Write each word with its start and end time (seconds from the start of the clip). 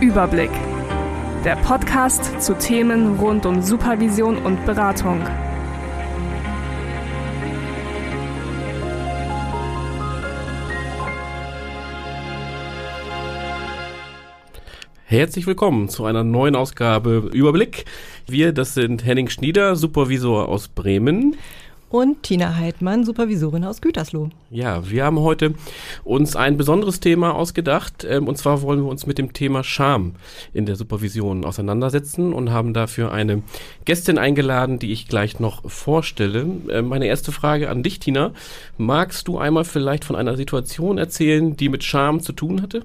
Überblick. 0.00 0.50
Der 1.42 1.56
Podcast 1.56 2.42
zu 2.42 2.58
Themen 2.58 3.18
rund 3.18 3.46
um 3.46 3.62
Supervision 3.62 4.36
und 4.36 4.62
Beratung. 4.66 5.26
Herzlich 15.06 15.46
willkommen 15.46 15.88
zu 15.88 16.04
einer 16.04 16.24
neuen 16.24 16.56
Ausgabe 16.56 17.30
Überblick. 17.32 17.86
Wir, 18.26 18.52
das 18.52 18.74
sind 18.74 19.06
Henning 19.06 19.30
Schnieder, 19.30 19.76
Supervisor 19.76 20.48
aus 20.48 20.68
Bremen. 20.68 21.36
Und 21.88 22.24
Tina 22.24 22.56
Heidmann, 22.56 23.04
Supervisorin 23.04 23.64
aus 23.64 23.80
Gütersloh. 23.80 24.30
Ja, 24.50 24.90
wir 24.90 25.04
haben 25.04 25.20
heute 25.20 25.54
uns 26.02 26.34
ein 26.34 26.56
besonderes 26.56 26.98
Thema 26.98 27.34
ausgedacht. 27.34 28.04
Ähm, 28.08 28.26
und 28.26 28.36
zwar 28.36 28.62
wollen 28.62 28.82
wir 28.82 28.88
uns 28.90 29.06
mit 29.06 29.18
dem 29.18 29.32
Thema 29.32 29.62
Scham 29.62 30.14
in 30.52 30.66
der 30.66 30.74
Supervision 30.74 31.44
auseinandersetzen 31.44 32.32
und 32.32 32.50
haben 32.50 32.74
dafür 32.74 33.12
eine 33.12 33.42
Gästin 33.84 34.18
eingeladen, 34.18 34.80
die 34.80 34.90
ich 34.90 35.06
gleich 35.06 35.38
noch 35.38 35.70
vorstelle. 35.70 36.46
Äh, 36.68 36.82
meine 36.82 37.06
erste 37.06 37.30
Frage 37.30 37.70
an 37.70 37.84
dich, 37.84 38.00
Tina. 38.00 38.32
Magst 38.76 39.28
du 39.28 39.38
einmal 39.38 39.64
vielleicht 39.64 40.04
von 40.04 40.16
einer 40.16 40.36
Situation 40.36 40.98
erzählen, 40.98 41.56
die 41.56 41.68
mit 41.68 41.84
Scham 41.84 42.20
zu 42.20 42.32
tun 42.32 42.62
hatte? 42.62 42.84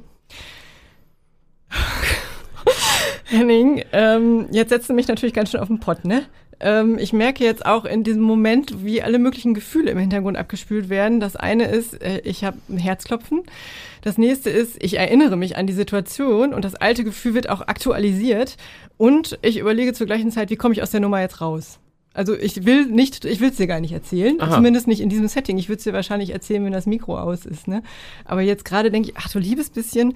Henning, 3.26 3.84
ähm, 3.94 4.46
jetzt 4.52 4.70
setzt 4.70 4.90
du 4.90 4.94
mich 4.94 5.08
natürlich 5.08 5.34
ganz 5.34 5.50
schön 5.52 5.60
auf 5.62 5.70
den 5.70 5.80
Pott, 5.80 6.06
ne? 6.06 6.26
Ähm, 6.62 6.98
ich 7.00 7.12
merke 7.12 7.44
jetzt 7.44 7.66
auch 7.66 7.86
in 7.86 8.04
diesem 8.04 8.22
Moment, 8.22 8.86
wie 8.86 9.02
alle 9.02 9.20
möglichen 9.20 9.54
Gefühle 9.54 9.92
im 9.92 9.98
Hintergrund 9.98 10.38
abgespült 10.38 10.90
werden. 10.90 11.20
Das 11.20 11.36
eine 11.36 11.66
ist, 11.66 12.02
äh, 12.02 12.22
ich 12.24 12.44
habe 12.44 12.58
ein 12.70 12.78
Herzklopfen. 12.78 13.44
Das 14.02 14.18
nächste 14.18 14.50
ist, 14.50 14.82
ich 14.84 14.98
erinnere 14.98 15.36
mich 15.36 15.58
an 15.58 15.68
die 15.68 15.74
Situation 15.74 16.54
und 16.54 16.64
das 16.64 16.76
alte 16.76 17.04
Gefühl 17.04 17.34
wird 17.34 17.50
auch 17.50 17.62
aktualisiert. 17.62 18.58
Und 18.98 19.38
ich 19.42 19.58
überlege 19.58 19.94
zur 19.94 20.08
gleichen 20.08 20.32
Zeit, 20.32 20.50
wie 20.50 20.56
komme 20.56 20.74
ich 20.74 20.82
aus 20.82 20.92
der 20.92 21.00
Nummer 21.00 21.22
jetzt 21.22 21.42
raus? 21.42 21.80
Also 22.14 22.36
ich 22.36 22.66
will 22.66 22.88
nicht, 22.88 23.24
ich 23.24 23.40
will 23.40 23.50
es 23.50 23.56
dir 23.56 23.68
gar 23.68 23.80
nicht 23.80 23.94
erzählen, 23.94 24.40
Aha. 24.42 24.56
zumindest 24.56 24.88
nicht 24.88 25.00
in 25.00 25.10
diesem 25.10 25.28
Setting. 25.28 25.58
Ich 25.58 25.70
würde 25.70 25.78
es 25.78 25.86
dir 25.86 25.94
wahrscheinlich 25.94 26.32
erzählen, 26.32 26.64
wenn 26.66 26.74
das 26.74 26.86
Mikro 26.86 27.18
aus 27.18 27.46
ist. 27.46 27.68
Ne? 27.68 27.84
Aber 28.26 28.42
jetzt 28.42 28.66
gerade 28.66 28.92
denke 28.92 29.10
ich, 29.10 29.18
ach 29.18 29.30
du 29.30 29.40
liebes 29.40 29.70
bisschen. 29.70 30.16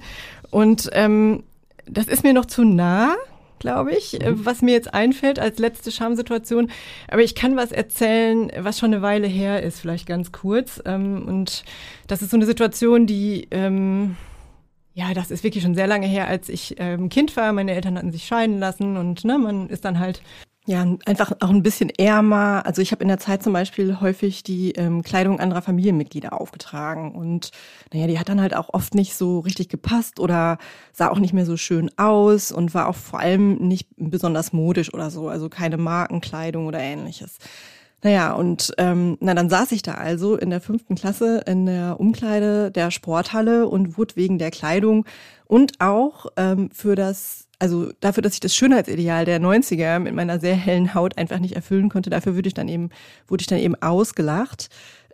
Und 0.50 0.90
ähm, 0.92 1.44
das 1.86 2.06
ist 2.06 2.22
mir 2.22 2.34
noch 2.34 2.44
zu 2.44 2.64
nah, 2.64 3.14
glaube 3.58 3.92
ich, 3.92 4.20
äh, 4.20 4.30
mhm. 4.30 4.44
was 4.44 4.62
mir 4.62 4.72
jetzt 4.72 4.92
einfällt 4.92 5.38
als 5.38 5.58
letzte 5.58 5.90
Schamsituation. 5.90 6.70
Aber 7.08 7.22
ich 7.22 7.34
kann 7.34 7.56
was 7.56 7.72
erzählen, 7.72 8.50
was 8.58 8.78
schon 8.78 8.92
eine 8.92 9.02
Weile 9.02 9.26
her 9.26 9.62
ist, 9.62 9.80
vielleicht 9.80 10.06
ganz 10.06 10.32
kurz. 10.32 10.82
Ähm, 10.84 11.26
und 11.26 11.64
das 12.06 12.22
ist 12.22 12.30
so 12.30 12.36
eine 12.36 12.46
Situation, 12.46 13.06
die, 13.06 13.48
ähm, 13.50 14.16
ja, 14.94 15.12
das 15.12 15.30
ist 15.30 15.44
wirklich 15.44 15.62
schon 15.62 15.74
sehr 15.74 15.86
lange 15.86 16.06
her, 16.06 16.28
als 16.28 16.48
ich 16.48 16.76
ähm, 16.78 17.08
Kind 17.08 17.36
war. 17.36 17.52
Meine 17.52 17.74
Eltern 17.74 17.98
hatten 17.98 18.12
sich 18.12 18.24
scheiden 18.24 18.58
lassen 18.58 18.96
und 18.96 19.24
ne, 19.24 19.38
man 19.38 19.68
ist 19.68 19.84
dann 19.84 19.98
halt 19.98 20.22
ja, 20.66 20.84
einfach 21.04 21.30
auch 21.40 21.50
ein 21.50 21.62
bisschen 21.62 21.90
ärmer. 21.90 22.66
Also 22.66 22.82
ich 22.82 22.90
habe 22.90 23.02
in 23.02 23.08
der 23.08 23.20
Zeit 23.20 23.42
zum 23.42 23.52
Beispiel 23.52 24.00
häufig 24.00 24.42
die 24.42 24.72
ähm, 24.72 25.02
Kleidung 25.02 25.38
anderer 25.38 25.62
Familienmitglieder 25.62 26.38
aufgetragen 26.38 27.14
und 27.14 27.52
naja, 27.92 28.08
die 28.08 28.18
hat 28.18 28.28
dann 28.28 28.40
halt 28.40 28.54
auch 28.56 28.74
oft 28.74 28.94
nicht 28.94 29.14
so 29.14 29.38
richtig 29.38 29.68
gepasst 29.68 30.18
oder 30.18 30.58
sah 30.92 31.08
auch 31.08 31.20
nicht 31.20 31.32
mehr 31.32 31.46
so 31.46 31.56
schön 31.56 31.90
aus 31.96 32.50
und 32.50 32.74
war 32.74 32.88
auch 32.88 32.96
vor 32.96 33.20
allem 33.20 33.54
nicht 33.56 33.88
besonders 33.96 34.52
modisch 34.52 34.92
oder 34.92 35.10
so, 35.10 35.28
also 35.28 35.48
keine 35.48 35.76
Markenkleidung 35.76 36.66
oder 36.66 36.80
ähnliches. 36.80 37.38
Naja, 38.02 38.34
und 38.34 38.72
ähm, 38.78 39.16
na, 39.20 39.34
dann 39.34 39.48
saß 39.48 39.72
ich 39.72 39.82
da 39.82 39.94
also 39.94 40.36
in 40.36 40.50
der 40.50 40.60
fünften 40.60 40.96
Klasse 40.96 41.42
in 41.46 41.66
der 41.66 41.98
Umkleide 41.98 42.70
der 42.70 42.90
Sporthalle 42.90 43.68
und 43.68 43.96
wurde 43.96 44.16
wegen 44.16 44.38
der 44.38 44.50
Kleidung 44.50 45.06
und 45.46 45.80
auch 45.80 46.26
ähm, 46.36 46.70
für 46.72 46.94
das 46.94 47.45
also 47.58 47.90
dafür, 48.00 48.22
dass 48.22 48.34
ich 48.34 48.40
das 48.40 48.54
Schönheitsideal 48.54 49.24
der 49.24 49.40
90er 49.40 49.98
mit 49.98 50.14
meiner 50.14 50.38
sehr 50.38 50.56
hellen 50.56 50.94
Haut 50.94 51.16
einfach 51.16 51.38
nicht 51.38 51.56
erfüllen 51.56 51.88
konnte, 51.88 52.10
dafür 52.10 52.34
würde 52.34 52.48
ich 52.48 52.54
dann 52.54 52.68
eben, 52.68 52.90
wurde 53.28 53.42
ich 53.42 53.46
dann 53.46 53.58
eben 53.58 53.74
ausgelacht. 53.76 54.68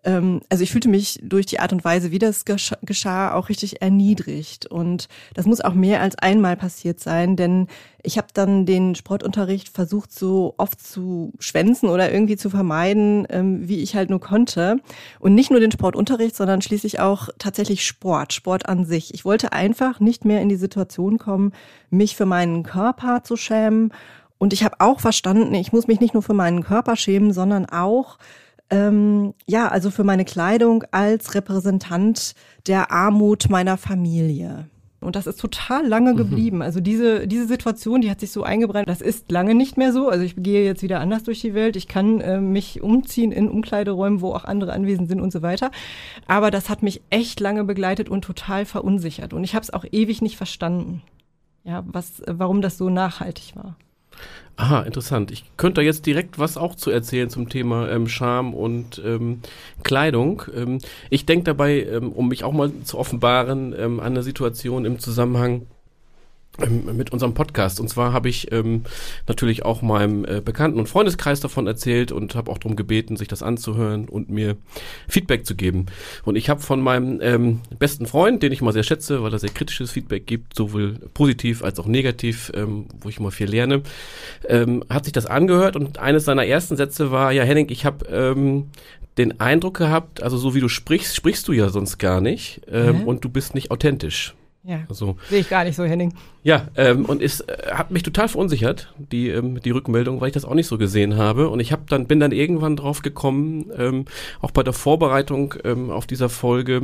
Ähm, 0.04 0.40
also 0.48 0.64
ich 0.64 0.72
fühlte 0.72 0.88
mich 0.88 1.20
durch 1.22 1.46
die 1.46 1.60
Art 1.60 1.72
und 1.72 1.84
Weise, 1.84 2.10
wie 2.10 2.18
das 2.18 2.44
geschah, 2.44 3.34
auch 3.34 3.48
richtig 3.48 3.82
erniedrigt. 3.82 4.66
Und 4.66 5.08
das 5.34 5.46
muss 5.46 5.60
auch 5.60 5.74
mehr 5.74 6.00
als 6.00 6.16
einmal 6.16 6.56
passiert 6.56 7.00
sein, 7.00 7.36
denn 7.36 7.68
ich 8.02 8.18
habe 8.18 8.28
dann 8.34 8.66
den 8.66 8.96
Sportunterricht 8.96 9.68
versucht, 9.68 10.12
so 10.12 10.54
oft 10.56 10.84
zu 10.84 11.32
schwänzen 11.38 11.88
oder 11.88 12.12
irgendwie 12.12 12.36
zu 12.36 12.50
vermeiden, 12.50 13.26
ähm, 13.30 13.68
wie 13.68 13.80
ich 13.80 13.94
halt 13.94 14.10
nur 14.10 14.20
konnte. 14.20 14.78
Und 15.20 15.34
nicht 15.34 15.50
nur 15.50 15.60
den 15.60 15.72
Sportunterricht, 15.72 16.34
sondern 16.34 16.62
schließlich 16.62 16.98
auch 16.98 17.28
tatsächlich 17.38 17.86
Sport, 17.86 18.32
Sport 18.32 18.68
an 18.68 18.84
sich. 18.84 19.14
Ich 19.14 19.24
wollte 19.24 19.52
einfach 19.52 20.00
nicht 20.00 20.24
mehr 20.24 20.40
in 20.40 20.48
die 20.48 20.56
Situation 20.56 21.18
kommen, 21.18 21.52
mich 21.90 22.16
für 22.16 22.26
meinen 22.26 22.64
Körper 22.64 23.22
zu 23.22 23.36
schämen. 23.36 23.92
Und 24.38 24.52
ich 24.52 24.64
habe 24.64 24.80
auch 24.80 24.98
verstanden, 24.98 25.54
ich 25.54 25.72
muss 25.72 25.86
mich 25.86 26.00
nicht 26.00 26.14
nur 26.14 26.22
für 26.24 26.34
meinen 26.34 26.64
Körper 26.64 26.96
schämen, 26.96 27.32
sondern 27.32 27.66
auch 27.66 28.18
ähm, 28.72 29.34
ja, 29.46 29.68
also 29.68 29.90
für 29.90 30.02
meine 30.02 30.24
Kleidung 30.24 30.84
als 30.90 31.34
Repräsentant 31.34 32.34
der 32.66 32.90
Armut 32.90 33.50
meiner 33.50 33.76
Familie. 33.76 34.66
Und 35.02 35.16
das 35.16 35.26
ist 35.26 35.40
total 35.40 35.86
lange 35.86 36.12
mhm. 36.12 36.16
geblieben. 36.16 36.62
Also 36.62 36.80
diese, 36.80 37.26
diese 37.26 37.46
Situation, 37.46 38.00
die 38.00 38.10
hat 38.10 38.20
sich 38.20 38.30
so 38.30 38.44
eingebrannt. 38.44 38.88
Das 38.88 39.00
ist 39.00 39.30
lange 39.30 39.54
nicht 39.54 39.76
mehr 39.76 39.92
so. 39.92 40.08
Also 40.08 40.24
ich 40.24 40.36
gehe 40.36 40.64
jetzt 40.64 40.82
wieder 40.82 41.00
anders 41.00 41.24
durch 41.24 41.40
die 41.40 41.54
Welt. 41.54 41.76
Ich 41.76 41.88
kann 41.88 42.20
äh, 42.20 42.40
mich 42.40 42.82
umziehen 42.82 43.32
in 43.32 43.48
Umkleideräumen, 43.48 44.20
wo 44.20 44.32
auch 44.32 44.44
andere 44.44 44.72
anwesend 44.72 45.08
sind 45.08 45.20
und 45.20 45.32
so 45.32 45.42
weiter. 45.42 45.70
Aber 46.26 46.50
das 46.50 46.70
hat 46.70 46.82
mich 46.82 47.02
echt 47.10 47.40
lange 47.40 47.64
begleitet 47.64 48.08
und 48.08 48.22
total 48.22 48.64
verunsichert. 48.64 49.34
Und 49.34 49.44
ich 49.44 49.54
habe 49.54 49.64
es 49.64 49.72
auch 49.72 49.84
ewig 49.90 50.22
nicht 50.22 50.36
verstanden. 50.36 51.02
Ja, 51.64 51.84
was, 51.86 52.22
warum 52.26 52.62
das 52.62 52.78
so 52.78 52.88
nachhaltig 52.88 53.54
war. 53.56 53.76
Aha, 54.56 54.82
interessant. 54.82 55.30
Ich 55.30 55.44
könnte 55.56 55.80
da 55.80 55.84
jetzt 55.84 56.04
direkt 56.06 56.38
was 56.38 56.56
auch 56.56 56.74
zu 56.76 56.90
erzählen 56.90 57.30
zum 57.30 57.48
Thema 57.48 57.88
ähm, 57.90 58.06
Scham 58.06 58.54
und 58.54 59.00
ähm, 59.04 59.40
Kleidung. 59.82 60.42
Ähm, 60.54 60.78
ich 61.10 61.26
denke 61.26 61.44
dabei, 61.44 61.82
ähm, 61.84 62.12
um 62.12 62.28
mich 62.28 62.44
auch 62.44 62.52
mal 62.52 62.70
zu 62.84 62.98
offenbaren, 62.98 63.74
ähm, 63.76 63.98
an 63.98 64.12
eine 64.12 64.22
Situation 64.22 64.84
im 64.84 64.98
Zusammenhang 64.98 65.66
mit 66.68 67.12
unserem 67.12 67.32
Podcast. 67.34 67.80
Und 67.80 67.88
zwar 67.88 68.12
habe 68.12 68.28
ich 68.28 68.52
ähm, 68.52 68.82
natürlich 69.26 69.64
auch 69.64 69.80
meinem 69.80 70.24
äh, 70.24 70.42
Bekannten- 70.44 70.78
und 70.78 70.88
Freundeskreis 70.88 71.40
davon 71.40 71.66
erzählt 71.66 72.12
und 72.12 72.34
habe 72.34 72.50
auch 72.50 72.58
darum 72.58 72.76
gebeten, 72.76 73.16
sich 73.16 73.28
das 73.28 73.42
anzuhören 73.42 74.08
und 74.08 74.28
mir 74.28 74.56
Feedback 75.08 75.46
zu 75.46 75.54
geben. 75.54 75.86
Und 76.24 76.36
ich 76.36 76.50
habe 76.50 76.60
von 76.60 76.80
meinem 76.80 77.20
ähm, 77.22 77.60
besten 77.78 78.06
Freund, 78.06 78.42
den 78.42 78.52
ich 78.52 78.60
mal 78.60 78.72
sehr 78.72 78.82
schätze, 78.82 79.22
weil 79.22 79.32
er 79.32 79.38
sehr 79.38 79.50
kritisches 79.50 79.90
Feedback 79.90 80.26
gibt, 80.26 80.54
sowohl 80.54 80.98
positiv 81.14 81.64
als 81.64 81.78
auch 81.78 81.86
negativ, 81.86 82.52
ähm, 82.54 82.86
wo 83.00 83.08
ich 83.08 83.18
mal 83.18 83.30
viel 83.30 83.48
lerne, 83.48 83.82
ähm, 84.46 84.84
hat 84.90 85.04
sich 85.04 85.12
das 85.12 85.26
angehört 85.26 85.74
und 85.76 85.98
eines 85.98 86.24
seiner 86.26 86.44
ersten 86.44 86.76
Sätze 86.76 87.10
war, 87.10 87.32
ja 87.32 87.44
Henning, 87.44 87.68
ich 87.70 87.86
habe 87.86 88.06
ähm, 88.06 88.66
den 89.18 89.40
Eindruck 89.40 89.78
gehabt, 89.78 90.22
also 90.22 90.36
so 90.36 90.54
wie 90.54 90.60
du 90.60 90.68
sprichst, 90.68 91.14
sprichst 91.16 91.48
du 91.48 91.52
ja 91.52 91.68
sonst 91.70 91.98
gar 91.98 92.20
nicht 92.20 92.62
ähm, 92.70 93.00
mhm. 93.00 93.08
und 93.08 93.24
du 93.24 93.28
bist 93.28 93.54
nicht 93.54 93.70
authentisch. 93.70 94.34
Ja, 94.64 94.84
also, 94.88 95.16
sehe 95.28 95.40
ich 95.40 95.50
gar 95.50 95.64
nicht 95.64 95.74
so, 95.74 95.82
Henning. 95.82 96.14
Ja, 96.44 96.68
ähm, 96.76 97.04
und 97.06 97.20
es 97.20 97.40
äh, 97.40 97.72
hat 97.72 97.90
mich 97.90 98.04
total 98.04 98.28
verunsichert, 98.28 98.94
die, 98.96 99.28
ähm, 99.28 99.60
die 99.60 99.70
Rückmeldung, 99.70 100.20
weil 100.20 100.28
ich 100.28 100.34
das 100.34 100.44
auch 100.44 100.54
nicht 100.54 100.68
so 100.68 100.78
gesehen 100.78 101.16
habe. 101.16 101.48
Und 101.48 101.58
ich 101.58 101.72
hab 101.72 101.90
dann, 101.90 102.06
bin 102.06 102.20
dann 102.20 102.30
irgendwann 102.30 102.76
drauf 102.76 103.02
gekommen, 103.02 103.72
ähm, 103.76 104.04
auch 104.40 104.52
bei 104.52 104.62
der 104.62 104.72
Vorbereitung 104.72 105.54
ähm, 105.64 105.90
auf 105.90 106.06
dieser 106.06 106.28
Folge, 106.28 106.80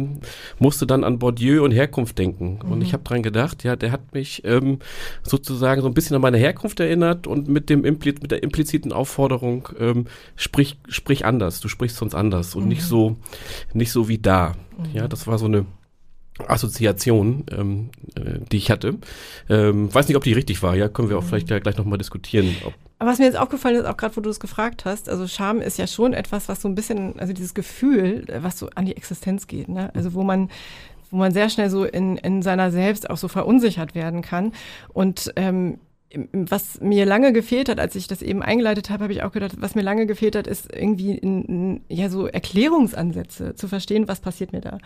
musste 0.58 0.88
dann 0.88 1.04
an 1.04 1.20
Bourdieu 1.20 1.62
und 1.62 1.70
Herkunft 1.70 2.18
denken. 2.18 2.58
Mhm. 2.64 2.72
Und 2.72 2.82
ich 2.82 2.92
habe 2.92 3.04
dran 3.04 3.22
gedacht, 3.22 3.62
ja, 3.62 3.76
der 3.76 3.92
hat 3.92 4.12
mich 4.12 4.42
ähm, 4.44 4.80
sozusagen 5.22 5.80
so 5.80 5.86
ein 5.86 5.94
bisschen 5.94 6.16
an 6.16 6.22
meine 6.22 6.38
Herkunft 6.38 6.80
erinnert 6.80 7.28
und 7.28 7.46
mit 7.46 7.70
dem 7.70 7.84
Impli 7.84 8.14
mit 8.20 8.32
der 8.32 8.42
impliziten 8.42 8.92
Aufforderung, 8.92 9.68
ähm, 9.78 10.06
sprich, 10.34 10.78
sprich 10.88 11.24
anders, 11.24 11.60
du 11.60 11.68
sprichst 11.68 11.98
sonst 11.98 12.14
anders 12.14 12.56
und 12.56 12.64
mhm. 12.64 12.70
nicht 12.70 12.82
so, 12.82 13.16
nicht 13.72 13.92
so 13.92 14.08
wie 14.08 14.18
da. 14.18 14.54
Mhm. 14.78 14.84
Ja, 14.94 15.06
das 15.06 15.28
war 15.28 15.38
so 15.38 15.46
eine 15.46 15.64
Assoziation, 16.46 17.44
ähm, 17.50 17.90
äh, 18.16 18.38
die 18.50 18.58
ich 18.58 18.70
hatte. 18.70 18.98
Ähm, 19.48 19.92
weiß 19.92 20.08
nicht, 20.08 20.16
ob 20.16 20.24
die 20.24 20.32
richtig 20.32 20.62
war. 20.62 20.76
Ja, 20.76 20.88
können 20.88 21.10
wir 21.10 21.18
auch 21.18 21.22
mhm. 21.22 21.28
vielleicht 21.28 21.50
ja 21.50 21.58
gleich 21.58 21.76
nochmal 21.76 21.98
diskutieren. 21.98 22.54
Aber 22.98 23.10
was 23.10 23.18
mir 23.18 23.26
jetzt 23.26 23.38
aufgefallen 23.38 23.76
ist, 23.76 23.86
auch 23.86 23.96
gerade 23.96 24.16
wo 24.16 24.20
du 24.20 24.30
es 24.30 24.40
gefragt 24.40 24.84
hast, 24.84 25.08
also 25.08 25.26
Scham 25.26 25.60
ist 25.60 25.78
ja 25.78 25.86
schon 25.86 26.12
etwas, 26.12 26.48
was 26.48 26.60
so 26.60 26.68
ein 26.68 26.74
bisschen, 26.74 27.18
also 27.18 27.32
dieses 27.32 27.54
Gefühl, 27.54 28.24
was 28.40 28.58
so 28.58 28.70
an 28.74 28.86
die 28.86 28.96
Existenz 28.96 29.46
geht, 29.46 29.68
ne? 29.68 29.90
Also 29.94 30.14
wo 30.14 30.22
man 30.22 30.48
wo 31.10 31.16
man 31.16 31.32
sehr 31.32 31.48
schnell 31.48 31.70
so 31.70 31.84
in, 31.84 32.18
in 32.18 32.42
seiner 32.42 32.70
Selbst 32.70 33.08
auch 33.08 33.16
so 33.16 33.28
verunsichert 33.28 33.94
werden 33.94 34.20
kann. 34.20 34.52
Und 34.92 35.32
ähm, 35.36 35.78
was 36.32 36.80
mir 36.80 37.04
lange 37.04 37.32
gefehlt 37.32 37.68
hat, 37.68 37.78
als 37.78 37.94
ich 37.94 38.06
das 38.08 38.22
eben 38.22 38.42
eingeleitet 38.42 38.88
habe, 38.88 39.04
habe 39.04 39.12
ich 39.12 39.22
auch 39.22 39.32
gedacht, 39.32 39.56
was 39.58 39.74
mir 39.74 39.82
lange 39.82 40.06
gefehlt 40.06 40.36
hat, 40.36 40.46
ist 40.46 40.72
irgendwie 40.72 41.12
in, 41.12 41.44
in, 41.44 41.80
ja 41.88 42.08
so 42.08 42.26
Erklärungsansätze 42.26 43.54
zu 43.54 43.68
verstehen, 43.68 44.08
was 44.08 44.20
passiert 44.20 44.52
mir 44.52 44.62
da. 44.62 44.78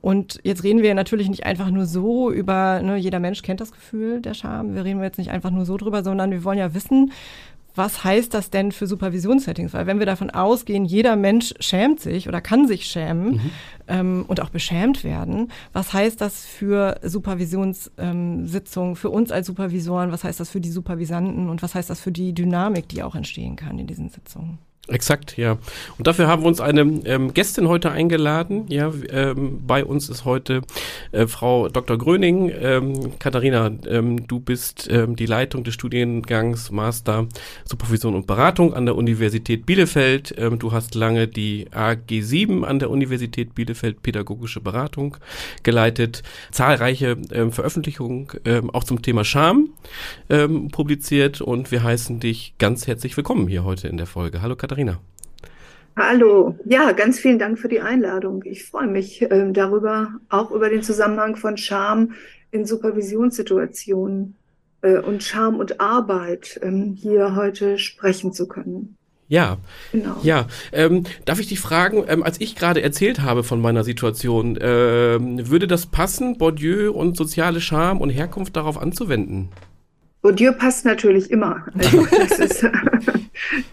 Und 0.00 0.38
jetzt 0.44 0.62
reden 0.62 0.82
wir 0.82 0.94
natürlich 0.94 1.28
nicht 1.28 1.46
einfach 1.46 1.70
nur 1.70 1.86
so 1.86 2.30
über, 2.30 2.80
ne, 2.82 2.96
jeder 2.96 3.18
Mensch 3.18 3.42
kennt 3.42 3.60
das 3.60 3.72
Gefühl 3.72 4.20
der 4.20 4.34
Scham. 4.34 4.74
Wir 4.74 4.84
reden 4.84 5.02
jetzt 5.02 5.18
nicht 5.18 5.30
einfach 5.30 5.50
nur 5.50 5.64
so 5.64 5.76
drüber, 5.76 6.04
sondern 6.04 6.30
wir 6.30 6.44
wollen 6.44 6.58
ja 6.58 6.74
wissen, 6.74 7.12
was 7.76 8.04
heißt 8.04 8.32
das 8.32 8.50
denn 8.50 8.72
für 8.72 8.86
Supervisionssettings? 8.86 9.74
Weil 9.74 9.86
wenn 9.86 9.98
wir 9.98 10.06
davon 10.06 10.30
ausgehen, 10.30 10.84
jeder 10.86 11.14
Mensch 11.14 11.52
schämt 11.60 12.00
sich 12.00 12.26
oder 12.26 12.40
kann 12.40 12.66
sich 12.66 12.86
schämen 12.86 13.32
mhm. 13.34 13.50
ähm, 13.86 14.24
und 14.26 14.40
auch 14.40 14.48
beschämt 14.48 15.04
werden, 15.04 15.52
was 15.72 15.92
heißt 15.92 16.20
das 16.20 16.46
für 16.46 16.98
Supervisionssitzungen, 17.02 18.90
ähm, 18.90 18.96
für 18.96 19.10
uns 19.10 19.30
als 19.30 19.46
Supervisoren, 19.46 20.10
was 20.10 20.24
heißt 20.24 20.40
das 20.40 20.50
für 20.50 20.60
die 20.60 20.70
Supervisanten 20.70 21.50
und 21.50 21.62
was 21.62 21.74
heißt 21.74 21.90
das 21.90 22.00
für 22.00 22.12
die 22.12 22.32
Dynamik, 22.32 22.88
die 22.88 23.02
auch 23.02 23.14
entstehen 23.14 23.56
kann 23.56 23.78
in 23.78 23.86
diesen 23.86 24.08
Sitzungen? 24.08 24.58
Exakt, 24.88 25.36
ja. 25.36 25.58
Und 25.98 26.06
dafür 26.06 26.28
haben 26.28 26.42
wir 26.42 26.46
uns 26.46 26.60
eine 26.60 26.82
ähm, 27.06 27.34
Gästin 27.34 27.66
heute 27.66 27.90
eingeladen. 27.90 28.66
Ja, 28.68 28.92
ähm, 29.10 29.66
bei 29.66 29.84
uns 29.84 30.08
ist 30.08 30.24
heute 30.24 30.60
äh, 31.10 31.26
Frau 31.26 31.68
Dr. 31.68 31.98
Gröning. 31.98 32.52
Ähm, 32.56 33.18
Katharina, 33.18 33.72
ähm, 33.88 34.28
du 34.28 34.38
bist 34.38 34.86
ähm, 34.88 35.16
die 35.16 35.26
Leitung 35.26 35.64
des 35.64 35.74
Studiengangs 35.74 36.70
Master 36.70 37.26
Supervision 37.64 38.14
und 38.14 38.28
Beratung 38.28 38.74
an 38.74 38.86
der 38.86 38.94
Universität 38.94 39.66
Bielefeld. 39.66 40.32
Ähm, 40.38 40.60
du 40.60 40.70
hast 40.70 40.94
lange 40.94 41.26
die 41.26 41.66
AG7 41.70 42.62
an 42.62 42.78
der 42.78 42.90
Universität 42.90 43.56
Bielefeld 43.56 44.04
Pädagogische 44.04 44.60
Beratung 44.60 45.16
geleitet. 45.64 46.22
Zahlreiche 46.52 47.16
Veröffentlichungen 47.50 48.28
auch 48.72 48.84
zum 48.84 49.02
Thema 49.02 49.24
Scham 49.24 49.70
publiziert 50.72 51.40
und 51.40 51.70
wir 51.70 51.82
heißen 51.82 52.20
dich 52.20 52.54
ganz 52.58 52.86
herzlich 52.86 53.16
willkommen 53.16 53.48
hier 53.48 53.64
heute 53.64 53.88
in 53.88 53.96
der 53.96 54.06
Folge. 54.06 54.42
Hallo 54.42 54.56
Katharina. 54.56 54.75
Katharina. 54.76 55.00
Hallo, 55.96 56.58
ja, 56.66 56.92
ganz 56.92 57.18
vielen 57.18 57.38
Dank 57.38 57.58
für 57.58 57.68
die 57.68 57.80
Einladung. 57.80 58.42
Ich 58.44 58.64
freue 58.64 58.86
mich 58.86 59.22
äh, 59.22 59.50
darüber, 59.52 60.10
auch 60.28 60.50
über 60.50 60.68
den 60.68 60.82
Zusammenhang 60.82 61.36
von 61.36 61.56
Scham 61.56 62.12
in 62.50 62.66
Supervisionssituationen 62.66 64.36
äh, 64.82 64.98
und 64.98 65.22
Scham 65.22 65.56
und 65.56 65.80
Arbeit 65.80 66.60
ähm, 66.62 66.94
hier 66.94 67.34
heute 67.34 67.78
sprechen 67.78 68.34
zu 68.34 68.46
können. 68.46 68.96
Ja, 69.28 69.56
genau. 69.90 70.18
ja. 70.22 70.46
Ähm, 70.72 71.04
darf 71.24 71.40
ich 71.40 71.48
dich 71.48 71.58
fragen, 71.58 72.04
ähm, 72.06 72.22
als 72.22 72.38
ich 72.40 72.54
gerade 72.54 72.82
erzählt 72.82 73.22
habe 73.22 73.42
von 73.42 73.60
meiner 73.62 73.82
Situation, 73.82 74.58
ähm, 74.60 75.48
würde 75.48 75.66
das 75.66 75.86
passen, 75.86 76.36
Bourdieu 76.36 76.92
und 76.92 77.16
soziale 77.16 77.62
Scham 77.62 78.02
und 78.02 78.10
Herkunft 78.10 78.54
darauf 78.54 78.80
anzuwenden? 78.80 79.48
Bourdieu 80.20 80.52
passt 80.52 80.84
natürlich 80.84 81.30
immer. 81.30 81.64
Also 81.78 82.06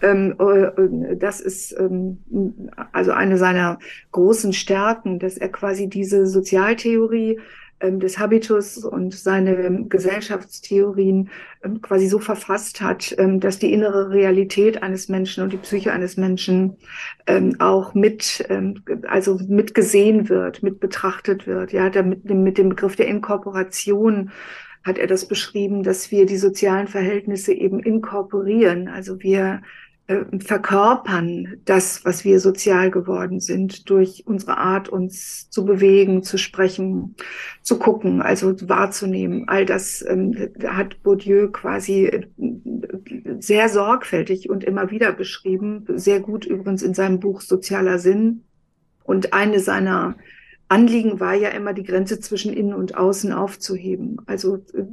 ist, 0.00 0.02
ähm, 0.02 0.34
äh, 0.38 1.16
das 1.16 1.40
ist 1.40 1.76
ähm, 1.78 2.18
also 2.92 3.12
eine 3.12 3.38
seiner 3.38 3.78
großen 4.12 4.52
Stärken, 4.52 5.18
dass 5.18 5.36
er 5.36 5.48
quasi 5.50 5.88
diese 5.88 6.26
Sozialtheorie 6.26 7.40
ähm, 7.80 8.00
des 8.00 8.18
Habitus 8.18 8.78
und 8.78 9.14
seine 9.14 9.86
Gesellschaftstheorien 9.88 11.30
quasi 11.80 12.08
so 12.08 12.18
verfasst 12.18 12.82
hat, 12.82 13.16
dass 13.18 13.58
die 13.58 13.72
innere 13.72 14.10
Realität 14.10 14.82
eines 14.82 15.08
Menschen 15.08 15.42
und 15.42 15.50
die 15.50 15.56
Psyche 15.56 15.94
eines 15.94 16.18
Menschen 16.18 16.76
auch 17.58 17.94
mit, 17.94 18.46
also 19.08 19.40
mit 19.48 19.74
gesehen 19.74 20.28
wird, 20.28 20.62
mit 20.62 20.78
betrachtet 20.78 21.46
wird, 21.46 21.72
ja, 21.72 21.88
damit 21.88 22.26
mit 22.26 22.58
dem 22.58 22.68
Begriff 22.68 22.96
der 22.96 23.08
Inkorporation 23.08 24.30
hat 24.84 24.98
er 24.98 25.06
das 25.06 25.26
beschrieben, 25.26 25.82
dass 25.82 26.10
wir 26.10 26.26
die 26.26 26.36
sozialen 26.36 26.86
Verhältnisse 26.86 27.52
eben 27.52 27.80
inkorporieren. 27.80 28.88
Also 28.88 29.20
wir 29.20 29.62
äh, 30.06 30.24
verkörpern 30.38 31.56
das, 31.64 32.04
was 32.04 32.26
wir 32.26 32.38
sozial 32.38 32.90
geworden 32.90 33.40
sind, 33.40 33.88
durch 33.88 34.24
unsere 34.26 34.58
Art, 34.58 34.90
uns 34.90 35.48
zu 35.48 35.64
bewegen, 35.64 36.22
zu 36.22 36.36
sprechen, 36.36 37.14
zu 37.62 37.78
gucken, 37.78 38.20
also 38.20 38.54
wahrzunehmen. 38.68 39.48
All 39.48 39.64
das 39.64 40.04
ähm, 40.06 40.50
hat 40.66 41.02
Bourdieu 41.02 41.48
quasi 41.48 42.04
äh, 42.04 42.26
sehr 43.40 43.70
sorgfältig 43.70 44.50
und 44.50 44.62
immer 44.62 44.90
wieder 44.90 45.12
beschrieben, 45.12 45.86
sehr 45.88 46.20
gut 46.20 46.44
übrigens 46.44 46.82
in 46.82 46.92
seinem 46.92 47.18
Buch 47.18 47.40
Sozialer 47.40 47.98
Sinn. 47.98 48.44
Und 49.04 49.32
eine 49.32 49.60
seiner 49.60 50.16
Anliegen 50.68 51.20
war 51.20 51.34
ja 51.34 51.50
immer, 51.50 51.74
die 51.74 51.84
Grenze 51.84 52.20
zwischen 52.20 52.52
innen 52.52 52.72
und 52.72 52.96
außen 52.96 53.32
aufzuheben. 53.32 54.20
Also 54.26 54.56
äh, 54.72 54.84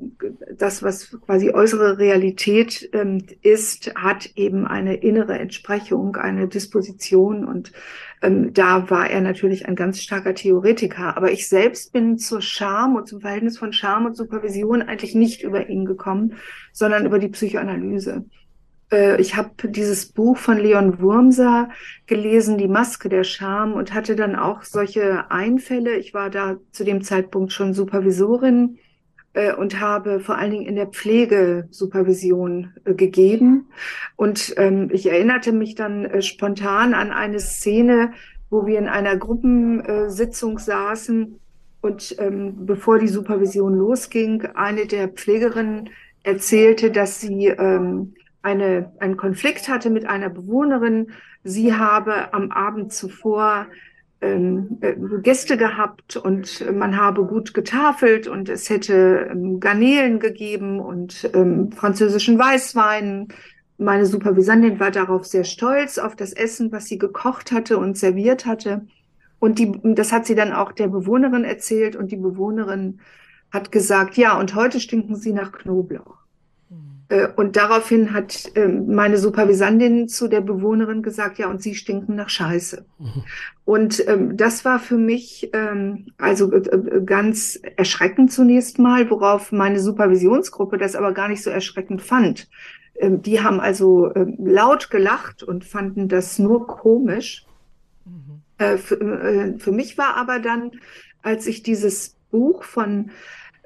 das, 0.57 0.83
was 0.83 1.18
quasi 1.21 1.51
äußere 1.51 1.97
Realität 1.97 2.89
ähm, 2.94 3.23
ist, 3.41 3.95
hat 3.95 4.31
eben 4.35 4.68
eine 4.68 4.95
innere 4.95 5.39
Entsprechung, 5.39 6.18
eine 6.18 6.47
Disposition. 6.47 7.45
Und 7.45 7.71
ähm, 8.21 8.53
da 8.53 8.89
war 8.89 9.09
er 9.09 9.21
natürlich 9.21 9.65
ein 9.68 9.75
ganz 9.75 10.01
starker 10.01 10.35
Theoretiker. 10.35 11.15
Aber 11.15 11.31
ich 11.31 11.47
selbst 11.47 11.94
bin 11.94 12.18
zur 12.18 12.41
Scham 12.41 12.95
und 12.95 13.07
zum 13.07 13.21
Verhältnis 13.21 13.57
von 13.57 13.71
Scham 13.71 14.06
und 14.06 14.18
Supervision 14.18 14.81
eigentlich 14.81 15.15
nicht 15.15 15.41
über 15.41 15.69
ihn 15.69 15.85
gekommen, 15.85 16.33
sondern 16.73 17.06
über 17.06 17.18
die 17.18 17.29
Psychoanalyse. 17.29 18.25
Äh, 18.91 19.19
ich 19.21 19.35
habe 19.35 19.69
dieses 19.69 20.07
Buch 20.07 20.38
von 20.38 20.57
Leon 20.57 21.01
Wurmser 21.01 21.69
gelesen, 22.07 22.57
Die 22.57 22.67
Maske 22.67 23.09
der 23.09 23.23
Scham, 23.23 23.73
und 23.73 23.93
hatte 23.93 24.15
dann 24.15 24.35
auch 24.35 24.63
solche 24.63 25.31
Einfälle. 25.31 25.95
Ich 25.95 26.13
war 26.13 26.29
da 26.29 26.57
zu 26.71 26.83
dem 26.83 27.01
Zeitpunkt 27.01 27.53
schon 27.53 27.73
Supervisorin 27.73 28.77
äh, 29.33 29.53
und 29.53 29.79
habe 29.79 30.19
vor 30.19 30.38
allen 30.38 30.51
Dingen 30.51 30.65
in 30.65 30.75
der 30.75 30.88
Pflege 30.88 31.67
Supervision 31.71 32.73
äh, 32.85 32.93
gegeben. 32.93 33.67
Und 34.15 34.53
ähm, 34.57 34.89
ich 34.91 35.09
erinnerte 35.09 35.51
mich 35.51 35.75
dann 35.75 36.21
spontan 36.21 36.94
an 36.94 37.11
eine 37.11 37.39
Szene, 37.39 38.11
wo 38.49 38.65
wir 38.65 38.77
in 38.77 38.89
einer 38.89 39.15
Gruppensitzung 39.15 40.59
saßen 40.59 41.39
und 41.81 42.15
ähm, 42.19 42.65
bevor 42.65 42.99
die 42.99 43.07
Supervision 43.07 43.73
losging, 43.75 44.45
eine 44.53 44.85
der 44.85 45.07
Pflegerinnen 45.07 45.89
erzählte, 46.23 46.91
dass 46.91 47.19
sie 47.19 47.47
ähm, 47.47 48.13
eine, 48.41 48.91
einen 48.99 49.17
Konflikt 49.17 49.69
hatte 49.69 49.89
mit 49.89 50.05
einer 50.05 50.29
Bewohnerin. 50.29 51.11
Sie 51.43 51.73
habe 51.73 52.33
am 52.33 52.51
Abend 52.51 52.93
zuvor 52.93 53.67
ähm, 54.21 54.77
äh, 54.81 54.95
Gäste 55.21 55.57
gehabt 55.57 56.15
und 56.15 56.63
man 56.71 56.97
habe 56.97 57.25
gut 57.25 57.53
getafelt 57.53 58.27
und 58.27 58.49
es 58.49 58.69
hätte 58.69 59.29
ähm, 59.31 59.59
Garnelen 59.59 60.19
gegeben 60.19 60.79
und 60.79 61.29
ähm, 61.33 61.71
französischen 61.71 62.38
Weißwein. 62.38 63.29
Meine 63.77 64.05
Supervisantin 64.05 64.79
war 64.79 64.91
darauf 64.91 65.25
sehr 65.25 65.44
stolz, 65.44 65.97
auf 65.97 66.15
das 66.15 66.33
Essen, 66.33 66.71
was 66.71 66.85
sie 66.85 66.99
gekocht 66.99 67.51
hatte 67.51 67.79
und 67.79 67.97
serviert 67.97 68.45
hatte. 68.45 68.85
Und 69.39 69.57
die, 69.57 69.71
das 69.83 70.11
hat 70.11 70.27
sie 70.27 70.35
dann 70.35 70.53
auch 70.53 70.71
der 70.71 70.87
Bewohnerin 70.87 71.44
erzählt 71.44 71.95
und 71.95 72.11
die 72.11 72.17
Bewohnerin 72.17 72.99
hat 73.51 73.71
gesagt, 73.71 74.15
ja, 74.17 74.39
und 74.39 74.53
heute 74.53 74.79
stinken 74.79 75.15
sie 75.15 75.33
nach 75.33 75.51
Knoblauch. 75.51 76.20
Äh, 77.11 77.27
und 77.35 77.57
daraufhin 77.57 78.13
hat 78.13 78.51
ähm, 78.55 78.95
meine 78.95 79.17
Supervisantin 79.17 80.07
zu 80.07 80.29
der 80.29 80.41
Bewohnerin 80.41 81.03
gesagt, 81.03 81.37
ja, 81.37 81.49
und 81.49 81.61
sie 81.61 81.75
stinken 81.75 82.15
nach 82.15 82.29
Scheiße. 82.29 82.85
Mhm. 82.99 83.23
Und 83.65 84.07
ähm, 84.07 84.37
das 84.37 84.63
war 84.63 84.79
für 84.79 84.97
mich 84.97 85.49
ähm, 85.53 86.07
also 86.17 86.51
äh, 86.53 86.59
äh, 86.59 87.03
ganz 87.03 87.59
erschreckend 87.75 88.31
zunächst 88.31 88.79
mal, 88.79 89.09
worauf 89.09 89.51
meine 89.51 89.81
Supervisionsgruppe 89.81 90.77
das 90.77 90.95
aber 90.95 91.11
gar 91.11 91.27
nicht 91.27 91.43
so 91.43 91.49
erschreckend 91.49 92.01
fand. 92.01 92.49
die 93.03 93.41
haben 93.41 93.59
also 93.59 94.11
laut 94.37 94.91
gelacht 94.91 95.44
und 95.44 95.65
fanden 95.65 96.07
das 96.07 96.37
nur 96.37 96.68
komisch. 96.68 97.45
Mhm. 98.06 98.77
für, 98.77 99.56
für 99.57 99.71
mich 99.71 99.97
war 99.97 100.18
aber 100.18 100.39
dann, 100.39 100.71
als 101.23 101.47
ich 101.47 101.63
dieses 101.63 102.15
Buch 102.30 102.63
von 102.63 103.09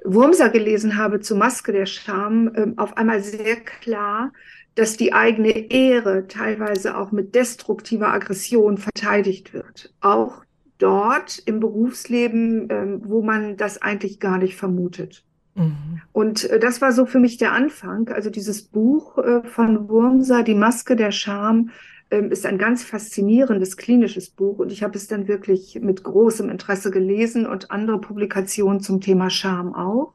Wurmser 0.06 0.48
gelesen 0.48 0.96
habe 0.96 1.20
zu 1.20 1.36
Maske 1.36 1.72
der 1.72 1.86
Scham, 1.86 2.48
äh, 2.54 2.72
auf 2.76 2.96
einmal 2.96 3.22
sehr 3.22 3.56
klar, 3.56 4.32
dass 4.74 4.96
die 4.96 5.12
eigene 5.12 5.70
Ehre 5.70 6.26
teilweise 6.28 6.96
auch 6.96 7.10
mit 7.10 7.34
destruktiver 7.34 8.12
Aggression 8.12 8.78
verteidigt 8.78 9.52
wird. 9.52 9.92
Auch 10.00 10.44
dort 10.78 11.38
im 11.46 11.60
Berufsleben, 11.60 12.70
äh, 12.70 12.98
wo 13.02 13.22
man 13.22 13.56
das 13.56 13.80
eigentlich 13.80 14.20
gar 14.20 14.38
nicht 14.38 14.56
vermutet. 14.56 15.24
Mhm. 15.54 16.02
Und 16.12 16.44
äh, 16.44 16.60
das 16.60 16.80
war 16.82 16.92
so 16.92 17.06
für 17.06 17.18
mich 17.18 17.38
der 17.38 17.52
Anfang. 17.52 18.08
Also 18.10 18.30
dieses 18.30 18.62
Buch 18.62 19.18
äh, 19.18 19.42
von 19.44 19.88
Wurmser, 19.88 20.42
Die 20.42 20.54
Maske 20.54 20.96
der 20.96 21.10
Scham, 21.10 21.70
ähm, 22.10 22.30
ist 22.30 22.46
ein 22.46 22.58
ganz 22.58 22.84
faszinierendes 22.84 23.76
klinisches 23.76 24.30
Buch 24.30 24.58
und 24.58 24.70
ich 24.70 24.82
habe 24.82 24.96
es 24.96 25.08
dann 25.08 25.28
wirklich 25.28 25.80
mit 25.80 26.04
großem 26.04 26.48
Interesse 26.50 26.90
gelesen 26.90 27.46
und 27.46 27.70
andere 27.70 28.00
Publikationen 28.00 28.80
zum 28.80 29.00
Thema 29.00 29.30
Scham 29.30 29.74
auch. 29.74 30.12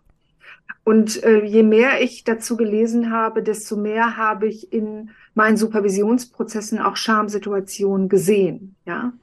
Und 0.83 1.23
äh, 1.23 1.43
je 1.43 1.63
mehr 1.63 2.01
ich 2.01 2.23
dazu 2.23 2.57
gelesen 2.57 3.11
habe, 3.11 3.43
desto 3.43 3.75
mehr 3.75 4.17
habe 4.17 4.47
ich 4.47 4.71
in 4.73 5.11
meinen 5.35 5.57
Supervisionsprozessen 5.57 6.79
auch 6.79 6.95
Schamsituationen 6.95 8.09
gesehen. 8.09 8.75
Ja, 8.85 9.13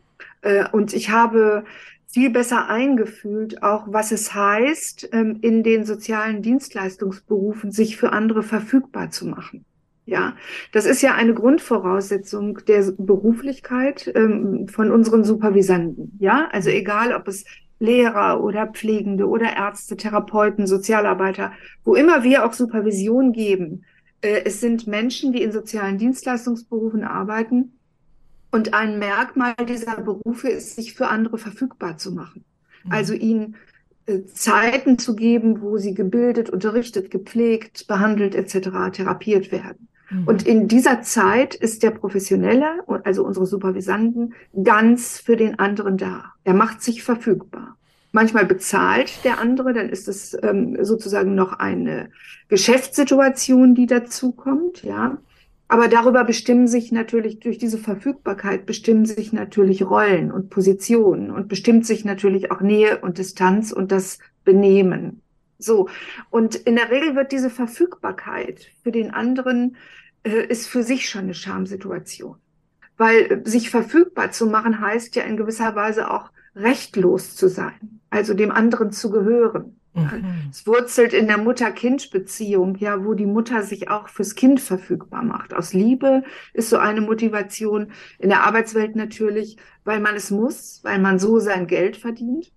äh, 0.43 0.69
und 0.71 0.93
ich 0.93 1.11
habe 1.11 1.65
viel 2.07 2.31
besser 2.31 2.69
eingefühlt, 2.69 3.63
auch 3.63 3.85
was 3.89 4.13
es 4.13 4.35
heißt, 4.35 5.11
ähm, 5.13 5.39
in 5.43 5.63
den 5.63 5.85
sozialen 5.85 6.43
Dienstleistungsberufen 6.43 7.73
sich 7.73 7.97
für 7.97 8.13
andere 8.13 8.43
verfügbar 8.43 9.11
zu 9.11 9.27
machen. 9.27 9.65
Ja, 10.09 10.37
das 10.73 10.87
ist 10.87 11.03
ja 11.03 11.15
eine 11.15 11.35
Grundvoraussetzung 11.35 12.61
der 12.67 12.93
Beruflichkeit 12.97 14.11
ähm, 14.15 14.67
von 14.67 14.91
unseren 14.91 15.23
Supervisanten. 15.23 16.17
Ja, 16.19 16.49
also 16.51 16.71
egal, 16.71 17.13
ob 17.15 17.29
es 17.29 17.45
Lehrer 17.79 18.43
oder 18.43 18.69
Pflegende 18.69 19.29
oder 19.29 19.55
Ärzte, 19.57 19.97
Therapeuten, 19.97 20.67
Sozialarbeiter, 20.67 21.53
wo 21.85 21.95
immer 21.95 22.23
wir 22.25 22.45
auch 22.45 22.55
Supervision 22.55 23.33
geben, 23.33 23.85
Äh, 24.21 24.43
es 24.45 24.61
sind 24.61 24.87
Menschen, 24.87 25.33
die 25.33 25.43
in 25.43 25.53
sozialen 25.53 25.99
Dienstleistungsberufen 25.99 27.05
arbeiten. 27.05 27.73
Und 28.51 28.73
ein 28.73 28.99
Merkmal 28.99 29.55
dieser 29.69 30.01
Berufe 30.01 30.49
ist, 30.49 30.77
sich 30.77 30.95
für 30.95 31.09
andere 31.09 31.39
verfügbar 31.39 31.99
zu 31.99 32.13
machen. 32.13 32.45
Mhm. 32.85 32.93
Also 32.93 33.13
ihnen 33.15 33.57
äh, 34.07 34.25
Zeiten 34.25 34.99
zu 34.99 35.15
geben, 35.15 35.61
wo 35.61 35.77
sie 35.77 35.95
gebildet, 35.95 36.49
unterrichtet, 36.51 37.11
gepflegt, 37.11 37.87
behandelt 37.87 38.35
etc., 38.35 38.71
therapiert 38.93 39.53
werden. 39.53 39.89
Mhm. 40.11 40.27
Und 40.27 40.47
in 40.47 40.69
dieser 40.69 41.03
Zeit 41.03 41.55
ist 41.55 41.83
der 41.83 41.91
Professionelle, 41.91 42.81
also 43.05 43.25
unsere 43.25 43.47
Supervisanten, 43.47 44.35
ganz 44.63 45.19
für 45.19 45.37
den 45.37 45.59
anderen 45.59 45.97
da. 45.97 46.33
Er 46.45 46.55
macht 46.55 46.83
sich 46.83 47.03
verfügbar. 47.03 47.77
Manchmal 48.13 48.47
bezahlt 48.47 49.25
der 49.25 49.39
andere, 49.39 49.75
dann 49.75 49.91
ist 49.91 50.09
es 50.09 50.37
ähm, 50.43 50.83
sozusagen 50.83 51.35
noch 51.35 51.59
eine 51.59 52.11
Geschäftssituation, 52.49 53.75
die 53.75 53.87
dazukommt, 53.87 54.83
ja. 54.83 55.19
Aber 55.71 55.89
darüber 55.89 56.25
bestimmen 56.25 56.67
sich 56.67 56.93
natürlich, 56.93 57.41
durch 57.41 57.59
diese 57.59 57.77
Verfügbarkeit 57.77 58.65
bestimmen 58.65 59.05
sich 59.05 59.35
natürlich 59.35 59.83
Rollen 59.83 60.33
und 60.33 60.49
Positionen 60.49 61.31
und 61.31 61.49
bestimmt 61.49 61.85
sich 61.85 62.07
natürlich 62.07 62.51
auch 62.51 62.63
Nähe 62.63 63.01
und 63.01 63.19
Distanz 63.19 63.71
und 63.71 63.93
das 63.93 64.19
Benehmen. 64.45 65.21
So. 65.59 65.91
Und 66.31 66.55
in 66.55 66.77
der 66.77 66.91
Regel 66.91 67.17
wird 67.17 67.33
diese 67.33 67.51
Verfügbarkeit 67.51 68.71
für 68.83 68.93
den 68.93 69.11
anderen, 69.11 69.77
ist 70.25 70.69
für 70.69 70.83
sich 70.83 71.09
schon 71.09 71.23
eine 71.23 71.35
Schamsituation. 71.35 72.37
Weil 72.97 73.33
äh, 73.33 73.49
sich 73.49 73.71
verfügbar 73.71 74.33
zu 74.33 74.47
machen 74.47 74.81
heißt 74.81 75.15
ja 75.17 75.23
in 75.23 75.37
gewisser 75.37 75.75
Weise 75.75 76.11
auch 76.11 76.31
rechtlos 76.55 77.37
zu 77.37 77.49
sein, 77.49 78.01
also 78.11 78.35
dem 78.35 78.51
anderen 78.51 78.91
zu 78.91 79.11
gehören. 79.11 79.79
Mhm. 79.95 80.51
Es 80.51 80.67
wurzelt 80.67 81.13
in 81.13 81.27
der 81.27 81.39
Mutter-Kind-Beziehung, 81.39 82.77
ja, 82.77 83.05
wo 83.05 83.15
die 83.15 83.27
Mutter 83.27 83.63
sich 83.63 83.91
auch 83.91 84.09
fürs 84.09 84.35
Kind 84.35 84.61
verfügbar 84.61 85.23
macht. 85.23 85.55
Aus 85.55 85.73
Liebe 85.73 86.23
ist 86.53 86.71
so 86.71 86.79
eine 86.79 87.01
Motivation 87.01 87.93
in 88.19 88.29
der 88.29 88.45
Arbeitswelt 88.45 88.97
natürlich, 88.97 89.57
weil 89.85 90.01
man 90.01 90.15
es 90.15 90.31
muss, 90.31 90.81
weil 90.85 90.99
man 90.99 91.19
so 91.19 91.39
sein 91.39 91.67
Geld 91.67 91.97
verdient. 91.97 92.53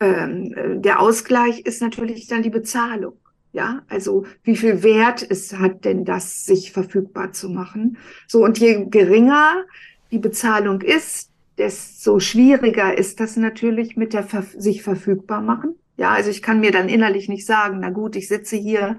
Ähm, 0.00 0.54
äh, 0.56 0.78
der 0.78 1.00
Ausgleich 1.00 1.60
ist 1.60 1.82
natürlich 1.82 2.26
dann 2.26 2.42
die 2.42 2.50
Bezahlung. 2.50 3.18
Ja, 3.54 3.82
also 3.88 4.26
wie 4.42 4.56
viel 4.56 4.82
Wert 4.82 5.24
es 5.30 5.52
hat 5.52 5.84
denn 5.84 6.04
das, 6.04 6.44
sich 6.44 6.72
verfügbar 6.72 7.32
zu 7.32 7.48
machen? 7.48 7.98
So, 8.26 8.42
und 8.42 8.58
je 8.58 8.86
geringer 8.86 9.64
die 10.10 10.18
Bezahlung 10.18 10.80
ist, 10.80 11.30
desto 11.56 12.18
schwieriger 12.18 12.98
ist 12.98 13.20
das 13.20 13.36
natürlich 13.36 13.96
mit 13.96 14.12
der 14.12 14.24
Ver 14.24 14.42
sich 14.42 14.82
verfügbar 14.82 15.40
machen. 15.40 15.76
Ja, 15.96 16.10
also 16.10 16.30
ich 16.30 16.42
kann 16.42 16.58
mir 16.58 16.72
dann 16.72 16.88
innerlich 16.88 17.28
nicht 17.28 17.46
sagen, 17.46 17.78
na 17.80 17.90
gut, 17.90 18.16
ich 18.16 18.26
sitze 18.26 18.56
hier 18.56 18.98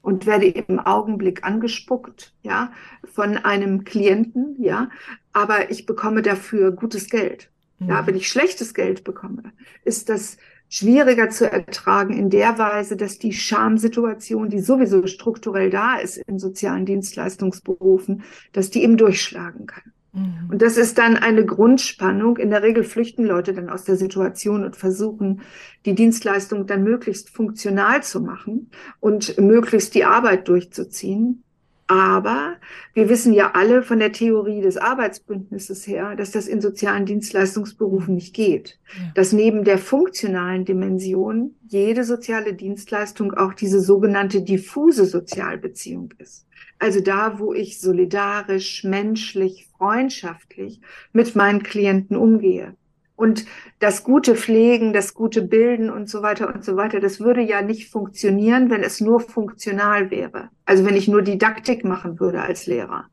und 0.00 0.26
werde 0.26 0.46
im 0.46 0.78
Augenblick 0.78 1.44
angespuckt, 1.44 2.32
ja, 2.44 2.70
von 3.04 3.36
einem 3.36 3.82
Klienten, 3.82 4.54
ja, 4.62 4.90
aber 5.32 5.72
ich 5.72 5.86
bekomme 5.86 6.22
dafür 6.22 6.70
gutes 6.70 7.10
Geld. 7.10 7.50
Mhm. 7.80 7.88
Ja, 7.88 8.06
wenn 8.06 8.14
ich 8.14 8.28
schlechtes 8.28 8.74
Geld 8.74 9.02
bekomme, 9.02 9.42
ist 9.84 10.08
das 10.08 10.36
schwieriger 10.68 11.30
zu 11.30 11.50
ertragen 11.50 12.12
in 12.12 12.30
der 12.30 12.58
Weise, 12.58 12.96
dass 12.96 13.18
die 13.18 13.32
Schamsituation, 13.32 14.50
die 14.50 14.60
sowieso 14.60 15.06
strukturell 15.06 15.70
da 15.70 15.96
ist 15.96 16.18
in 16.18 16.38
sozialen 16.38 16.84
Dienstleistungsberufen, 16.84 18.22
dass 18.52 18.70
die 18.70 18.82
eben 18.82 18.96
durchschlagen 18.96 19.66
kann. 19.66 19.92
Mhm. 20.12 20.50
Und 20.50 20.62
das 20.62 20.76
ist 20.76 20.98
dann 20.98 21.16
eine 21.16 21.44
Grundspannung. 21.44 22.36
In 22.36 22.50
der 22.50 22.62
Regel 22.62 22.84
flüchten 22.84 23.24
Leute 23.24 23.52
dann 23.52 23.70
aus 23.70 23.84
der 23.84 23.96
Situation 23.96 24.64
und 24.64 24.76
versuchen, 24.76 25.40
die 25.84 25.94
Dienstleistung 25.94 26.66
dann 26.66 26.82
möglichst 26.82 27.30
funktional 27.30 28.02
zu 28.02 28.20
machen 28.20 28.70
und 29.00 29.38
möglichst 29.38 29.94
die 29.94 30.04
Arbeit 30.04 30.48
durchzuziehen. 30.48 31.42
Aber 31.90 32.56
wir 32.92 33.08
wissen 33.08 33.32
ja 33.32 33.52
alle 33.54 33.82
von 33.82 33.98
der 33.98 34.12
Theorie 34.12 34.60
des 34.60 34.76
Arbeitsbündnisses 34.76 35.86
her, 35.86 36.16
dass 36.16 36.30
das 36.30 36.46
in 36.46 36.60
sozialen 36.60 37.06
Dienstleistungsberufen 37.06 38.14
nicht 38.14 38.34
geht. 38.34 38.78
Ja. 38.94 39.12
Dass 39.14 39.32
neben 39.32 39.64
der 39.64 39.78
funktionalen 39.78 40.66
Dimension 40.66 41.54
jede 41.66 42.04
soziale 42.04 42.52
Dienstleistung 42.52 43.32
auch 43.32 43.54
diese 43.54 43.80
sogenannte 43.80 44.42
diffuse 44.42 45.06
Sozialbeziehung 45.06 46.12
ist. 46.18 46.46
Also 46.78 47.00
da, 47.00 47.38
wo 47.38 47.54
ich 47.54 47.80
solidarisch, 47.80 48.84
menschlich, 48.84 49.66
freundschaftlich 49.78 50.82
mit 51.14 51.34
meinen 51.34 51.62
Klienten 51.62 52.16
umgehe. 52.16 52.76
Und 53.18 53.46
das 53.80 54.04
gute 54.04 54.36
Pflegen, 54.36 54.92
das 54.92 55.12
gute 55.12 55.42
Bilden 55.42 55.90
und 55.90 56.08
so 56.08 56.22
weiter 56.22 56.54
und 56.54 56.64
so 56.64 56.76
weiter, 56.76 57.00
das 57.00 57.18
würde 57.18 57.40
ja 57.40 57.62
nicht 57.62 57.90
funktionieren, 57.90 58.70
wenn 58.70 58.84
es 58.84 59.00
nur 59.00 59.18
funktional 59.18 60.12
wäre. 60.12 60.50
Also 60.64 60.84
wenn 60.84 60.94
ich 60.94 61.08
nur 61.08 61.22
Didaktik 61.22 61.84
machen 61.84 62.20
würde 62.20 62.42
als 62.42 62.66
Lehrer. 62.66 63.06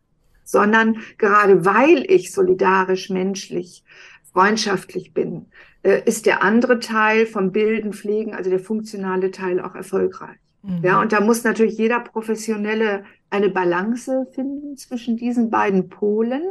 Sondern 0.44 0.98
gerade 1.18 1.66
weil 1.66 2.06
ich 2.08 2.32
solidarisch, 2.32 3.10
menschlich, 3.10 3.84
freundschaftlich 4.32 5.12
bin, 5.12 5.48
äh, 5.82 6.04
ist 6.06 6.28
der 6.28 6.44
andere 6.44 6.78
Teil 6.78 7.26
vom 7.26 7.52
Bilden, 7.52 7.92
Pflegen, 7.92 8.36
also 8.36 8.52
der 8.52 8.60
funktionale 8.60 9.32
Teil 9.32 9.60
auch 9.60 9.74
erfolgreich. 9.74 10.38
Mhm. 10.62 10.84
Ja, 10.84 11.02
und 11.02 11.14
da 11.14 11.20
muss 11.20 11.44
natürlich 11.44 11.80
jeder 11.80 12.00
Professionelle 12.00 13.06
eine 13.32 13.50
Balance 13.50 14.28
finden 14.36 14.78
zwischen 14.78 15.18
diesen 15.18 15.50
beiden 15.50 15.90
Polen. 15.90 16.44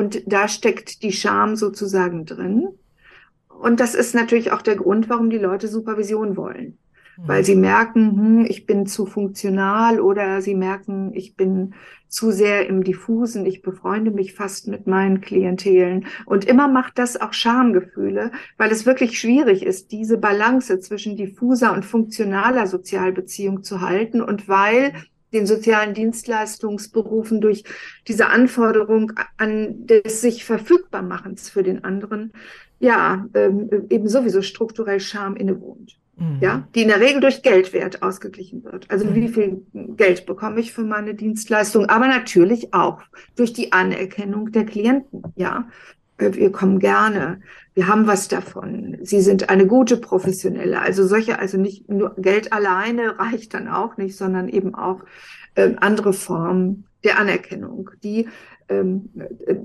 Und 0.00 0.22
da 0.24 0.48
steckt 0.48 1.02
die 1.02 1.12
Scham 1.12 1.56
sozusagen 1.56 2.24
drin. 2.24 2.68
Und 3.48 3.80
das 3.80 3.94
ist 3.94 4.14
natürlich 4.14 4.50
auch 4.50 4.62
der 4.62 4.76
Grund, 4.76 5.10
warum 5.10 5.28
die 5.28 5.36
Leute 5.36 5.68
Supervision 5.68 6.38
wollen. 6.38 6.78
Weil 7.18 7.44
sie 7.44 7.54
merken, 7.54 8.16
hm, 8.16 8.46
ich 8.48 8.64
bin 8.64 8.86
zu 8.86 9.04
funktional 9.04 10.00
oder 10.00 10.40
sie 10.40 10.54
merken, 10.54 11.12
ich 11.12 11.36
bin 11.36 11.74
zu 12.08 12.30
sehr 12.30 12.66
im 12.66 12.82
Diffusen, 12.82 13.44
ich 13.44 13.60
befreunde 13.60 14.10
mich 14.10 14.32
fast 14.32 14.68
mit 14.68 14.86
meinen 14.86 15.20
Klientelen. 15.20 16.06
Und 16.24 16.46
immer 16.46 16.66
macht 16.66 16.98
das 16.98 17.20
auch 17.20 17.34
Schamgefühle, 17.34 18.32
weil 18.56 18.72
es 18.72 18.86
wirklich 18.86 19.20
schwierig 19.20 19.66
ist, 19.66 19.92
diese 19.92 20.16
Balance 20.16 20.80
zwischen 20.80 21.16
diffuser 21.16 21.74
und 21.74 21.84
funktionaler 21.84 22.66
Sozialbeziehung 22.66 23.64
zu 23.64 23.82
halten 23.82 24.22
und 24.22 24.48
weil 24.48 24.94
den 25.32 25.46
sozialen 25.46 25.94
Dienstleistungsberufen 25.94 27.40
durch 27.40 27.64
diese 28.08 28.28
Anforderung 28.28 29.12
an 29.36 29.86
des 29.86 30.20
sich 30.20 30.44
verfügbar 30.44 31.02
machens 31.02 31.48
für 31.50 31.62
den 31.62 31.84
anderen, 31.84 32.32
ja, 32.78 33.26
ähm, 33.34 33.68
eben 33.90 34.08
sowieso 34.08 34.42
strukturell 34.42 35.00
Scham 35.00 35.36
innewohnt. 35.36 35.98
Mhm. 36.16 36.38
Ja, 36.40 36.68
die 36.74 36.82
in 36.82 36.88
der 36.88 37.00
Regel 37.00 37.20
durch 37.20 37.42
Geldwert 37.42 38.02
ausgeglichen 38.02 38.62
wird. 38.64 38.90
Also 38.90 39.06
mhm. 39.06 39.14
wie 39.14 39.28
viel 39.28 39.62
Geld 39.96 40.26
bekomme 40.26 40.60
ich 40.60 40.72
für 40.72 40.84
meine 40.84 41.14
Dienstleistung, 41.14 41.86
aber 41.86 42.08
natürlich 42.08 42.74
auch 42.74 43.00
durch 43.36 43.54
die 43.54 43.72
Anerkennung 43.72 44.52
der 44.52 44.66
Klienten. 44.66 45.22
Ja, 45.36 45.68
wir 46.20 46.52
kommen 46.52 46.78
gerne, 46.78 47.40
wir 47.74 47.86
haben 47.86 48.06
was 48.06 48.28
davon. 48.28 48.98
Sie 49.02 49.20
sind 49.20 49.48
eine 49.48 49.66
gute 49.66 49.96
Professionelle. 49.96 50.80
Also 50.80 51.06
solche, 51.06 51.38
also 51.38 51.58
nicht 51.58 51.88
nur 51.88 52.14
Geld 52.16 52.52
alleine 52.52 53.18
reicht 53.18 53.54
dann 53.54 53.68
auch 53.68 53.96
nicht, 53.96 54.16
sondern 54.16 54.48
eben 54.48 54.74
auch 54.74 55.00
äh, 55.54 55.74
andere 55.80 56.12
Formen 56.12 56.84
der 57.04 57.18
Anerkennung, 57.18 57.90
die 58.02 58.28
ähm, 58.68 59.10
äh, 59.46 59.56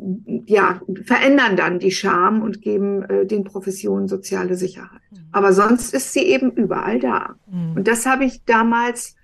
ja 0.46 0.82
verändern 1.04 1.56
dann 1.58 1.80
die 1.80 1.92
Scham 1.92 2.42
und 2.42 2.62
geben 2.62 3.04
äh, 3.04 3.26
den 3.26 3.44
Professionen 3.44 4.08
soziale 4.08 4.56
Sicherheit. 4.56 5.02
Mhm. 5.12 5.18
Aber 5.32 5.54
sonst 5.54 5.94
ist 5.94 6.14
sie 6.14 6.24
eben 6.24 6.52
überall 6.52 7.00
da. 7.00 7.36
Mhm. 7.50 7.78
Und 7.78 7.88
das 7.88 8.06
habe 8.06 8.26
ich 8.26 8.46
damals 8.46 9.15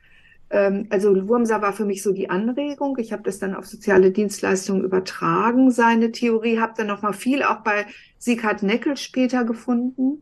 ähm, 0.51 0.87
also 0.89 1.27
Wurmser 1.27 1.61
war 1.61 1.73
für 1.73 1.85
mich 1.85 2.03
so 2.03 2.11
die 2.11 2.29
Anregung. 2.29 2.97
Ich 2.99 3.13
habe 3.13 3.23
das 3.23 3.39
dann 3.39 3.55
auf 3.55 3.65
soziale 3.65 4.11
Dienstleistungen 4.11 4.83
übertragen, 4.83 5.71
seine 5.71 6.11
Theorie, 6.11 6.59
habe 6.59 6.73
dann 6.77 6.87
noch 6.87 7.01
mal 7.01 7.13
viel 7.13 7.43
auch 7.43 7.61
bei 7.61 7.85
Sieghard 8.17 8.61
Neckel 8.61 8.97
später 8.97 9.45
gefunden. 9.45 10.21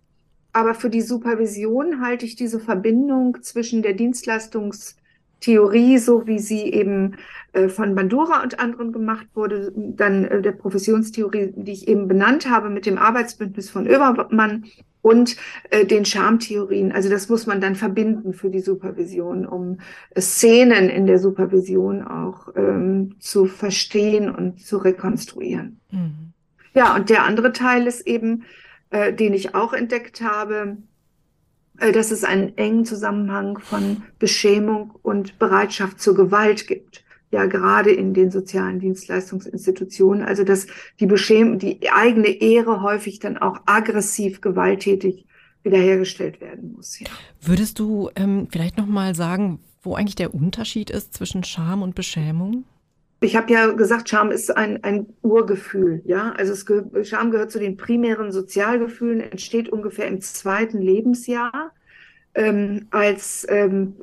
Aber 0.53 0.73
für 0.73 0.89
die 0.89 1.01
Supervision 1.01 2.01
halte 2.01 2.25
ich 2.25 2.35
diese 2.35 2.59
Verbindung 2.59 3.37
zwischen 3.41 3.81
der 3.81 3.93
Dienstleistungstheorie, 3.93 5.97
so 5.97 6.27
wie 6.27 6.39
sie 6.39 6.63
eben 6.63 7.17
äh, 7.53 7.67
von 7.67 7.95
Bandura 7.95 8.43
und 8.43 8.59
anderen 8.59 8.91
gemacht 8.91 9.27
wurde, 9.33 9.73
dann 9.75 10.25
äh, 10.25 10.41
der 10.41 10.53
Professionstheorie, 10.53 11.53
die 11.55 11.71
ich 11.71 11.87
eben 11.87 12.07
benannt 12.07 12.49
habe, 12.49 12.69
mit 12.69 12.85
dem 12.85 12.97
Arbeitsbündnis 12.97 13.69
von 13.69 13.87
Oebermann 13.87 14.65
und 15.01 15.37
äh, 15.69 15.85
den 15.85 16.05
Schamtheorien. 16.05 16.91
Also 16.91 17.09
das 17.09 17.29
muss 17.29 17.45
man 17.45 17.61
dann 17.61 17.75
verbinden 17.75 18.33
für 18.33 18.49
die 18.49 18.59
Supervision, 18.59 19.45
um 19.45 19.79
Szenen 20.17 20.89
in 20.89 21.07
der 21.07 21.19
Supervision 21.19 22.03
auch 22.03 22.49
ähm, 22.55 23.15
zu 23.19 23.45
verstehen 23.45 24.33
und 24.33 24.61
zu 24.61 24.77
rekonstruieren. 24.77 25.79
Mhm. 25.91 26.33
Ja, 26.73 26.95
und 26.95 27.09
der 27.09 27.23
andere 27.23 27.53
Teil 27.53 27.87
ist 27.87 28.05
eben, 28.05 28.43
äh, 28.89 29.13
den 29.13 29.33
ich 29.33 29.55
auch 29.55 29.73
entdeckt 29.73 30.21
habe, 30.21 30.77
äh, 31.79 31.91
dass 31.91 32.11
es 32.11 32.23
einen 32.23 32.57
engen 32.57 32.85
Zusammenhang 32.85 33.57
von 33.59 34.03
Beschämung 34.19 34.91
und 35.01 35.39
Bereitschaft 35.39 36.01
zur 36.01 36.15
Gewalt 36.15 36.67
gibt 36.67 37.03
ja 37.31 37.45
gerade 37.45 37.91
in 37.91 38.13
den 38.13 38.31
sozialen 38.31 38.79
Dienstleistungsinstitutionen, 38.79 40.23
also 40.23 40.43
dass 40.43 40.67
die 40.99 41.05
Beschäm 41.05 41.59
die 41.59 41.89
eigene 41.91 42.27
Ehre 42.27 42.81
häufig 42.81 43.19
dann 43.19 43.37
auch 43.37 43.59
aggressiv, 43.65 44.41
gewalttätig 44.41 45.25
wiederhergestellt 45.63 46.41
werden 46.41 46.73
muss. 46.75 46.99
Ja. 46.99 47.07
Würdest 47.41 47.79
du 47.79 48.09
ähm, 48.15 48.47
vielleicht 48.51 48.77
noch 48.77 48.87
mal 48.87 49.13
sagen, 49.13 49.59
wo 49.81 49.95
eigentlich 49.95 50.15
der 50.15 50.33
Unterschied 50.33 50.89
ist 50.89 51.13
zwischen 51.13 51.43
Scham 51.43 51.81
und 51.81 51.95
Beschämung? 51.95 52.65
Ich 53.21 53.35
habe 53.35 53.51
ja 53.51 53.67
gesagt, 53.71 54.07
Scham 54.09 54.31
ist 54.31 54.55
ein, 54.55 54.83
ein 54.83 55.07
Urgefühl. 55.21 56.01
Ja, 56.05 56.31
also 56.31 56.53
es 56.53 57.09
Scham 57.09 57.31
gehört 57.31 57.51
zu 57.51 57.59
den 57.59 57.75
primären 57.75 58.31
Sozialgefühlen, 58.31 59.19
entsteht 59.19 59.67
ungefähr 59.69 60.07
im 60.07 60.21
zweiten 60.21 60.81
Lebensjahr 60.81 61.73
ähm, 62.39 62.87
als 62.91 63.45
ähm, 63.49 63.95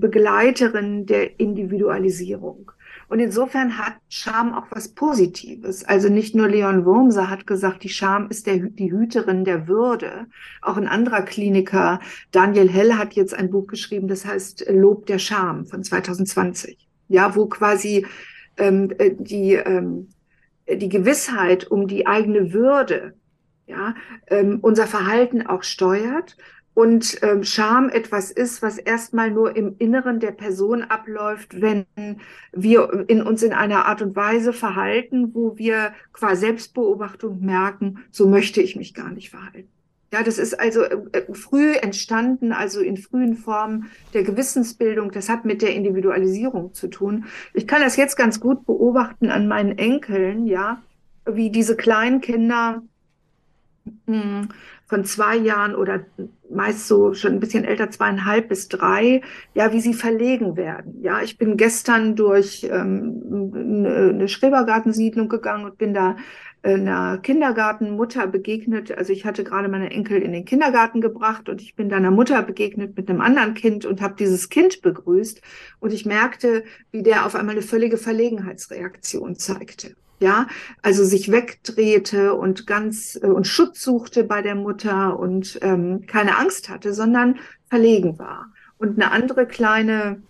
Begleiterin 0.00 1.04
der 1.04 1.38
Individualisierung. 1.38 2.72
Und 3.08 3.20
insofern 3.20 3.76
hat 3.76 3.96
Scham 4.08 4.54
auch 4.54 4.66
was 4.70 4.88
Positives. 4.88 5.84
Also 5.84 6.08
nicht 6.08 6.34
nur 6.34 6.48
Leon 6.48 6.86
Wurmser 6.86 7.28
hat 7.28 7.46
gesagt, 7.46 7.82
die 7.82 7.90
Scham 7.90 8.28
ist 8.30 8.46
der, 8.46 8.58
die 8.58 8.90
Hüterin 8.90 9.44
der 9.44 9.68
Würde. 9.68 10.26
Auch 10.62 10.78
ein 10.78 10.88
anderer 10.88 11.22
Kliniker, 11.22 12.00
Daniel 12.30 12.70
Hell, 12.70 12.94
hat 12.94 13.12
jetzt 13.12 13.34
ein 13.34 13.50
Buch 13.50 13.66
geschrieben, 13.66 14.08
das 14.08 14.24
heißt 14.24 14.66
Lob 14.70 15.04
der 15.04 15.18
Scham 15.18 15.66
von 15.66 15.84
2020. 15.84 16.78
Ja, 17.08 17.36
wo 17.36 17.46
quasi 17.46 18.06
ähm, 18.56 18.90
äh, 18.96 19.10
die, 19.18 19.54
ähm, 19.54 20.08
die 20.72 20.88
Gewissheit 20.88 21.70
um 21.70 21.88
die 21.88 22.06
eigene 22.06 22.54
Würde, 22.54 23.14
ja, 23.66 23.94
ähm, 24.28 24.60
unser 24.62 24.86
Verhalten 24.86 25.46
auch 25.46 25.62
steuert 25.62 26.36
und 26.74 27.18
ähm, 27.22 27.42
Scham 27.42 27.88
etwas 27.88 28.30
ist, 28.30 28.62
was 28.62 28.78
erstmal 28.78 29.30
nur 29.30 29.56
im 29.56 29.74
Inneren 29.78 30.20
der 30.20 30.30
Person 30.30 30.82
abläuft, 30.82 31.60
wenn 31.60 31.84
wir 32.52 33.04
in 33.08 33.22
uns 33.22 33.42
in 33.42 33.52
einer 33.52 33.86
Art 33.86 34.02
und 34.02 34.16
Weise 34.16 34.52
verhalten, 34.52 35.34
wo 35.34 35.58
wir 35.58 35.92
qua 36.12 36.36
Selbstbeobachtung 36.36 37.40
merken, 37.44 38.04
so 38.10 38.28
möchte 38.28 38.62
ich 38.62 38.76
mich 38.76 38.94
gar 38.94 39.10
nicht 39.10 39.30
verhalten. 39.30 39.68
Ja, 40.12 40.24
das 40.24 40.38
ist 40.38 40.58
also 40.58 40.82
äh, 40.82 40.96
äh, 41.12 41.34
früh 41.34 41.74
entstanden, 41.74 42.52
also 42.52 42.80
in 42.80 42.96
frühen 42.96 43.36
Formen 43.36 43.90
der 44.12 44.24
Gewissensbildung. 44.24 45.12
Das 45.12 45.28
hat 45.28 45.44
mit 45.44 45.62
der 45.62 45.74
Individualisierung 45.74 46.74
zu 46.74 46.88
tun. 46.88 47.26
Ich 47.54 47.68
kann 47.68 47.80
das 47.80 47.96
jetzt 47.96 48.16
ganz 48.16 48.40
gut 48.40 48.66
beobachten 48.66 49.30
an 49.30 49.46
meinen 49.46 49.78
Enkeln, 49.78 50.46
ja, 50.46 50.82
wie 51.26 51.50
diese 51.50 51.76
kleinen 51.76 52.20
Kinder 52.20 52.82
hm, 54.06 54.48
von 54.86 55.04
zwei 55.04 55.36
Jahren 55.36 55.76
oder 55.76 56.04
meist 56.50 56.88
so 56.88 57.14
schon 57.14 57.32
ein 57.32 57.40
bisschen 57.40 57.64
älter, 57.64 57.90
zweieinhalb 57.90 58.48
bis 58.48 58.68
drei, 58.68 59.22
ja, 59.54 59.72
wie 59.72 59.80
sie 59.80 59.94
verlegen 59.94 60.56
werden. 60.56 61.00
Ja, 61.02 61.22
ich 61.22 61.38
bin 61.38 61.56
gestern 61.56 62.16
durch 62.16 62.68
ähm, 62.70 63.52
eine 63.54 64.28
Schrebergartensiedlung 64.28 65.28
gegangen 65.28 65.64
und 65.64 65.78
bin 65.78 65.94
da 65.94 66.16
einer 66.62 67.18
Kindergartenmutter 67.18 68.26
begegnet. 68.26 68.92
Also 68.96 69.12
ich 69.12 69.24
hatte 69.24 69.44
gerade 69.44 69.68
meine 69.68 69.90
Enkel 69.90 70.20
in 70.20 70.32
den 70.32 70.44
Kindergarten 70.44 71.00
gebracht 71.00 71.48
und 71.48 71.62
ich 71.62 71.74
bin 71.74 71.88
da 71.88 71.96
einer 71.96 72.10
Mutter 72.10 72.42
begegnet 72.42 72.96
mit 72.96 73.08
einem 73.08 73.20
anderen 73.20 73.54
Kind 73.54 73.86
und 73.86 74.02
habe 74.02 74.14
dieses 74.18 74.50
Kind 74.50 74.82
begrüßt 74.82 75.40
und 75.80 75.92
ich 75.92 76.04
merkte, 76.04 76.64
wie 76.90 77.02
der 77.02 77.24
auf 77.24 77.34
einmal 77.34 77.54
eine 77.54 77.62
völlige 77.62 77.96
Verlegenheitsreaktion 77.96 79.36
zeigte 79.36 79.96
ja, 80.20 80.46
also 80.82 81.02
sich 81.04 81.32
wegdrehte 81.32 82.34
und 82.34 82.66
ganz 82.66 83.18
äh, 83.20 83.26
und 83.26 83.46
Schutz 83.46 83.82
suchte 83.82 84.22
bei 84.22 84.42
der 84.42 84.54
Mutter 84.54 85.18
und 85.18 85.58
ähm, 85.62 86.06
keine 86.06 86.38
Angst 86.38 86.68
hatte, 86.68 86.92
sondern 86.92 87.38
verlegen 87.68 88.18
war. 88.18 88.52
Und 88.78 89.00
eine 89.00 89.12
andere 89.12 89.46
kleine, 89.46 90.22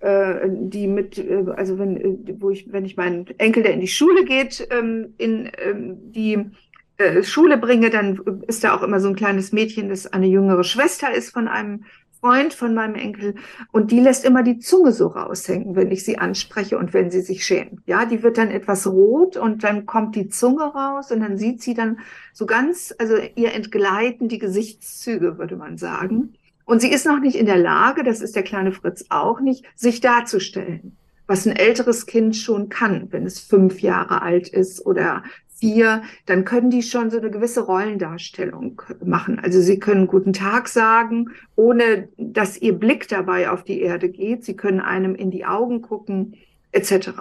äh, 0.00 0.48
die 0.48 0.86
mit, 0.86 1.18
äh, 1.18 1.44
also 1.56 1.78
wenn, 1.78 1.96
äh, 1.96 2.34
wo 2.38 2.50
ich, 2.50 2.72
wenn 2.72 2.84
ich 2.84 2.96
meinen 2.96 3.26
Enkel, 3.38 3.62
der 3.62 3.74
in 3.74 3.80
die 3.80 3.88
Schule 3.88 4.24
geht, 4.24 4.66
ähm, 4.70 5.14
in 5.18 5.50
ähm, 5.58 6.12
die 6.12 6.50
äh, 6.96 7.22
Schule 7.22 7.58
bringe, 7.58 7.90
dann 7.90 8.20
ist 8.46 8.64
da 8.64 8.74
auch 8.74 8.82
immer 8.82 9.00
so 9.00 9.08
ein 9.08 9.16
kleines 9.16 9.52
Mädchen, 9.52 9.90
das 9.90 10.06
eine 10.06 10.26
jüngere 10.26 10.64
Schwester 10.64 11.12
ist 11.12 11.30
von 11.30 11.48
einem 11.48 11.84
Freund 12.24 12.54
von 12.54 12.72
meinem 12.72 12.94
Enkel 12.94 13.34
und 13.70 13.90
die 13.90 14.00
lässt 14.00 14.24
immer 14.24 14.42
die 14.42 14.58
Zunge 14.58 14.92
so 14.92 15.08
raushängen, 15.08 15.76
wenn 15.76 15.90
ich 15.90 16.06
sie 16.06 16.16
anspreche 16.16 16.78
und 16.78 16.94
wenn 16.94 17.10
sie 17.10 17.20
sich 17.20 17.44
schämt. 17.44 17.82
Ja, 17.84 18.06
die 18.06 18.22
wird 18.22 18.38
dann 18.38 18.50
etwas 18.50 18.86
rot 18.86 19.36
und 19.36 19.62
dann 19.62 19.84
kommt 19.84 20.16
die 20.16 20.30
Zunge 20.30 20.64
raus 20.64 21.12
und 21.12 21.20
dann 21.20 21.36
sieht 21.36 21.60
sie 21.60 21.74
dann 21.74 21.98
so 22.32 22.46
ganz, 22.46 22.94
also 22.98 23.16
ihr 23.34 23.52
entgleiten 23.52 24.28
die 24.28 24.38
Gesichtszüge, 24.38 25.36
würde 25.36 25.56
man 25.56 25.76
sagen. 25.76 26.32
Und 26.64 26.80
sie 26.80 26.90
ist 26.90 27.04
noch 27.04 27.20
nicht 27.20 27.36
in 27.36 27.44
der 27.44 27.58
Lage, 27.58 28.04
das 28.04 28.22
ist 28.22 28.34
der 28.34 28.42
kleine 28.42 28.72
Fritz 28.72 29.04
auch 29.10 29.40
nicht, 29.40 29.66
sich 29.74 30.00
darzustellen 30.00 30.96
was 31.26 31.46
ein 31.46 31.56
älteres 31.56 32.06
Kind 32.06 32.36
schon 32.36 32.68
kann, 32.68 33.08
wenn 33.10 33.24
es 33.24 33.40
fünf 33.40 33.80
Jahre 33.80 34.22
alt 34.22 34.48
ist 34.48 34.84
oder 34.84 35.22
vier, 35.64 36.02
dann 36.26 36.44
können 36.44 36.68
die 36.68 36.82
schon 36.82 37.10
so 37.10 37.16
eine 37.16 37.30
gewisse 37.30 37.62
Rollendarstellung 37.62 38.82
machen. 39.02 39.38
Also 39.38 39.62
sie 39.62 39.78
können 39.78 40.06
guten 40.06 40.34
Tag 40.34 40.68
sagen, 40.68 41.30
ohne 41.56 42.08
dass 42.18 42.58
ihr 42.60 42.74
Blick 42.74 43.08
dabei 43.08 43.48
auf 43.48 43.64
die 43.64 43.80
Erde 43.80 44.10
geht. 44.10 44.44
Sie 44.44 44.56
können 44.56 44.80
einem 44.80 45.14
in 45.14 45.30
die 45.30 45.46
Augen 45.46 45.80
gucken, 45.80 46.34
etc. 46.72 47.12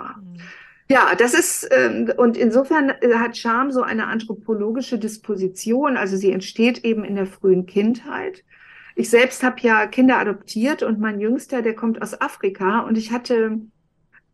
Ja, 0.90 1.16
das 1.18 1.34
ist, 1.34 1.70
ähm, 1.72 2.12
und 2.18 2.36
insofern 2.36 2.90
äh, 2.90 3.14
hat 3.16 3.38
Scham 3.38 3.72
so 3.72 3.82
eine 3.82 4.08
anthropologische 4.08 5.00
Disposition, 5.00 5.96
also 5.96 6.18
sie 6.18 6.34
entsteht 6.34 6.84
eben 6.84 7.06
in 7.06 7.16
der 7.16 7.28
frühen 7.28 7.66
Kindheit. 7.66 8.44
Ich 8.96 9.10
selbst 9.10 9.42
habe 9.42 9.62
ja 9.62 9.88
Kinder 9.88 10.20
adoptiert 10.20 10.84
und 10.84 11.00
mein 11.00 11.22
Jüngster, 11.22 11.62
der 11.62 11.76
kommt 11.76 12.02
aus 12.02 12.20
Afrika 12.20 12.82
und 12.82 12.98
ich 12.98 13.14
hatte 13.14 13.62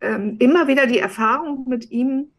ähm, 0.00 0.36
immer 0.40 0.66
wieder 0.66 0.86
die 0.86 0.98
Erfahrung 0.98 1.68
mit 1.68 1.92
ihm, 1.92 2.32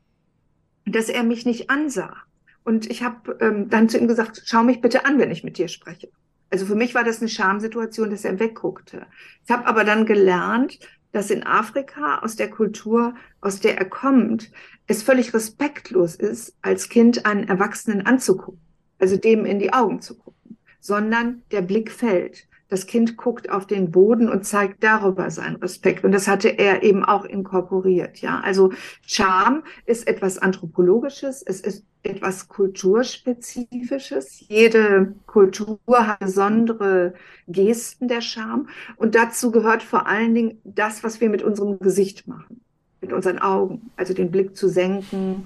dass 0.86 1.10
er 1.10 1.24
mich 1.24 1.46
nicht 1.46 1.70
ansah. 1.70 2.15
Und 2.63 2.89
ich 2.89 3.04
habe 3.04 3.38
ähm, 3.39 3.70
dann 3.70 3.89
zu 3.89 3.98
ihm 3.98 4.08
gesagt, 4.08 4.44
schau 4.46 4.63
mich 4.63 4.82
bitte 4.82 5.06
an, 5.06 5.20
wenn 5.20 5.32
ich 5.32 5.44
mit 5.44 5.58
dir 5.58 5.67
spreche. 5.67 6.10
Also 6.50 6.65
für 6.65 6.76
mich 6.76 6.94
war 6.94 7.04
das 7.04 7.20
eine 7.20 7.30
Schamsituation, 7.30 8.10
dass 8.10 8.26
er 8.26 8.39
wegguckte. 8.39 9.08
Ich 9.46 9.52
habe 9.52 9.65
aber 9.65 9.84
dann 9.84 10.06
gelernt, 10.06 10.80
dass 11.12 11.32
in 11.32 11.44
Afrika 11.44 12.20
aus 12.20 12.36
der 12.36 12.50
Kultur, 12.50 13.15
aus 13.39 13.60
der 13.60 13.78
er 13.78 13.86
kommt, 13.86 14.52
es 14.88 15.04
völlig 15.04 15.34
respektlos 15.34 16.15
ist, 16.15 16.56
als 16.62 16.89
Kind 16.89 17.26
einen 17.26 17.48
Erwachsenen 17.48 18.06
anzugucken, 18.06 18.62
also 19.00 19.17
dem 19.17 19.46
in 19.46 19.60
die 19.60 19.74
Augen 19.74 20.02
zu 20.02 20.17
gucken, 20.17 20.58
sondern 20.80 21.44
der 21.52 21.62
Blick 21.62 21.91
fällt. 21.91 22.48
Das 22.71 22.88
Kind 22.88 23.17
guckt 23.17 23.49
auf 23.49 23.67
den 23.67 23.91
Boden 23.91 24.29
und 24.29 24.45
zeigt 24.45 24.81
darüber 24.81 25.29
seinen 25.29 25.57
Respekt. 25.57 26.05
Und 26.05 26.13
das 26.13 26.29
hatte 26.29 26.47
er 26.47 26.84
eben 26.84 27.03
auch 27.03 27.25
inkorporiert. 27.25 28.19
Ja, 28.19 28.39
also 28.39 28.71
Charme 29.05 29.63
ist 29.86 30.07
etwas 30.07 30.38
Anthropologisches. 30.38 31.43
Es 31.43 31.60
ist 31.60 31.84
etwas 32.03 32.47
Kulturspezifisches. 32.47 34.45
Jede 34.47 35.15
Kultur 35.25 35.79
hat 35.89 36.19
besondere 36.19 37.13
Gesten 37.49 38.07
der 38.07 38.21
Scham. 38.21 38.69
Und 38.95 39.15
dazu 39.15 39.51
gehört 39.51 39.84
vor 39.84 40.07
allen 40.07 40.34
Dingen 40.34 40.62
das, 40.63 41.03
was 41.03 41.19
wir 41.19 41.29
mit 41.29 41.43
unserem 41.43 41.77
Gesicht 41.77 42.25
machen, 42.25 42.62
mit 43.01 43.12
unseren 43.12 43.39
Augen. 43.39 43.91
Also 43.97 44.13
den 44.13 44.31
Blick 44.31 44.55
zu 44.55 44.69
senken, 44.69 45.45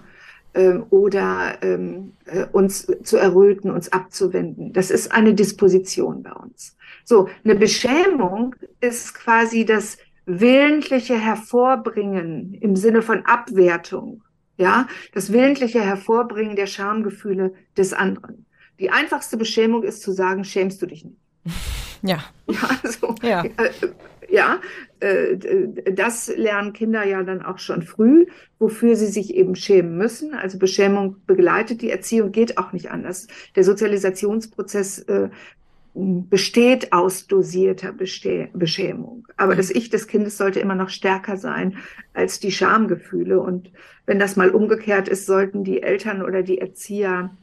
oder 0.89 1.57
ähm, 1.61 2.13
äh, 2.25 2.45
uns 2.51 2.87
zu 3.03 3.17
erröten, 3.17 3.71
uns 3.71 3.91
abzuwenden. 3.91 4.73
Das 4.73 4.91
ist 4.91 5.11
eine 5.11 5.33
Disposition 5.33 6.23
bei 6.23 6.31
uns. 6.31 6.77
So, 7.03 7.29
eine 7.43 7.55
Beschämung 7.55 8.55
ist 8.79 9.13
quasi 9.13 9.65
das 9.65 9.97
willentliche 10.25 11.17
Hervorbringen 11.17 12.55
im 12.55 12.75
Sinne 12.75 13.01
von 13.01 13.25
Abwertung, 13.25 14.23
ja, 14.57 14.87
das 15.13 15.31
willentliche 15.31 15.81
Hervorbringen 15.81 16.55
der 16.55 16.67
Schamgefühle 16.67 17.53
des 17.77 17.93
anderen. 17.93 18.45
Die 18.79 18.89
einfachste 18.89 19.37
Beschämung 19.37 19.83
ist 19.83 20.01
zu 20.01 20.11
sagen, 20.11 20.43
schämst 20.43 20.81
du 20.81 20.85
dich 20.87 21.05
nicht. 21.05 21.17
Ja. 22.01 22.23
Ja, 22.47 22.89
so, 22.89 23.15
ja. 23.21 23.43
Äh, 23.43 23.71
ja, 24.29 24.59
äh, 24.99 25.38
das 25.91 26.31
lernen 26.35 26.73
Kinder 26.73 27.05
ja 27.05 27.23
dann 27.23 27.41
auch 27.41 27.59
schon 27.59 27.81
früh, 27.81 28.25
wofür 28.59 28.95
sie 28.95 29.07
sich 29.07 29.33
eben 29.33 29.55
schämen 29.55 29.97
müssen. 29.97 30.33
Also 30.33 30.57
Beschämung 30.57 31.17
begleitet 31.25 31.81
die 31.81 31.91
Erziehung, 31.91 32.31
geht 32.31 32.57
auch 32.57 32.73
nicht 32.73 32.91
anders. 32.91 33.27
Der 33.55 33.63
Sozialisationsprozess 33.63 34.99
äh, 34.99 35.29
besteht 35.95 36.91
aus 36.91 37.27
dosierter 37.27 37.93
Besteh 37.93 38.49
Beschämung. 38.53 39.27
Aber 39.38 39.53
mhm. 39.53 39.57
das 39.57 39.71
Ich 39.71 39.89
des 39.89 40.07
Kindes 40.07 40.38
sollte 40.38 40.59
immer 40.59 40.75
noch 40.75 40.89
stärker 40.89 41.38
sein 41.38 41.77
als 42.13 42.39
die 42.39 42.51
Schamgefühle. 42.51 43.39
Und 43.39 43.71
wenn 44.05 44.19
das 44.19 44.35
mal 44.35 44.49
umgekehrt 44.49 45.07
ist, 45.07 45.25
sollten 45.25 45.63
die 45.63 45.81
Eltern 45.81 46.21
oder 46.21 46.43
die 46.43 46.59
Erzieher 46.59 47.35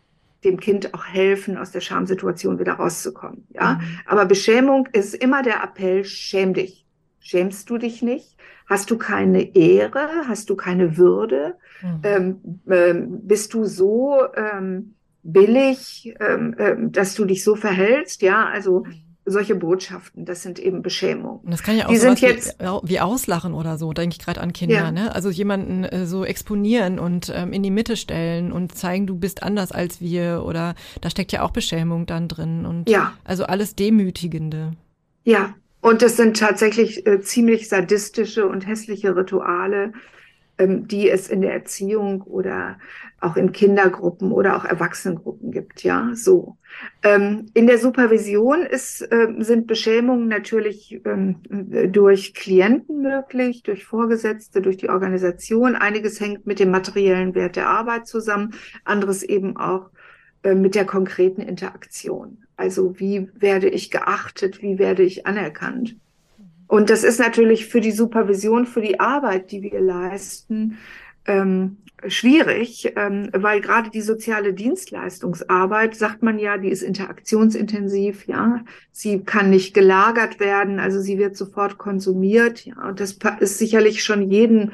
dem 0.45 0.61
Kind 0.61 0.95
auch 0.95 1.07
helfen, 1.07 1.57
aus 1.57 1.71
der 1.71 1.81
Schamsituation 1.81 2.59
wieder 2.59 2.75
rauszukommen. 2.75 3.47
Ja, 3.51 3.75
mhm. 3.75 3.99
aber 4.07 4.25
Beschämung 4.27 4.89
ist 4.93 5.15
immer 5.15 5.43
der 5.43 5.63
Appell: 5.63 6.05
Schäm 6.05 6.55
dich. 6.55 6.87
Schämst 7.21 7.71
du 7.71 7.79
dich 7.79 8.03
nicht? 8.03 8.37
Hast 8.67 8.91
du 8.91 8.99
keine 8.99 9.55
Ehre? 9.55 10.09
Hast 10.27 10.51
du 10.51 10.57
keine 10.57 10.97
Würde? 10.97 11.55
Mhm. 11.83 12.01
Ähm, 12.03 12.41
ähm, 12.69 13.21
bist 13.23 13.55
du 13.55 13.65
so 13.65 14.19
ähm, 14.35 14.95
billig, 15.23 16.15
ähm, 16.21 16.55
ähm, 16.59 16.93
dass 16.93 17.15
du 17.15 17.25
dich 17.25 17.45
so 17.45 17.55
verhältst? 17.55 18.23
Ja, 18.23 18.47
also 18.47 18.85
mhm 18.85 19.12
solche 19.25 19.55
Botschaften, 19.55 20.25
das 20.25 20.43
sind 20.43 20.59
eben 20.59 20.83
Beschämungen. 20.83 21.41
Und 21.41 21.51
das 21.53 21.63
kann 21.63 21.77
ja 21.77 21.87
auch 21.87 21.95
so 21.95 22.09
jetzt, 22.09 22.57
wie, 22.59 22.89
wie, 22.89 23.01
auslachen 23.01 23.55
oder 23.55 23.79
so, 23.79 23.93
denke 23.93 24.17
ich 24.19 24.25
gerade 24.25 24.41
an 24.41 24.53
Kinder, 24.53 24.75
ja. 24.75 24.93
ne? 24.93 25.15
Also 25.15 25.31
jemanden 25.31 25.85
äh, 25.85 26.07
so 26.07 26.25
exponieren 26.25 26.99
und 26.99 27.33
ähm, 27.35 27.53
in 27.53 27.63
die 27.63 27.71
Mitte 27.71 27.97
stellen 27.97 28.51
und 28.51 28.75
zeigen, 28.75 29.07
du 29.07 29.17
bist 29.17 29.43
anders 29.43 29.71
als 29.71 30.01
wir 30.01 30.43
oder 30.45 30.75
da 31.01 31.11
steckt 31.11 31.33
ja 31.33 31.43
auch 31.43 31.53
Beschämung 31.53 32.07
dann 32.07 32.27
drin 32.29 32.67
und 32.67 32.89
ja. 32.89 33.13
also 33.25 33.45
alles 33.45 33.77
Demütigende. 33.77 34.73
Ja, 35.25 35.55
Und 35.83 36.03
es 36.03 36.17
sind 36.17 36.37
tatsächlich 36.37 37.07
äh, 37.07 37.21
ziemlich 37.21 37.69
sadistische 37.69 38.47
und 38.47 38.67
hässliche 38.67 39.15
Rituale, 39.17 39.93
die 40.59 41.11
es 41.11 41.29
in 41.29 41.41
der 41.41 41.55
Erziehung 41.55 42.23
oder 42.23 42.79
auch 43.21 43.37
in 43.37 43.53
Kindergruppen 43.53 44.33
oder 44.33 44.57
auch 44.57 44.65
Erwachsenengruppen 44.65 45.51
gibt, 45.51 45.83
ja, 45.83 46.11
so. 46.15 46.57
Ähm, 47.03 47.47
in 47.55 47.67
der 47.67 47.79
Supervision 47.79 48.63
ist, 48.63 49.03
äh, 49.03 49.29
sind 49.39 49.67
Beschämungen 49.67 50.29
natürlich 50.29 51.01
ähm, 51.05 51.37
durch 51.91 52.35
Klienten 52.35 53.03
möglich, 53.03 53.63
durch 53.63 53.85
Vorgesetzte, 53.85 54.61
durch 54.61 54.77
die 54.77 54.89
Organisation. 54.89 55.77
Einiges 55.77 56.21
hängt 56.21 56.47
mit 56.47 56.59
dem 56.59 56.71
materiellen 56.71 57.35
Wert 57.35 57.57
der 57.57 57.69
Arbeit 57.69 58.07
zusammen, 58.07 58.55
anderes 58.85 59.23
eben 59.23 59.57
auch 59.57 59.91
äh, 60.43 60.55
mit 60.55 60.75
der 60.75 60.85
konkreten 60.85 61.43
Interaktion. 61.43 62.39
Also 62.57 62.99
wie 62.99 63.29
werde 63.35 63.69
ich 63.69 63.91
geachtet, 63.91 64.63
wie 64.63 64.79
werde 64.79 65.03
ich 65.03 65.27
anerkannt? 65.27 65.97
Und 66.73 66.89
das 66.89 67.05
ist 67.05 67.21
natürlich 67.21 67.67
für 67.67 67.83
die 67.83 67.93
Supervision, 67.93 68.65
für 68.65 68.81
die 68.81 68.99
Arbeit, 68.99 69.51
die 69.51 69.61
wir 69.61 69.79
leisten, 69.79 70.79
ähm, 71.27 71.77
schwierig, 72.07 72.95
ähm, 72.97 73.29
weil 73.35 73.61
gerade 73.61 73.91
die 73.91 74.01
soziale 74.01 74.55
Dienstleistungsarbeit, 74.55 75.95
sagt 75.95 76.23
man 76.23 76.39
ja, 76.39 76.57
die 76.57 76.71
ist 76.71 76.81
interaktionsintensiv, 76.81 78.27
ja. 78.27 78.65
Sie 78.91 79.23
kann 79.23 79.51
nicht 79.51 79.75
gelagert 79.75 80.41
werden, 80.41 80.81
also 80.81 80.99
sie 80.99 81.19
wird 81.19 81.37
sofort 81.37 81.77
konsumiert, 81.77 82.65
ja. 82.65 82.89
Und 82.89 83.01
das 83.01 83.19
ist 83.41 83.59
sicherlich 83.59 84.03
schon 84.03 84.31
jeden 84.31 84.73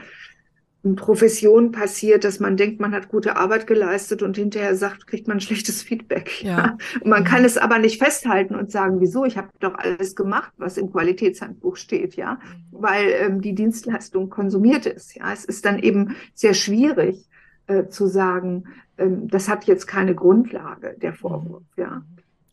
Profession 0.83 1.73
passiert, 1.73 2.23
dass 2.23 2.38
man 2.38 2.57
denkt, 2.57 2.81
man 2.81 2.93
hat 2.93 3.09
gute 3.09 3.37
Arbeit 3.37 3.67
geleistet 3.67 4.23
und 4.23 4.37
hinterher 4.37 4.77
sagt, 4.77 5.07
kriegt 5.07 5.27
man 5.27 5.41
schlechtes 5.41 5.83
Feedback. 5.83 6.43
Ja. 6.43 6.79
Und 7.01 7.11
man 7.11 7.25
kann 7.25 7.45
es 7.45 7.59
aber 7.59 7.79
nicht 7.79 8.01
festhalten 8.03 8.55
und 8.55 8.71
sagen, 8.71 9.01
wieso, 9.01 9.25
ich 9.25 9.37
habe 9.37 9.49
doch 9.59 9.75
alles 9.75 10.14
gemacht, 10.14 10.53
was 10.57 10.79
im 10.79 10.93
Qualitätshandbuch 10.93 11.77
steht, 11.77 12.14
ja, 12.14 12.35
mhm. 12.35 12.38
weil 12.71 13.11
ähm, 13.21 13.41
die 13.41 13.55
Dienstleistung 13.55 14.31
konsumiert 14.31 14.87
ist. 14.87 15.17
Ja, 15.17 15.33
es 15.33 15.45
ist 15.45 15.64
dann 15.64 15.81
eben 15.81 16.14
sehr 16.35 16.55
schwierig 16.55 17.29
äh, 17.67 17.88
zu 17.88 18.07
sagen, 18.07 18.64
ähm, 18.99 19.29
das 19.29 19.49
hat 19.49 19.64
jetzt 19.64 19.87
keine 19.87 20.14
Grundlage, 20.14 20.97
der 21.03 21.12
Vorwurf, 21.12 21.64
ja. 21.77 22.03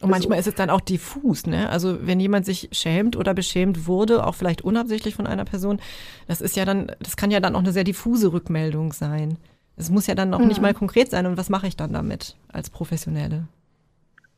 Und 0.01 0.09
manchmal 0.09 0.39
ist 0.39 0.47
es 0.47 0.55
dann 0.55 0.69
auch 0.69 0.81
diffus, 0.81 1.47
ne? 1.47 1.69
Also 1.69 2.05
wenn 2.05 2.19
jemand 2.19 2.45
sich 2.45 2.69
schämt 2.73 3.15
oder 3.15 3.33
beschämt 3.33 3.87
wurde, 3.87 4.25
auch 4.25 4.35
vielleicht 4.35 4.61
unabsichtlich 4.61 5.15
von 5.15 5.25
einer 5.25 5.45
Person, 5.45 5.79
das 6.27 6.41
ist 6.41 6.55
ja 6.55 6.65
dann, 6.65 6.91
das 6.99 7.15
kann 7.15 7.31
ja 7.31 7.39
dann 7.39 7.55
auch 7.55 7.59
eine 7.59 7.71
sehr 7.71 7.85
diffuse 7.85 8.33
Rückmeldung 8.33 8.91
sein. 8.91 9.37
Es 9.77 9.89
muss 9.89 10.07
ja 10.07 10.15
dann 10.15 10.29
noch 10.29 10.39
mhm. 10.39 10.47
nicht 10.47 10.61
mal 10.61 10.73
konkret 10.73 11.09
sein. 11.09 11.25
Und 11.25 11.37
was 11.37 11.49
mache 11.49 11.67
ich 11.67 11.77
dann 11.77 11.93
damit 11.93 12.35
als 12.51 12.69
Professionelle? 12.69 13.47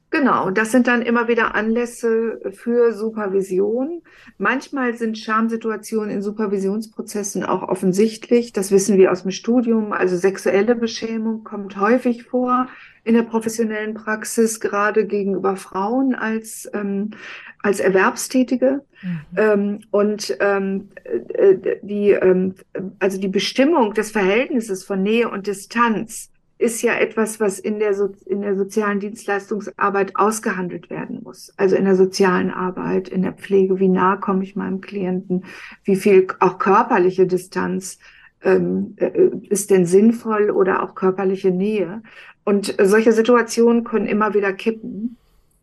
Genau, 0.09 0.51
das 0.51 0.71
sind 0.71 0.87
dann 0.87 1.01
immer 1.01 1.27
wieder 1.27 1.53
Anlässe 1.53 2.39
für 2.51 2.93
Supervision. 2.93 4.01
Manchmal 4.37 4.95
sind 4.95 5.17
Schamsituationen 5.17 6.09
in 6.09 6.21
Supervisionsprozessen 6.21 7.43
auch 7.43 7.63
offensichtlich. 7.63 8.53
Das 8.53 8.71
wissen 8.71 8.97
wir 8.97 9.11
aus 9.11 9.23
dem 9.23 9.31
Studium. 9.31 9.91
Also 9.91 10.15
sexuelle 10.15 10.75
Beschämung 10.75 11.43
kommt 11.43 11.77
häufig 11.77 12.23
vor 12.23 12.67
in 13.03 13.15
der 13.15 13.23
professionellen 13.23 13.95
Praxis, 13.95 14.61
gerade 14.61 15.05
gegenüber 15.05 15.57
Frauen 15.57 16.15
als, 16.15 16.69
ähm, 16.73 17.11
als 17.61 17.81
Erwerbstätige. 17.81 18.85
Mhm. 19.01 19.19
Ähm, 19.35 19.79
und 19.91 20.37
ähm, 20.39 20.87
äh, 21.33 21.79
die, 21.81 22.11
ähm, 22.11 22.55
also 22.99 23.19
die 23.19 23.27
Bestimmung 23.27 23.93
des 23.93 24.11
Verhältnisses 24.11 24.85
von 24.85 25.03
Nähe 25.03 25.29
und 25.29 25.47
Distanz 25.47 26.31
ist 26.59 26.81
ja 26.81 26.93
etwas, 26.95 27.39
was 27.39 27.59
in 27.59 27.79
der, 27.79 27.93
so 27.93 28.13
in 28.25 28.41
der 28.41 28.55
sozialen 28.55 28.99
Dienstleistungsarbeit 28.99 30.15
ausgehandelt 30.15 30.89
werden 30.89 31.21
muss. 31.23 31.53
Also 31.57 31.75
in 31.75 31.85
der 31.85 31.95
sozialen 31.95 32.49
Arbeit, 32.49 33.09
in 33.09 33.21
der 33.21 33.33
Pflege, 33.33 33.79
wie 33.79 33.89
nah 33.89 34.15
komme 34.15 34.43
ich 34.43 34.55
meinem 34.55 34.81
Klienten, 34.81 35.45
wie 35.83 35.95
viel 35.95 36.27
auch 36.39 36.57
körperliche 36.57 37.27
Distanz 37.27 37.99
ähm, 38.41 38.95
äh, 38.97 39.29
ist 39.49 39.69
denn 39.69 39.85
sinnvoll 39.85 40.49
oder 40.49 40.83
auch 40.83 40.95
körperliche 40.95 41.51
Nähe. 41.51 42.01
Und 42.43 42.75
solche 42.81 43.11
Situationen 43.11 43.83
können 43.83 44.07
immer 44.07 44.33
wieder 44.33 44.53
kippen. 44.53 45.17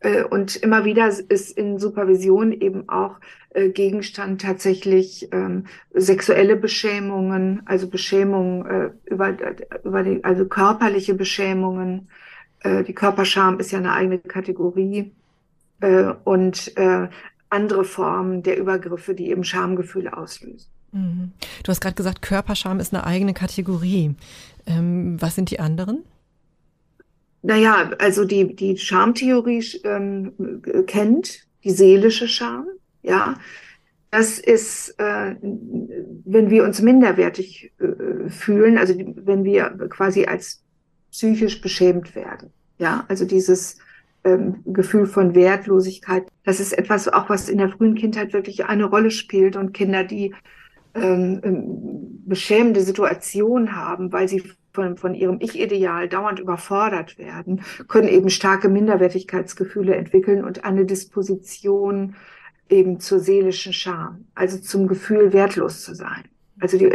Äh, 0.04 0.24
und 0.24 0.56
immer 0.56 0.84
wieder 0.84 1.08
ist 1.08 1.56
in 1.56 1.78
Supervision 1.78 2.52
eben 2.52 2.88
auch 2.88 3.16
äh, 3.50 3.70
Gegenstand 3.70 4.42
tatsächlich 4.42 5.28
ähm, 5.32 5.64
sexuelle 5.92 6.56
Beschämungen, 6.56 7.62
also 7.64 7.88
Beschämungen 7.88 8.66
äh, 8.66 8.90
über, 9.06 9.34
über 9.82 10.02
die, 10.02 10.22
also 10.22 10.44
körperliche 10.46 11.14
Beschämungen. 11.14 12.08
Die 12.66 12.94
Körperscham 12.94 13.60
ist 13.60 13.72
ja 13.72 13.78
eine 13.78 13.92
eigene 13.92 14.18
Kategorie 14.20 15.12
und 16.24 16.74
andere 17.50 17.84
Formen 17.84 18.42
der 18.42 18.56
Übergriffe, 18.56 19.14
die 19.14 19.28
eben 19.28 19.44
Schamgefühle 19.44 20.16
auslösen. 20.16 20.70
Mhm. 20.92 21.32
Du 21.62 21.68
hast 21.68 21.82
gerade 21.82 21.94
gesagt, 21.94 22.22
Körperscham 22.22 22.80
ist 22.80 22.94
eine 22.94 23.04
eigene 23.04 23.34
Kategorie. 23.34 24.14
Ähm, 24.64 25.20
was 25.20 25.34
sind 25.34 25.50
die 25.50 25.60
anderen? 25.60 26.04
Naja, 27.44 27.90
also 27.98 28.24
die, 28.24 28.56
die 28.56 28.78
Schamtheorie 28.78 29.62
ähm, 29.84 30.32
kennt 30.86 31.46
die 31.62 31.70
seelische 31.70 32.26
Scham, 32.26 32.66
ja. 33.02 33.34
Das 34.10 34.38
ist, 34.38 34.94
äh, 34.98 35.34
wenn 35.42 36.48
wir 36.48 36.64
uns 36.64 36.80
minderwertig 36.80 37.72
äh, 37.80 38.30
fühlen, 38.30 38.78
also 38.78 38.94
wenn 38.96 39.44
wir 39.44 39.64
quasi 39.90 40.24
als 40.24 40.62
psychisch 41.10 41.60
beschämt 41.60 42.14
werden, 42.14 42.50
ja. 42.78 43.04
Also 43.08 43.26
dieses 43.26 43.76
ähm, 44.24 44.62
Gefühl 44.64 45.04
von 45.04 45.34
Wertlosigkeit, 45.34 46.26
das 46.44 46.60
ist 46.60 46.72
etwas 46.72 47.08
auch, 47.08 47.28
was 47.28 47.50
in 47.50 47.58
der 47.58 47.68
frühen 47.68 47.94
Kindheit 47.94 48.32
wirklich 48.32 48.64
eine 48.64 48.86
Rolle 48.86 49.10
spielt 49.10 49.54
und 49.56 49.74
Kinder, 49.74 50.02
die 50.02 50.34
ähm, 50.94 51.40
ähm 51.44 52.22
beschämende 52.26 52.80
Situationen 52.80 53.76
haben, 53.76 54.10
weil 54.12 54.30
sie 54.30 54.42
von, 54.74 54.96
von 54.96 55.14
ihrem 55.14 55.38
Ich-Ideal 55.40 56.08
dauernd 56.08 56.40
überfordert 56.40 57.16
werden, 57.16 57.62
können 57.88 58.08
eben 58.08 58.28
starke 58.28 58.68
Minderwertigkeitsgefühle 58.68 59.94
entwickeln 59.94 60.44
und 60.44 60.64
eine 60.64 60.84
Disposition 60.84 62.16
eben 62.68 62.98
zur 62.98 63.20
seelischen 63.20 63.72
Scham, 63.72 64.26
also 64.34 64.58
zum 64.58 64.88
Gefühl, 64.88 65.32
wertlos 65.32 65.82
zu 65.82 65.94
sein. 65.94 66.24
Also 66.60 66.76
die, 66.76 66.90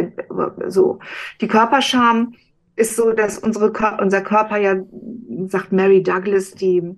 so. 0.68 1.00
Die 1.42 1.48
Körperscham 1.48 2.36
ist 2.76 2.96
so, 2.96 3.12
dass 3.12 3.39
unsere, 3.39 3.72
unser 4.02 4.22
Körper 4.22 4.58
ja, 4.58 4.76
sagt 5.48 5.72
Mary 5.72 6.04
Douglas, 6.04 6.52
die 6.52 6.96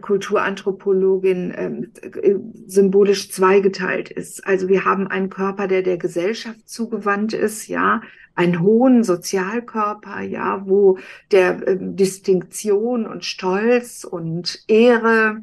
Kulturanthropologin 0.00 1.54
ähm, 1.56 1.92
äh, 2.02 2.34
symbolisch 2.66 3.30
zweigeteilt 3.30 4.10
ist. 4.10 4.46
Also 4.46 4.68
wir 4.68 4.84
haben 4.84 5.06
einen 5.06 5.30
Körper, 5.30 5.66
der 5.66 5.82
der 5.82 5.96
Gesellschaft 5.96 6.68
zugewandt 6.68 7.32
ist, 7.32 7.68
ja, 7.68 8.02
einen 8.38 8.60
hohen 8.60 9.02
Sozialkörper, 9.02 10.20
ja, 10.20 10.62
wo 10.64 10.98
der 11.32 11.66
ähm, 11.66 11.96
Distinktion 11.96 13.04
und 13.04 13.24
Stolz 13.24 14.04
und 14.04 14.62
Ehre 14.68 15.42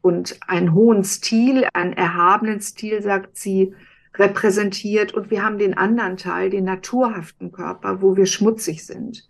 und 0.00 0.38
einen 0.46 0.72
hohen 0.72 1.02
Stil, 1.02 1.66
einen 1.74 1.92
erhabenen 1.92 2.60
Stil, 2.60 3.02
sagt 3.02 3.36
sie, 3.36 3.74
repräsentiert. 4.14 5.12
Und 5.12 5.32
wir 5.32 5.44
haben 5.44 5.58
den 5.58 5.76
anderen 5.76 6.16
Teil, 6.16 6.50
den 6.50 6.64
naturhaften 6.64 7.50
Körper, 7.50 8.00
wo 8.00 8.16
wir 8.16 8.26
schmutzig 8.26 8.86
sind. 8.86 9.26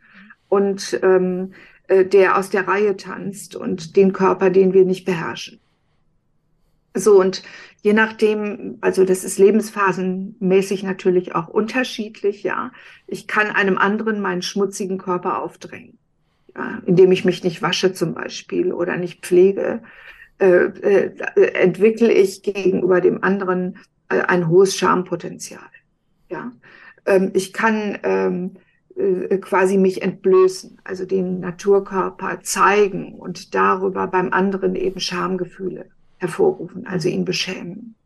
Und 0.50 1.00
ähm, 1.02 1.54
äh, 1.88 2.04
der 2.04 2.36
aus 2.36 2.50
der 2.50 2.68
Reihe 2.68 2.98
tanzt 2.98 3.56
und 3.56 3.96
den 3.96 4.12
Körper, 4.12 4.50
den 4.50 4.74
wir 4.74 4.84
nicht 4.84 5.06
beherrschen. 5.06 5.58
So, 6.94 7.18
und 7.18 7.42
je 7.82 7.92
nachdem, 7.92 8.78
also 8.80 9.04
das 9.04 9.24
ist 9.24 9.38
lebensphasenmäßig 9.38 10.82
natürlich 10.82 11.34
auch 11.34 11.48
unterschiedlich, 11.48 12.42
ja. 12.42 12.72
Ich 13.06 13.26
kann 13.26 13.48
einem 13.48 13.78
anderen 13.78 14.20
meinen 14.20 14.42
schmutzigen 14.42 14.98
Körper 14.98 15.42
aufdrängen, 15.42 15.98
ja, 16.54 16.82
indem 16.84 17.12
ich 17.12 17.24
mich 17.24 17.42
nicht 17.42 17.62
wasche 17.62 17.92
zum 17.92 18.14
Beispiel 18.14 18.72
oder 18.72 18.96
nicht 18.96 19.24
pflege, 19.24 19.82
äh, 20.38 20.64
äh, 20.64 21.52
entwickle 21.54 22.12
ich 22.12 22.42
gegenüber 22.42 23.00
dem 23.00 23.22
anderen 23.22 23.78
äh, 24.08 24.20
ein 24.20 24.48
hohes 24.48 24.76
Schampotenzial, 24.76 25.70
ja. 26.28 26.52
Ähm, 27.06 27.30
ich 27.34 27.54
kann 27.54 27.98
ähm, 28.02 28.56
äh, 28.94 29.38
quasi 29.38 29.78
mich 29.78 30.02
entblößen, 30.02 30.78
also 30.84 31.06
den 31.06 31.40
Naturkörper 31.40 32.40
zeigen 32.42 33.14
und 33.14 33.54
darüber 33.54 34.06
beim 34.06 34.32
anderen 34.34 34.74
eben 34.74 35.00
Schamgefühle 35.00 35.86
hervorrufen, 36.20 36.86
also 36.86 37.08
ihn 37.08 37.24
beschämen. 37.24 37.96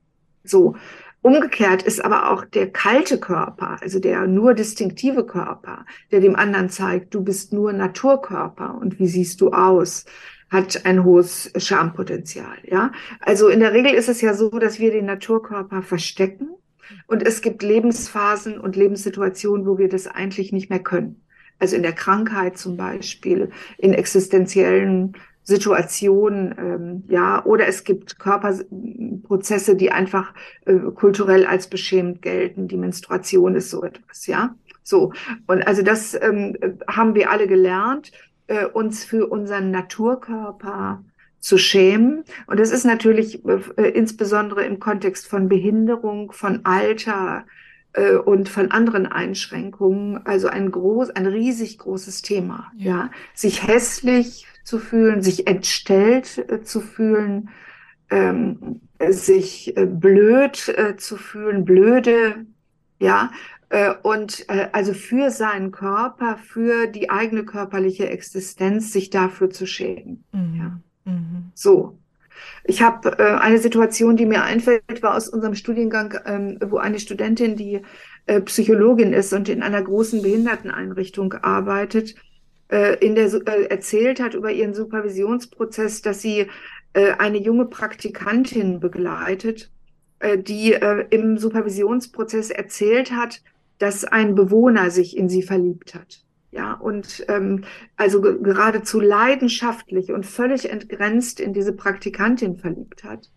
So. 0.45 0.77
Umgekehrt 1.21 1.83
ist 1.83 2.05
aber 2.05 2.31
auch 2.31 2.45
der 2.45 2.71
kalte 2.71 3.19
Körper, 3.19 3.79
also 3.81 3.99
der 3.99 4.27
nur 4.27 4.53
distinktive 4.53 5.25
Körper, 5.25 5.87
der 6.13 6.21
dem 6.21 6.37
anderen 6.37 6.69
zeigt, 6.69 7.15
du 7.15 7.25
bist 7.25 7.51
nur 7.51 7.73
Naturkörper 7.73 8.77
und 8.79 8.99
wie 8.99 9.07
siehst 9.07 9.41
du 9.41 9.51
aus, 9.51 10.05
hat 10.51 10.85
ein 10.85 11.03
hohes 11.03 11.51
Schampotenzial, 11.57 12.59
ja. 12.65 12.93
Also 13.21 13.49
in 13.49 13.61
der 13.61 13.73
Regel 13.73 13.95
ist 13.95 14.11
es 14.11 14.21
ja 14.21 14.35
so, 14.35 14.51
dass 14.51 14.79
wir 14.79 14.93
den 14.93 15.07
Naturkörper 15.07 15.81
verstecken 15.81 16.51
und 17.07 17.27
es 17.27 17.41
gibt 17.41 17.63
Lebensphasen 17.63 18.61
und 18.61 18.77
Lebenssituationen, 18.77 19.67
wo 19.67 19.79
wir 19.79 19.89
das 19.89 20.07
eigentlich 20.07 20.53
nicht 20.53 20.69
mehr 20.69 20.83
können. 20.83 21.23
Also 21.59 21.77
in 21.77 21.83
der 21.83 21.95
Krankheit 21.95 22.59
zum 22.59 22.77
Beispiel, 22.77 23.51
in 23.79 23.95
existenziellen 23.95 25.17
Situation, 25.45 26.55
ähm, 26.59 27.05
ja, 27.07 27.45
oder 27.45 27.69
es 27.69 27.85
gibt 27.85 28.19
Körperprozesse, 28.19 29.77
die 29.77 29.93
einfach 29.93 30.35
äh, 30.65 30.75
kulturell 30.95 31.47
als 31.47 31.69
beschämend 31.69 32.23
gelten. 32.23 32.67
Die 32.67 32.77
Menstruation 32.77 33.55
ist 33.55 33.71
so 33.71 33.85
etwas, 33.85 34.27
ja. 34.27 34.55
So. 34.83 35.13
Und 35.47 35.67
also 35.67 35.83
das 35.83 36.15
ähm, 36.15 36.57
haben 36.89 37.15
wir 37.15 37.31
alle 37.31 37.47
gelernt, 37.47 38.11
äh, 38.47 38.67
uns 38.67 39.05
für 39.05 39.27
unseren 39.27 39.71
Naturkörper 39.71 41.05
zu 41.41 41.59
schämen. 41.59 42.25
Und 42.47 42.59
das 42.59 42.71
ist 42.71 42.85
natürlich 42.85 43.45
äh, 43.45 43.89
insbesondere 43.91 44.65
im 44.65 44.81
Kontext 44.81 45.27
von 45.27 45.49
Behinderung, 45.49 46.33
von 46.33 46.61
Alter, 46.65 47.45
äh, 47.95 48.17
und 48.17 48.49
von 48.49 48.71
anderen 48.71 49.07
Einschränkungen, 49.07 50.27
also 50.27 50.49
ein 50.49 50.71
groß, 50.71 51.11
ein 51.11 51.27
riesig 51.27 51.79
großes 51.79 52.23
Thema, 52.23 52.73
ja. 52.77 52.91
ja. 52.91 53.11
Sich 53.35 53.67
hässlich 53.67 54.47
zu 54.65 54.79
fühlen, 54.79 55.23
sich 55.23 55.47
entstellt 55.47 56.45
äh, 56.51 56.63
zu 56.63 56.81
fühlen, 56.81 57.51
ähm, 58.11 58.81
sich 59.09 59.77
äh, 59.77 59.87
blöd 59.87 60.69
äh, 60.69 60.97
zu 60.97 61.17
fühlen, 61.17 61.65
blöde, 61.65 62.47
ja, 62.99 63.31
äh, 63.69 63.95
und 64.03 64.47
also 64.73 64.95
für 64.95 65.31
seinen 65.31 65.71
Körper, 65.71 66.39
für 66.39 66.87
die 66.87 67.11
eigene 67.11 67.45
körperliche 67.45 68.09
Existenz, 68.09 68.93
sich 68.93 69.11
dafür 69.11 69.51
zu 69.51 69.67
schämen. 69.67 70.25
Mhm. 70.33 70.55
Ja. 70.57 70.81
Mhm. 71.13 71.51
So. 71.55 71.99
Ich 72.65 72.83
habe 72.83 73.19
äh, 73.19 73.37
eine 73.37 73.59
Situation, 73.59 74.17
die 74.17 74.27
mir 74.27 74.43
einfällt, 74.43 75.03
war 75.03 75.15
aus 75.15 75.29
unserem 75.29 75.55
Studiengang, 75.55 76.15
ähm, 76.25 76.59
wo 76.65 76.79
eine 76.79 76.99
Studentin, 76.99 77.57
die 77.57 77.83
äh, 78.27 78.41
Psychologin 78.41 79.13
ist 79.13 79.33
und 79.33 79.49
in 79.49 79.63
einer 79.63 79.83
großen 79.83 80.23
Behinderteneinrichtung 80.23 81.35
arbeitet, 81.35 82.15
äh, 82.69 82.97
in 83.05 83.15
der 83.15 83.33
äh, 83.47 83.65
erzählt 83.65 84.21
hat 84.21 84.35
über 84.35 84.51
ihren 84.51 84.75
Supervisionsprozess, 84.75 86.03
dass 86.03 86.23
sie 86.23 86.47
äh, 86.95 87.13
eine 87.19 87.39
junge 87.39 87.67
Praktikantin 87.67 88.81
begleitet, 88.81 89.71
äh, 90.21 90.39
die 90.39 90.73
äh, 90.73 91.07
im 91.11 91.39
Supervisionsprozess 91.39 92.51
erzählt 92.51 93.13
hat, 93.13 93.43
dass 93.79 94.05
ein 94.05 94.35
Bewohner 94.35 94.91
sich 94.91 95.17
in 95.17 95.29
sie 95.29 95.43
verliebt 95.43 95.95
hat. 95.95 96.25
Ja, 96.53 96.75
und 96.75 97.25
ähm, 97.27 97.65
also 97.97 98.21
geradezu 98.21 99.01
leidenschaftlich 99.01 100.13
und 100.13 100.25
völlig 100.25 100.71
entgrenzt 100.71 101.41
in 101.41 101.53
diese 101.53 101.73
Praktikantin 101.73 102.57
verliebt 102.57 103.03
hat. 103.03 103.29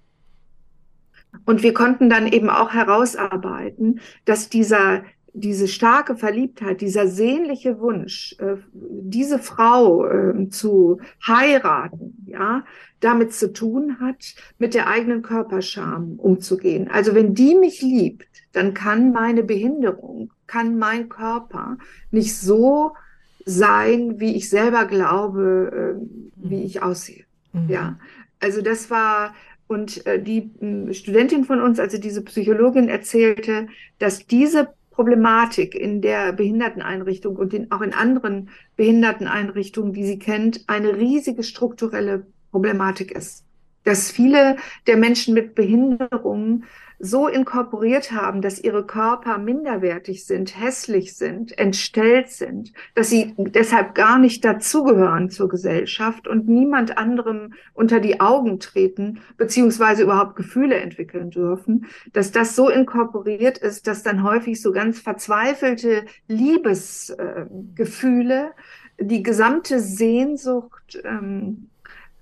Und 1.45 1.63
wir 1.63 1.73
konnten 1.73 2.09
dann 2.09 2.27
eben 2.27 2.49
auch 2.49 2.73
herausarbeiten, 2.73 4.01
dass 4.25 4.49
dieser 4.49 5.03
diese 5.33 5.67
starke 5.67 6.15
Verliebtheit, 6.15 6.81
dieser 6.81 7.07
sehnliche 7.07 7.79
Wunsch, 7.79 8.35
äh, 8.39 8.55
diese 8.73 9.39
Frau 9.39 10.05
äh, 10.05 10.49
zu 10.49 10.99
heiraten, 11.25 12.25
ja, 12.25 12.63
damit 12.99 13.33
zu 13.33 13.53
tun 13.53 13.99
hat, 13.99 14.35
mit 14.57 14.73
der 14.73 14.87
eigenen 14.87 15.21
Körperscham 15.21 16.15
umzugehen. 16.17 16.89
Also 16.89 17.13
wenn 17.13 17.33
die 17.35 17.55
mich 17.55 17.81
liebt, 17.81 18.27
dann 18.53 18.73
kann 18.73 19.11
meine 19.11 19.43
Behinderung, 19.43 20.31
kann 20.47 20.77
mein 20.77 21.09
Körper 21.09 21.77
nicht 22.09 22.35
so 22.35 22.93
sein, 23.45 24.19
wie 24.19 24.35
ich 24.35 24.49
selber 24.49 24.85
glaube, 24.85 25.95
äh, 25.99 26.07
wie 26.35 26.57
mhm. 26.59 26.65
ich 26.65 26.81
aussehe. 26.81 27.25
Mhm. 27.53 27.69
Ja, 27.69 27.99
also 28.39 28.61
das 28.61 28.89
war 28.89 29.33
und 29.67 30.05
äh, 30.05 30.21
die 30.21 30.49
Studentin 30.93 31.43
von 31.43 31.61
uns, 31.61 31.79
also 31.79 31.97
diese 31.97 32.23
Psychologin, 32.23 32.87
erzählte, 32.87 33.67
dass 33.99 34.25
diese 34.25 34.69
Problematik 34.97 35.75
in 35.75 36.01
der 36.01 36.33
Behinderteneinrichtung 36.33 37.35
und 37.35 37.53
in, 37.53 37.71
auch 37.71 37.81
in 37.81 37.93
anderen 37.93 38.49
Behinderteneinrichtungen, 38.77 39.93
die 39.93 40.03
sie 40.03 40.17
kennt, 40.17 40.63
eine 40.65 40.97
riesige 40.97 41.43
strukturelle 41.43 42.25
Problematik 42.49 43.11
ist. 43.11 43.45
Dass 43.83 44.09
viele 44.09 44.57
der 44.87 44.97
Menschen 44.97 45.35
mit 45.35 45.53
Behinderungen 45.53 46.63
so 46.99 47.27
inkorporiert 47.27 48.11
haben, 48.11 48.41
dass 48.41 48.59
ihre 48.59 48.85
Körper 48.85 49.37
minderwertig 49.37 50.25
sind, 50.25 50.59
hässlich 50.59 51.15
sind, 51.15 51.57
entstellt 51.57 52.29
sind, 52.29 52.73
dass 52.95 53.09
sie 53.09 53.35
deshalb 53.37 53.93
gar 53.93 54.17
nicht 54.17 54.43
dazugehören 54.43 55.29
zur 55.29 55.47
Gesellschaft 55.47 56.27
und 56.27 56.47
niemand 56.47 56.97
anderem 56.97 57.53
unter 57.73 57.99
die 57.99 58.19
Augen 58.19 58.59
treten, 58.59 59.19
beziehungsweise 59.37 60.01
überhaupt 60.03 60.35
Gefühle 60.35 60.77
entwickeln 60.77 61.29
dürfen, 61.29 61.85
dass 62.13 62.31
das 62.31 62.55
so 62.55 62.69
inkorporiert 62.69 63.59
ist, 63.59 63.85
dass 63.85 64.01
dann 64.01 64.23
häufig 64.23 64.59
so 64.61 64.71
ganz 64.71 64.99
verzweifelte 64.99 66.05
Liebesgefühle 66.27 68.51
äh, 68.97 68.99
die 68.99 69.21
gesamte 69.21 69.79
Sehnsucht 69.79 70.99
ähm, 71.03 71.69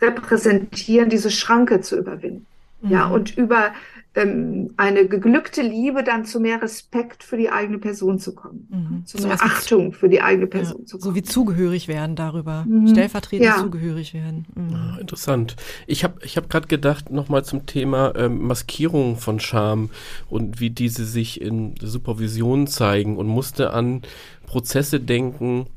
repräsentieren, 0.01 1.09
diese 1.09 1.31
Schranke 1.31 1.79
zu 1.79 1.97
überwinden. 1.97 2.45
Mhm. 2.81 2.91
Ja, 2.91 3.07
und 3.07 3.37
über 3.37 3.71
ähm, 4.15 4.73
eine 4.77 5.07
geglückte 5.07 5.61
Liebe 5.61 6.03
dann 6.03 6.25
zu 6.25 6.39
mehr 6.39 6.61
Respekt 6.61 7.23
für 7.23 7.37
die 7.37 7.49
eigene 7.49 7.77
Person 7.79 8.19
zu 8.19 8.33
kommen, 8.33 8.67
mhm. 8.69 9.05
zu 9.05 9.17
mehr 9.17 9.37
so 9.37 9.43
Achtung 9.43 9.93
für 9.93 10.09
die 10.09 10.21
eigene 10.21 10.47
Person 10.47 10.81
ja, 10.81 10.85
zu 10.85 10.97
kommen. 10.97 11.03
So 11.03 11.15
wie 11.15 11.23
zugehörig 11.23 11.87
werden 11.87 12.15
darüber, 12.15 12.65
mhm. 12.67 12.87
stellvertretend 12.87 13.45
ja. 13.45 13.57
zugehörig 13.57 14.13
werden. 14.13 14.45
Mhm. 14.55 14.73
Ah, 14.73 14.97
interessant. 14.99 15.55
Ich 15.87 16.03
habe 16.03 16.15
ich 16.23 16.37
hab 16.37 16.49
gerade 16.49 16.67
gedacht, 16.67 17.09
nochmal 17.09 17.43
zum 17.43 17.65
Thema 17.65 18.13
ähm, 18.15 18.47
Maskierung 18.47 19.17
von 19.17 19.39
Scham 19.39 19.89
und 20.29 20.59
wie 20.59 20.69
diese 20.69 21.05
sich 21.05 21.41
in 21.41 21.75
Supervision 21.81 22.67
zeigen 22.67 23.17
und 23.17 23.27
musste 23.27 23.71
an 23.71 24.01
Prozesse 24.45 24.99
denken, 24.99 25.67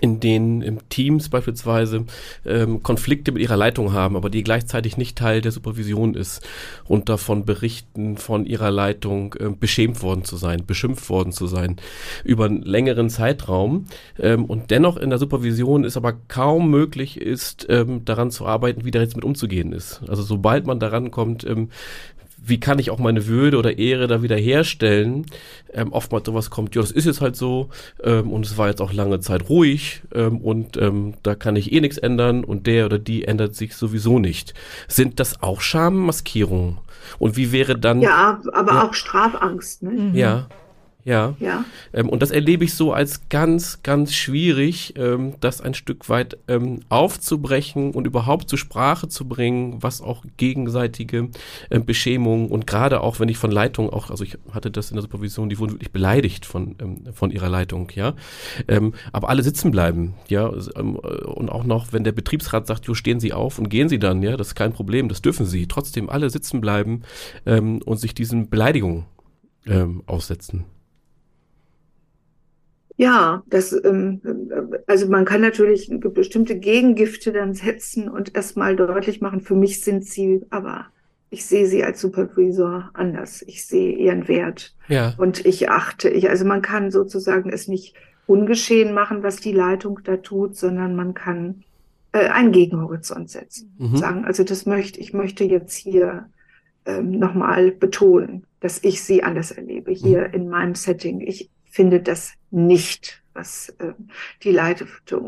in 0.00 0.20
denen 0.20 0.80
Teams 0.88 1.28
beispielsweise 1.28 2.04
ähm, 2.44 2.82
Konflikte 2.82 3.32
mit 3.32 3.42
ihrer 3.42 3.56
Leitung 3.56 3.92
haben, 3.92 4.16
aber 4.16 4.30
die 4.30 4.42
gleichzeitig 4.42 4.96
nicht 4.96 5.16
Teil 5.16 5.40
der 5.40 5.52
Supervision 5.52 6.14
ist 6.14 6.46
und 6.84 7.08
davon 7.08 7.44
berichten, 7.44 8.16
von 8.16 8.46
ihrer 8.46 8.70
Leitung 8.70 9.34
äh, 9.34 9.50
beschämt 9.50 10.02
worden 10.02 10.24
zu 10.24 10.36
sein, 10.36 10.64
beschimpft 10.66 11.08
worden 11.08 11.32
zu 11.32 11.46
sein 11.46 11.76
über 12.24 12.46
einen 12.46 12.62
längeren 12.62 13.10
Zeitraum 13.10 13.86
ähm, 14.18 14.44
und 14.44 14.70
dennoch 14.70 14.96
in 14.96 15.10
der 15.10 15.18
Supervision 15.18 15.84
ist 15.84 15.96
aber 15.96 16.14
kaum 16.28 16.70
möglich 16.70 17.20
ist, 17.20 17.66
ähm, 17.68 18.04
daran 18.04 18.30
zu 18.30 18.46
arbeiten, 18.46 18.84
wie 18.84 18.90
da 18.90 19.00
jetzt 19.00 19.16
mit 19.16 19.24
umzugehen 19.24 19.72
ist. 19.72 20.02
Also 20.08 20.22
sobald 20.22 20.66
man 20.66 20.80
daran 20.80 21.10
kommt, 21.10 21.44
ähm, 21.44 21.70
wie 22.46 22.60
kann 22.60 22.78
ich 22.78 22.90
auch 22.90 22.98
meine 22.98 23.26
Würde 23.26 23.58
oder 23.58 23.78
Ehre 23.78 24.06
da 24.06 24.22
wieder 24.22 24.36
herstellen? 24.36 25.26
Ähm, 25.72 25.92
oftmals 25.92 26.26
sowas 26.26 26.50
kommt, 26.50 26.74
ja, 26.74 26.82
das 26.82 26.90
ist 26.90 27.06
jetzt 27.06 27.20
halt 27.20 27.36
so 27.36 27.70
ähm, 28.02 28.32
und 28.32 28.44
es 28.46 28.58
war 28.58 28.68
jetzt 28.68 28.80
auch 28.80 28.92
lange 28.92 29.20
Zeit 29.20 29.48
ruhig 29.48 30.02
ähm, 30.14 30.38
und 30.38 30.76
ähm, 30.76 31.14
da 31.22 31.34
kann 31.34 31.56
ich 31.56 31.72
eh 31.72 31.80
nichts 31.80 31.98
ändern 31.98 32.44
und 32.44 32.66
der 32.66 32.86
oder 32.86 32.98
die 32.98 33.24
ändert 33.24 33.54
sich 33.54 33.74
sowieso 33.74 34.18
nicht. 34.18 34.54
Sind 34.88 35.20
das 35.20 35.42
auch 35.42 35.60
Schammaskierungen? 35.60 36.78
Und 37.18 37.36
wie 37.36 37.52
wäre 37.52 37.78
dann... 37.78 38.00
Ja, 38.00 38.40
aber 38.52 38.72
ja, 38.72 38.84
auch 38.84 38.94
Strafangst. 38.94 39.82
Ne? 39.82 39.90
Mhm. 39.90 40.14
Ja. 40.14 40.48
Ja. 41.04 41.34
ja. 41.38 41.64
Ähm, 41.92 42.08
und 42.08 42.22
das 42.22 42.30
erlebe 42.30 42.64
ich 42.64 42.74
so 42.74 42.92
als 42.92 43.28
ganz, 43.28 43.82
ganz 43.82 44.14
schwierig, 44.14 44.94
ähm, 44.96 45.34
das 45.40 45.60
ein 45.60 45.74
Stück 45.74 46.08
weit 46.08 46.38
ähm, 46.48 46.80
aufzubrechen 46.88 47.92
und 47.92 48.06
überhaupt 48.06 48.48
zur 48.48 48.58
Sprache 48.58 49.08
zu 49.08 49.28
bringen, 49.28 49.82
was 49.82 50.00
auch 50.00 50.24
gegenseitige 50.38 51.28
ähm, 51.70 51.84
Beschämungen 51.84 52.48
und 52.48 52.66
gerade 52.66 53.00
auch, 53.00 53.20
wenn 53.20 53.28
ich 53.28 53.36
von 53.36 53.50
Leitung 53.50 53.90
auch, 53.90 54.10
also 54.10 54.24
ich 54.24 54.38
hatte 54.50 54.70
das 54.70 54.90
in 54.90 54.96
der 54.96 55.02
Supervision, 55.02 55.50
die 55.50 55.58
wurden 55.58 55.72
wirklich 55.72 55.92
beleidigt 55.92 56.46
von, 56.46 56.76
ähm, 56.80 57.04
von 57.12 57.30
ihrer 57.30 57.50
Leitung, 57.50 57.90
ja. 57.94 58.14
Ähm, 58.66 58.94
aber 59.12 59.28
alle 59.28 59.42
sitzen 59.42 59.70
bleiben, 59.70 60.14
ja. 60.28 60.50
Ähm, 60.76 60.96
und 60.96 61.50
auch 61.50 61.64
noch, 61.64 61.92
wenn 61.92 62.04
der 62.04 62.12
Betriebsrat 62.12 62.66
sagt, 62.66 62.86
jo, 62.86 62.94
stehen 62.94 63.20
Sie 63.20 63.34
auf 63.34 63.58
und 63.58 63.68
gehen 63.68 63.90
Sie 63.90 63.98
dann, 63.98 64.22
ja, 64.22 64.36
das 64.36 64.48
ist 64.48 64.54
kein 64.54 64.72
Problem, 64.72 65.08
das 65.08 65.20
dürfen 65.20 65.44
Sie. 65.44 65.66
Trotzdem 65.66 66.08
alle 66.08 66.30
sitzen 66.30 66.60
bleiben 66.62 67.02
ähm, 67.44 67.82
und 67.84 67.98
sich 67.98 68.14
diesen 68.14 68.48
Beleidigungen 68.48 69.04
ähm, 69.66 70.02
aussetzen. 70.06 70.64
Ja, 72.96 73.42
das, 73.46 73.72
ähm, 73.84 74.20
also 74.86 75.08
man 75.08 75.24
kann 75.24 75.40
natürlich 75.40 75.90
bestimmte 75.90 76.58
Gegengifte 76.58 77.32
dann 77.32 77.54
setzen 77.54 78.08
und 78.08 78.34
erstmal 78.36 78.76
deutlich 78.76 79.20
machen, 79.20 79.40
für 79.40 79.56
mich 79.56 79.80
sind 79.80 80.04
sie, 80.04 80.42
aber 80.50 80.86
ich 81.30 81.44
sehe 81.44 81.66
sie 81.66 81.82
als 81.82 82.00
Supervisor 82.00 82.90
anders. 82.94 83.42
Ich 83.42 83.66
sehe 83.66 83.96
ihren 83.96 84.28
Wert. 84.28 84.76
Ja. 84.86 85.14
Und 85.18 85.44
ich 85.44 85.68
achte, 85.68 86.08
ich, 86.08 86.30
also 86.30 86.44
man 86.44 86.62
kann 86.62 86.92
sozusagen 86.92 87.50
es 87.50 87.66
nicht 87.66 87.94
ungeschehen 88.26 88.94
machen, 88.94 89.24
was 89.24 89.36
die 89.36 89.52
Leitung 89.52 90.00
da 90.04 90.16
tut, 90.16 90.56
sondern 90.56 90.94
man 90.94 91.12
kann 91.14 91.64
äh, 92.12 92.28
einen 92.28 92.52
Gegenhorizont 92.52 93.30
setzen. 93.30 93.74
Mhm. 93.78 93.96
Sagen, 93.96 94.24
also 94.24 94.44
das 94.44 94.64
möchte, 94.66 95.00
ich 95.00 95.12
möchte 95.12 95.42
jetzt 95.42 95.74
hier 95.74 96.28
ähm, 96.86 97.18
nochmal 97.18 97.72
betonen, 97.72 98.46
dass 98.60 98.82
ich 98.84 99.02
sie 99.02 99.24
anders 99.24 99.50
erlebe, 99.50 99.90
hier 99.90 100.28
mhm. 100.28 100.34
in 100.34 100.48
meinem 100.48 100.74
Setting. 100.76 101.20
Ich 101.20 101.50
finde 101.74 102.00
das 102.00 102.34
nicht, 102.52 103.20
was 103.32 103.70
äh, 103.80 103.94
die 104.44 104.52
Leitung, 104.52 104.86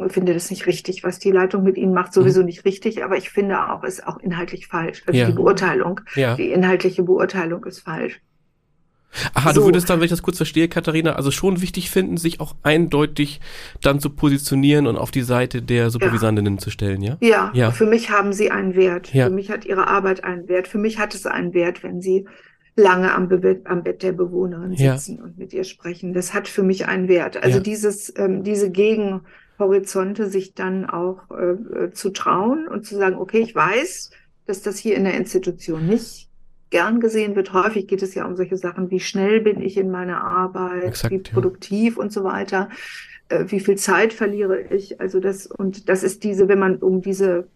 finde 0.08 0.32
das 0.32 0.48
nicht 0.48 0.66
richtig, 0.66 1.02
was 1.02 1.18
die 1.18 1.32
Leitung 1.32 1.64
mit 1.64 1.76
ihnen 1.76 1.92
macht, 1.92 2.12
sowieso 2.12 2.40
mhm. 2.40 2.46
nicht 2.46 2.64
richtig, 2.64 3.02
aber 3.02 3.16
ich 3.16 3.30
finde 3.30 3.68
auch, 3.68 3.82
ist 3.82 4.06
auch 4.06 4.18
inhaltlich 4.18 4.68
falsch. 4.68 5.02
Also 5.06 5.18
ja. 5.18 5.26
die 5.26 5.32
Beurteilung, 5.32 6.00
ja. 6.14 6.36
die 6.36 6.52
inhaltliche 6.52 7.02
Beurteilung 7.02 7.64
ist 7.64 7.80
falsch. 7.80 8.20
Aha, 9.34 9.52
so. 9.52 9.60
du 9.60 9.66
würdest 9.66 9.90
dann, 9.90 9.98
wenn 9.98 10.04
ich 10.04 10.10
das 10.10 10.22
kurz 10.22 10.36
verstehe, 10.36 10.68
Katharina, 10.68 11.14
also 11.14 11.32
schon 11.32 11.60
wichtig 11.62 11.90
finden, 11.90 12.16
sich 12.16 12.38
auch 12.38 12.54
eindeutig 12.62 13.40
dann 13.82 13.98
zu 13.98 14.10
positionieren 14.10 14.86
und 14.86 14.96
auf 14.96 15.10
die 15.10 15.22
Seite 15.22 15.62
der 15.62 15.90
Supervisandinnen 15.90 16.54
ja. 16.54 16.60
zu 16.60 16.70
stellen, 16.70 17.02
ja? 17.02 17.16
ja? 17.20 17.50
Ja, 17.54 17.70
für 17.72 17.86
mich 17.86 18.10
haben 18.10 18.32
sie 18.32 18.52
einen 18.52 18.76
Wert. 18.76 19.08
Für 19.08 19.30
mich 19.30 19.50
hat 19.50 19.64
ihre 19.64 19.88
Arbeit 19.88 20.22
einen 20.22 20.48
Wert. 20.48 20.68
Für 20.68 20.78
mich 20.78 20.98
hat 20.98 21.12
es 21.12 21.26
einen 21.26 21.54
Wert, 21.54 21.82
wenn 21.82 22.00
sie 22.00 22.26
lange 22.76 23.12
am, 23.12 23.28
Be 23.28 23.60
am 23.64 23.82
Bett 23.82 24.02
der 24.02 24.12
Bewohnerin 24.12 24.76
sitzen 24.76 25.16
ja. 25.16 25.24
und 25.24 25.38
mit 25.38 25.52
ihr 25.52 25.64
sprechen. 25.64 26.12
Das 26.12 26.34
hat 26.34 26.46
für 26.46 26.62
mich 26.62 26.86
einen 26.86 27.08
Wert. 27.08 27.42
Also 27.42 27.58
dieses, 27.58 28.12
ähm, 28.18 28.44
diese 28.44 28.70
Gegenhorizonte 28.70 30.28
sich 30.28 30.54
dann 30.54 30.84
auch 30.84 31.30
äh, 31.30 31.84
äh, 31.84 31.90
zu 31.92 32.10
trauen 32.10 32.68
und 32.68 32.84
zu 32.84 32.96
sagen, 32.96 33.16
okay, 33.16 33.38
ich 33.38 33.54
weiß, 33.54 34.10
dass 34.46 34.62
das 34.62 34.76
hier 34.76 34.94
in 34.94 35.04
der 35.04 35.14
Institution 35.14 35.86
nicht 35.86 36.28
gern 36.70 37.00
gesehen 37.00 37.34
wird. 37.34 37.52
Häufig 37.54 37.88
geht 37.88 38.02
es 38.02 38.14
ja 38.14 38.26
um 38.26 38.36
solche 38.36 38.58
Sachen, 38.58 38.90
wie 38.90 39.00
schnell 39.00 39.40
bin 39.40 39.60
ich 39.62 39.78
in 39.78 39.90
meiner 39.90 40.22
Arbeit, 40.22 40.84
Exakt, 40.84 41.12
wie 41.12 41.18
produktiv 41.18 41.96
ja. 41.96 42.02
und 42.02 42.12
so 42.12 42.24
weiter, 42.24 42.68
äh, 43.30 43.44
wie 43.48 43.60
viel 43.60 43.76
Zeit 43.76 44.12
verliere 44.12 44.60
ich. 44.60 45.00
Also 45.00 45.20
das, 45.20 45.46
und 45.46 45.88
das 45.88 46.02
ist 46.02 46.24
diese, 46.24 46.48
wenn 46.48 46.58
man 46.58 46.76
um 46.76 47.00
diese 47.00 47.48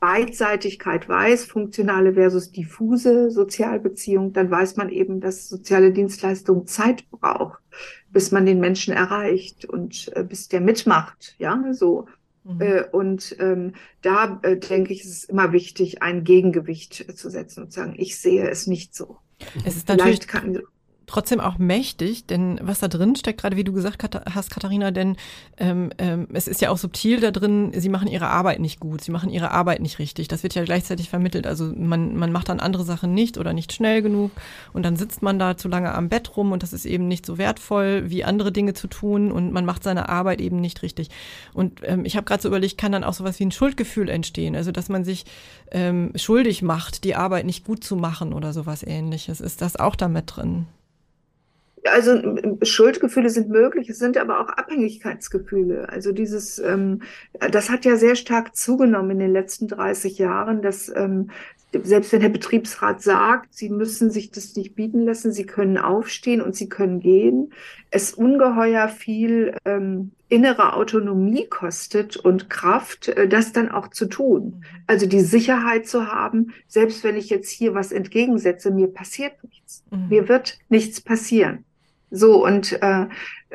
Beidseitigkeit 0.00 1.08
weiß, 1.08 1.44
funktionale 1.44 2.14
versus 2.14 2.52
diffuse 2.52 3.30
Sozialbeziehung, 3.30 4.32
dann 4.32 4.50
weiß 4.50 4.76
man 4.76 4.90
eben, 4.90 5.20
dass 5.20 5.48
soziale 5.48 5.92
Dienstleistung 5.92 6.66
Zeit 6.66 7.08
braucht, 7.10 7.60
bis 8.10 8.30
man 8.30 8.46
den 8.46 8.60
Menschen 8.60 8.92
erreicht 8.92 9.64
und 9.64 10.12
äh, 10.14 10.22
bis 10.22 10.48
der 10.48 10.60
mitmacht, 10.60 11.34
ja, 11.38 11.62
so. 11.72 12.06
Mhm. 12.44 12.60
Äh, 12.60 12.84
und 12.92 13.36
ähm, 13.40 13.72
da 14.02 14.38
äh, 14.42 14.56
denke 14.56 14.92
ich, 14.92 15.00
ist 15.00 15.10
es 15.10 15.24
immer 15.24 15.52
wichtig, 15.52 16.02
ein 16.02 16.24
Gegengewicht 16.24 17.16
zu 17.16 17.30
setzen 17.30 17.64
und 17.64 17.72
zu 17.72 17.80
sagen, 17.80 17.94
ich 17.96 18.18
sehe 18.18 18.48
es 18.48 18.66
nicht 18.66 18.94
so. 18.94 19.18
Es 19.64 19.76
ist 19.76 19.88
natürlich 19.88 20.26
Vielleicht 20.26 20.28
kann, 20.28 20.62
trotzdem 21.06 21.40
auch 21.40 21.58
mächtig, 21.58 22.26
denn 22.26 22.58
was 22.62 22.80
da 22.80 22.88
drin 22.88 23.14
steckt, 23.14 23.40
gerade 23.40 23.56
wie 23.56 23.64
du 23.64 23.72
gesagt 23.72 24.02
hast, 24.32 24.50
Katharina, 24.50 24.90
denn 24.90 25.16
ähm, 25.56 25.90
ähm, 25.98 26.26
es 26.32 26.48
ist 26.48 26.60
ja 26.60 26.70
auch 26.70 26.78
subtil 26.78 27.20
da 27.20 27.30
drin, 27.30 27.72
sie 27.74 27.88
machen 27.88 28.08
ihre 28.08 28.28
Arbeit 28.28 28.58
nicht 28.58 28.80
gut, 28.80 29.02
sie 29.02 29.12
machen 29.12 29.30
ihre 29.30 29.52
Arbeit 29.52 29.80
nicht 29.80 29.98
richtig. 29.98 30.28
Das 30.28 30.42
wird 30.42 30.54
ja 30.54 30.64
gleichzeitig 30.64 31.08
vermittelt. 31.08 31.46
Also 31.46 31.72
man, 31.76 32.16
man 32.16 32.32
macht 32.32 32.48
dann 32.48 32.58
andere 32.58 32.84
Sachen 32.84 33.14
nicht 33.14 33.38
oder 33.38 33.52
nicht 33.52 33.72
schnell 33.72 34.02
genug 34.02 34.32
und 34.72 34.82
dann 34.82 34.96
sitzt 34.96 35.22
man 35.22 35.38
da 35.38 35.56
zu 35.56 35.68
lange 35.68 35.94
am 35.94 36.08
Bett 36.08 36.36
rum 36.36 36.52
und 36.52 36.62
das 36.62 36.72
ist 36.72 36.86
eben 36.86 37.06
nicht 37.06 37.24
so 37.24 37.38
wertvoll, 37.38 38.10
wie 38.10 38.24
andere 38.24 38.50
Dinge 38.50 38.74
zu 38.74 38.88
tun 38.88 39.30
und 39.30 39.52
man 39.52 39.64
macht 39.64 39.84
seine 39.84 40.08
Arbeit 40.08 40.40
eben 40.40 40.60
nicht 40.60 40.82
richtig. 40.82 41.10
Und 41.54 41.80
ähm, 41.84 42.04
ich 42.04 42.16
habe 42.16 42.24
gerade 42.24 42.42
so 42.42 42.48
überlegt, 42.48 42.78
kann 42.78 42.92
dann 42.92 43.04
auch 43.04 43.14
sowas 43.14 43.38
wie 43.38 43.44
ein 43.44 43.52
Schuldgefühl 43.52 44.08
entstehen, 44.08 44.56
also 44.56 44.72
dass 44.72 44.88
man 44.88 45.04
sich 45.04 45.24
ähm, 45.70 46.12
schuldig 46.16 46.62
macht, 46.62 47.04
die 47.04 47.14
Arbeit 47.14 47.46
nicht 47.46 47.64
gut 47.64 47.84
zu 47.84 47.94
machen 47.96 48.32
oder 48.32 48.52
sowas 48.52 48.82
ähnliches. 48.82 49.40
Ist 49.40 49.62
das 49.62 49.76
auch 49.76 49.94
damit 49.94 50.36
drin? 50.36 50.66
Also 51.92 52.20
Schuldgefühle 52.62 53.30
sind 53.30 53.48
möglich, 53.48 53.88
es 53.88 53.98
sind 53.98 54.16
aber 54.16 54.40
auch 54.40 54.48
Abhängigkeitsgefühle. 54.48 55.88
Also 55.88 56.12
dieses, 56.12 56.58
ähm, 56.58 57.02
das 57.50 57.70
hat 57.70 57.84
ja 57.84 57.96
sehr 57.96 58.16
stark 58.16 58.56
zugenommen 58.56 59.12
in 59.12 59.18
den 59.18 59.32
letzten 59.32 59.68
30 59.68 60.18
Jahren, 60.18 60.62
dass 60.62 60.88
ähm, 60.94 61.30
selbst 61.82 62.12
wenn 62.12 62.20
der 62.20 62.28
Betriebsrat 62.28 63.02
sagt, 63.02 63.54
sie 63.54 63.68
müssen 63.68 64.10
sich 64.10 64.30
das 64.30 64.54
nicht 64.56 64.74
bieten 64.74 65.04
lassen, 65.04 65.32
sie 65.32 65.46
können 65.46 65.78
aufstehen 65.78 66.40
und 66.40 66.54
sie 66.54 66.68
können 66.68 67.00
gehen, 67.00 67.52
es 67.90 68.14
ungeheuer 68.14 68.88
viel 68.88 69.56
ähm, 69.64 70.12
innere 70.28 70.74
Autonomie 70.74 71.46
kostet 71.48 72.16
und 72.16 72.50
Kraft, 72.50 73.08
äh, 73.08 73.28
das 73.28 73.52
dann 73.52 73.70
auch 73.70 73.88
zu 73.88 74.06
tun. 74.06 74.64
Also 74.86 75.06
die 75.06 75.20
Sicherheit 75.20 75.86
zu 75.86 76.06
haben, 76.06 76.52
selbst 76.66 77.04
wenn 77.04 77.16
ich 77.16 77.30
jetzt 77.30 77.50
hier 77.50 77.74
was 77.74 77.92
entgegensetze, 77.92 78.70
mir 78.70 78.88
passiert 78.88 79.32
nichts. 79.44 79.84
Mhm. 79.90 80.08
Mir 80.08 80.28
wird 80.28 80.58
nichts 80.68 81.00
passieren. 81.00 81.64
So, 82.10 82.44
und 82.44 82.80
äh, 82.82 83.06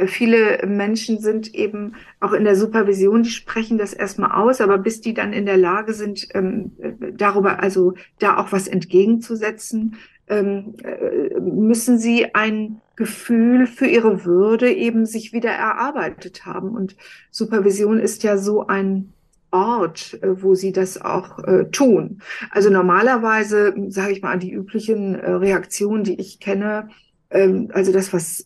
viele 0.08 0.66
Menschen 0.68 1.20
sind 1.20 1.54
eben 1.56 1.96
auch 2.20 2.34
in 2.34 2.44
der 2.44 2.56
Supervision, 2.56 3.24
die 3.24 3.30
sprechen 3.30 3.78
das 3.78 3.94
erstmal 3.94 4.32
aus, 4.32 4.62
aber 4.62 4.78
bis 4.78 5.02
die 5.02 5.14
dann 5.14 5.34
in 5.34 5.46
der 5.46 5.58
Lage 5.58 5.94
sind, 5.94 6.28
ähm, 6.34 6.72
darüber, 7.14 7.62
also 7.62 7.94
da 8.20 8.38
auch 8.38 8.52
was 8.52 8.68
entgegenzusetzen, 8.68 9.96
ähm, 10.28 10.76
äh, 10.84 11.40
müssen 11.40 11.98
sie 11.98 12.34
ein 12.34 12.82
Gefühl 12.96 13.68
für 13.68 13.88
ihre 13.88 14.26
Würde 14.26 14.72
eben 14.72 15.06
sich 15.06 15.34
wieder 15.34 15.52
erarbeitet 15.52 16.46
haben. 16.46 16.70
Und 16.72 16.96
Supervision 17.32 18.00
ist 18.00 18.24
ja 18.24 18.38
so 18.38 18.68
ein 18.68 19.14
Ort, 19.52 20.18
äh, 20.22 20.42
wo 20.42 20.56
sie 20.56 20.72
das 20.72 21.02
auch 21.02 21.40
äh, 21.40 21.66
tun. 21.72 22.22
Also 22.52 22.70
normalerweise, 22.70 23.74
sage 23.90 24.14
ich 24.14 24.22
mal, 24.22 24.40
die 24.40 24.52
üblichen 24.52 25.16
äh, 25.16 25.32
Reaktionen, 25.32 26.04
die 26.04 26.20
ich 26.20 26.40
kenne, 26.40 26.90
also 27.34 27.91
das, 27.91 28.12
was 28.13 28.46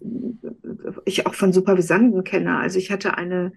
ich 1.06 1.26
auch 1.26 1.34
von 1.34 1.54
Supervisanten 1.54 2.24
kenne. 2.24 2.58
Also 2.58 2.78
ich 2.78 2.92
hatte 2.92 3.18
eine 3.18 3.52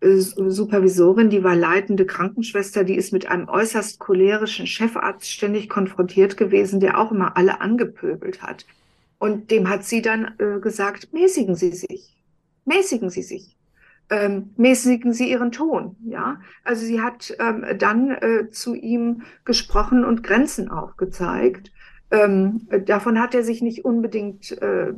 äh, 0.00 0.16
Supervisorin, 0.16 1.30
die 1.30 1.42
war 1.42 1.56
leitende 1.56 2.06
Krankenschwester, 2.06 2.84
die 2.84 2.94
ist 2.94 3.12
mit 3.12 3.28
einem 3.28 3.48
äußerst 3.48 3.98
cholerischen 3.98 4.66
Chefarzt 4.66 5.30
ständig 5.30 5.68
konfrontiert 5.68 6.36
gewesen, 6.36 6.80
der 6.80 6.98
auch 6.98 7.10
immer 7.10 7.36
alle 7.36 7.60
angepöbelt 7.60 8.42
hat. 8.42 8.66
Und 9.18 9.50
dem 9.50 9.68
hat 9.68 9.84
sie 9.84 10.00
dann 10.00 10.34
äh, 10.38 10.60
gesagt, 10.60 11.12
mäßigen 11.12 11.56
Sie 11.56 11.72
sich, 11.72 12.16
mäßigen 12.64 13.10
Sie 13.10 13.22
sich. 13.22 13.56
Ähm, 14.10 14.50
mäßigen 14.56 15.12
Sie 15.12 15.30
Ihren 15.30 15.52
Ton, 15.52 15.96
ja. 16.04 16.40
Also 16.64 16.86
sie 16.86 17.02
hat 17.02 17.36
ähm, 17.40 17.66
dann 17.78 18.10
äh, 18.10 18.48
zu 18.50 18.74
ihm 18.74 19.22
gesprochen 19.44 20.04
und 20.04 20.22
Grenzen 20.22 20.70
aufgezeigt. 20.70 21.72
Ähm, 22.10 22.66
davon 22.86 23.20
hat 23.20 23.34
er 23.34 23.42
sich 23.42 23.60
nicht 23.60 23.84
unbedingt 23.84 24.50
äh, 24.62 24.92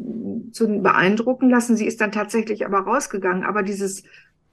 zu 0.53 0.83
beeindrucken 0.83 1.51
lassen. 1.51 1.77
Sie 1.77 1.87
ist 1.87 2.01
dann 2.01 2.13
tatsächlich 2.13 2.65
aber 2.65 2.81
rausgegangen. 2.81 3.45
Aber 3.45 3.63
dieses, 3.63 4.05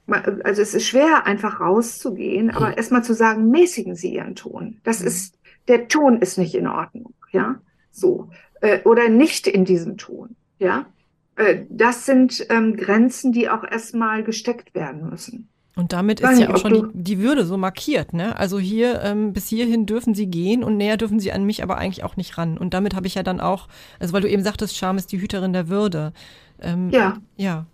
also 0.08 0.62
es 0.62 0.74
ist 0.74 0.88
schwer, 0.88 1.26
einfach 1.26 1.60
rauszugehen, 1.60 2.50
aber 2.50 2.70
mhm. 2.70 2.74
erstmal 2.78 3.04
zu 3.04 3.14
sagen, 3.14 3.50
mäßigen 3.50 3.96
Sie 3.96 4.14
Ihren 4.14 4.36
Ton. 4.36 4.80
Das 4.84 5.02
mhm. 5.02 5.08
ist, 5.08 5.38
der 5.68 5.88
Ton 5.88 6.20
ist 6.20 6.38
nicht 6.38 6.56
in 6.56 6.68
Ordnung, 6.68 7.14
ja, 7.32 7.60
so. 7.92 8.30
Äh, 8.62 8.82
oder 8.84 9.10
nicht 9.10 9.48
in 9.48 9.66
diesem 9.66 9.98
Ton, 9.98 10.36
ja. 10.60 10.86
Äh, 11.36 11.66
das 11.70 12.06
sind 12.06 12.46
ähm, 12.50 12.76
Grenzen, 12.76 13.32
die 13.32 13.50
auch 13.50 13.64
erstmal 13.64 14.24
gesteckt 14.24 14.74
werden 14.74 15.10
müssen. 15.10 15.50
Und 15.78 15.94
damit 15.94 16.20
ist 16.20 16.40
ja 16.40 16.50
auch 16.50 16.58
schon 16.58 16.92
die, 16.94 17.04
die, 17.04 17.20
Würde 17.20 17.46
so 17.46 17.56
markiert, 17.56 18.12
ne? 18.12 18.38
Also 18.38 18.58
hier, 18.58 19.02
ähm, 19.04 19.32
bis 19.32 19.48
hierhin 19.48 19.86
dürfen 19.86 20.16
sie 20.16 20.26
gehen 20.26 20.64
und 20.64 20.76
näher 20.76 20.98
dürfen 20.98 21.20
sie 21.20 21.32
an 21.32 21.46
mich 21.46 21.62
aber 21.62 21.78
eigentlich 21.78 22.04
auch 22.04 22.18
nicht 22.18 22.38
ran. 22.38 22.58
Und 22.58 22.74
damit 22.74 22.96
habe 22.96 23.06
ich 23.06 23.14
ja 23.14 23.22
dann 23.22 23.40
auch, 23.40 23.68
also 24.00 24.12
weil 24.14 24.22
du 24.22 24.30
eben 24.30 24.44
sagtest, 24.44 24.76
Scham 24.76 24.98
ist 24.98 25.12
die 25.12 25.22
Hüterin 25.22 25.54
der 25.54 25.70
Würde. 25.70 26.14
Ähm, 26.62 26.90
ja. 26.90 27.18
Ja. 27.38 27.68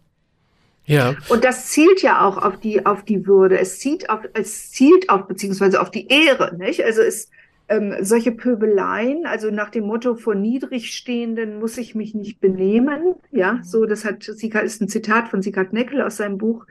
Ja. 0.85 1.15
Und 1.29 1.45
das 1.45 1.67
zielt 1.67 2.01
ja 2.01 2.27
auch 2.27 2.37
auf 2.37 2.59
die, 2.59 2.85
auf 2.85 3.05
die 3.05 3.25
Würde. 3.25 3.57
Es 3.57 3.79
zielt 3.79 4.09
auf, 4.09 4.19
es 4.33 4.71
zielt 4.71 5.09
auf, 5.09 5.27
beziehungsweise 5.27 5.79
auf 5.79 5.89
die 5.89 6.07
Ehre, 6.09 6.55
nicht? 6.57 6.83
Also 6.83 7.01
es, 7.01 7.29
ähm, 7.69 7.95
solche 8.01 8.31
Pöbeleien, 8.31 9.25
also 9.25 9.49
nach 9.49 9.69
dem 9.69 9.85
Motto 9.85 10.15
vor 10.15 10.35
Niedrigstehenden 10.35 11.59
muss 11.59 11.77
ich 11.77 11.95
mich 11.95 12.13
nicht 12.13 12.41
benehmen, 12.41 13.15
ja, 13.31 13.59
so, 13.63 13.85
das 13.85 14.03
hat, 14.03 14.27
ist 14.27 14.81
ein 14.81 14.89
Zitat 14.89 15.29
von 15.29 15.41
Sigard 15.41 15.71
Neckel 15.71 16.01
aus 16.01 16.17
seinem 16.17 16.37
Buch, 16.37 16.65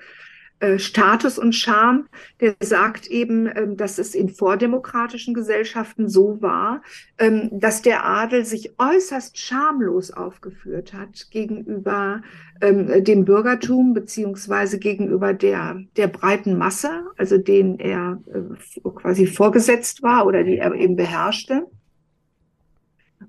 äh, 0.62 0.79
Status 0.79 1.40
und 1.40 1.55
Charme, 1.55 2.07
der 2.40 2.55
sagt 2.61 3.09
eben, 3.09 3.51
ähm, 3.53 3.77
dass 3.77 3.98
es 3.98 4.14
in 4.14 4.29
vordemokratischen 4.29 5.35
Gesellschaften 5.35 6.09
so 6.09 6.40
war, 6.40 6.83
ähm, 7.18 7.48
dass 7.51 7.83
der 7.83 8.07
Adel 8.07 8.44
sich 8.44 8.72
äußerst 8.79 9.37
schamlos 9.37 10.12
aufgeführt 10.12 10.92
hat 10.92 11.29
gegenüber 11.33 12.22
ähm, 12.61 13.03
dem 13.03 13.25
Bürgertum 13.25 13.92
beziehungsweise 13.92 14.79
gegenüber 14.79 15.35
der, 15.35 15.81
der 15.96 16.07
breiten 16.07 16.57
Masse, 16.57 17.07
also 17.16 17.38
denen 17.38 17.81
er 17.81 18.22
äh, 18.33 18.88
quasi 18.94 19.27
vorgesetzt 19.27 20.05
war 20.05 20.27
oder 20.27 20.44
die 20.44 20.59
er 20.59 20.72
eben 20.75 20.94
beherrschte. 20.94 21.66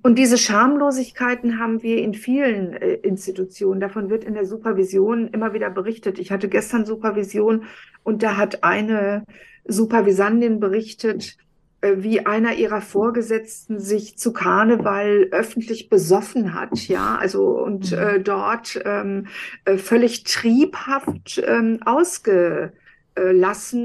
Und 0.03 0.19
diese 0.19 0.37
Schamlosigkeiten 0.37 1.59
haben 1.59 1.81
wir 1.81 1.97
in 1.99 2.13
vielen 2.13 2.73
äh, 2.73 2.95
Institutionen. 2.95 3.79
Davon 3.79 4.09
wird 4.09 4.25
in 4.25 4.33
der 4.33 4.45
Supervision 4.45 5.29
immer 5.29 5.53
wieder 5.53 5.69
berichtet. 5.69 6.19
Ich 6.19 6.29
hatte 6.29 6.49
gestern 6.49 6.85
Supervision 6.85 7.63
und 8.03 8.21
da 8.21 8.35
hat 8.35 8.65
eine 8.65 9.23
Supervisandin 9.65 10.59
berichtet, 10.59 11.37
äh, 11.79 11.93
wie 11.99 12.25
einer 12.25 12.53
ihrer 12.55 12.81
Vorgesetzten 12.81 13.79
sich 13.79 14.17
zu 14.17 14.33
Karneval 14.33 15.29
öffentlich 15.31 15.87
besoffen 15.87 16.53
hat, 16.53 16.89
ja, 16.89 17.15
also 17.15 17.47
und 17.47 17.93
mhm. 17.93 17.97
äh, 17.97 18.19
dort 18.19 18.81
ähm, 18.83 19.27
äh, 19.63 19.77
völlig 19.77 20.25
triebhaft 20.25 21.41
ähm, 21.47 21.79
ausgelassen 21.85 22.73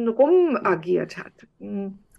rumagiert 0.08 1.16
hat. 1.16 1.46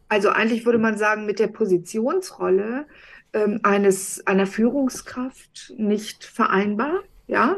Also 0.08 0.30
eigentlich 0.30 0.66
würde 0.66 0.80
man 0.80 0.98
sagen, 0.98 1.26
mit 1.26 1.40
der 1.40 1.48
Positionsrolle 1.48 2.86
ähm, 3.34 3.60
eines, 3.64 4.26
einer 4.28 4.48
Führungskraft 4.48 5.74
nicht 5.78 6.24
vereinbar, 6.24 7.02
ja. 7.28 7.58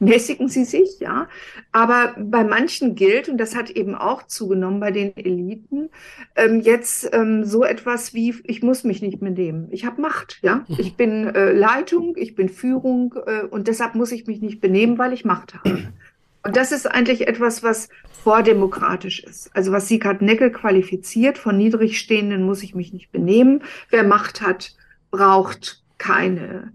mäßigen 0.00 0.48
sie 0.48 0.64
sich, 0.64 1.00
ja. 1.00 1.28
Aber 1.72 2.14
bei 2.18 2.44
manchen 2.44 2.94
gilt, 2.94 3.28
und 3.28 3.38
das 3.38 3.54
hat 3.54 3.70
eben 3.70 3.94
auch 3.94 4.26
zugenommen 4.26 4.80
bei 4.80 4.90
den 4.90 5.16
Eliten, 5.16 5.90
ähm, 6.36 6.60
jetzt 6.60 7.08
ähm, 7.12 7.44
so 7.44 7.64
etwas 7.64 8.12
wie, 8.12 8.34
ich 8.44 8.62
muss 8.62 8.84
mich 8.84 9.02
nicht 9.02 9.22
mehr 9.22 9.30
nehmen. 9.30 9.68
Ich 9.70 9.84
habe 9.84 10.00
Macht, 10.00 10.40
ja. 10.42 10.64
Mhm. 10.68 10.76
Ich 10.78 10.96
bin 10.96 11.26
äh, 11.34 11.52
Leitung, 11.52 12.14
ich 12.16 12.34
bin 12.34 12.48
Führung 12.48 13.14
äh, 13.26 13.44
und 13.44 13.68
deshalb 13.68 13.94
muss 13.94 14.12
ich 14.12 14.26
mich 14.26 14.40
nicht 14.40 14.60
benehmen, 14.60 14.98
weil 14.98 15.12
ich 15.12 15.24
Macht 15.24 15.54
habe. 15.54 15.88
Und 16.42 16.56
das 16.56 16.72
ist 16.72 16.86
eigentlich 16.86 17.26
etwas, 17.26 17.62
was 17.62 17.88
vordemokratisch 18.22 19.24
ist. 19.24 19.50
Also 19.56 19.72
was 19.72 19.88
Sieghard 19.88 20.20
Neckel 20.20 20.50
qualifiziert, 20.52 21.38
von 21.38 21.56
Niedrigstehenden 21.56 22.42
muss 22.42 22.62
ich 22.62 22.74
mich 22.74 22.92
nicht 22.92 23.10
benehmen. 23.12 23.62
Wer 23.88 24.02
Macht 24.02 24.42
hat, 24.42 24.76
braucht 25.14 25.80
keine 25.98 26.72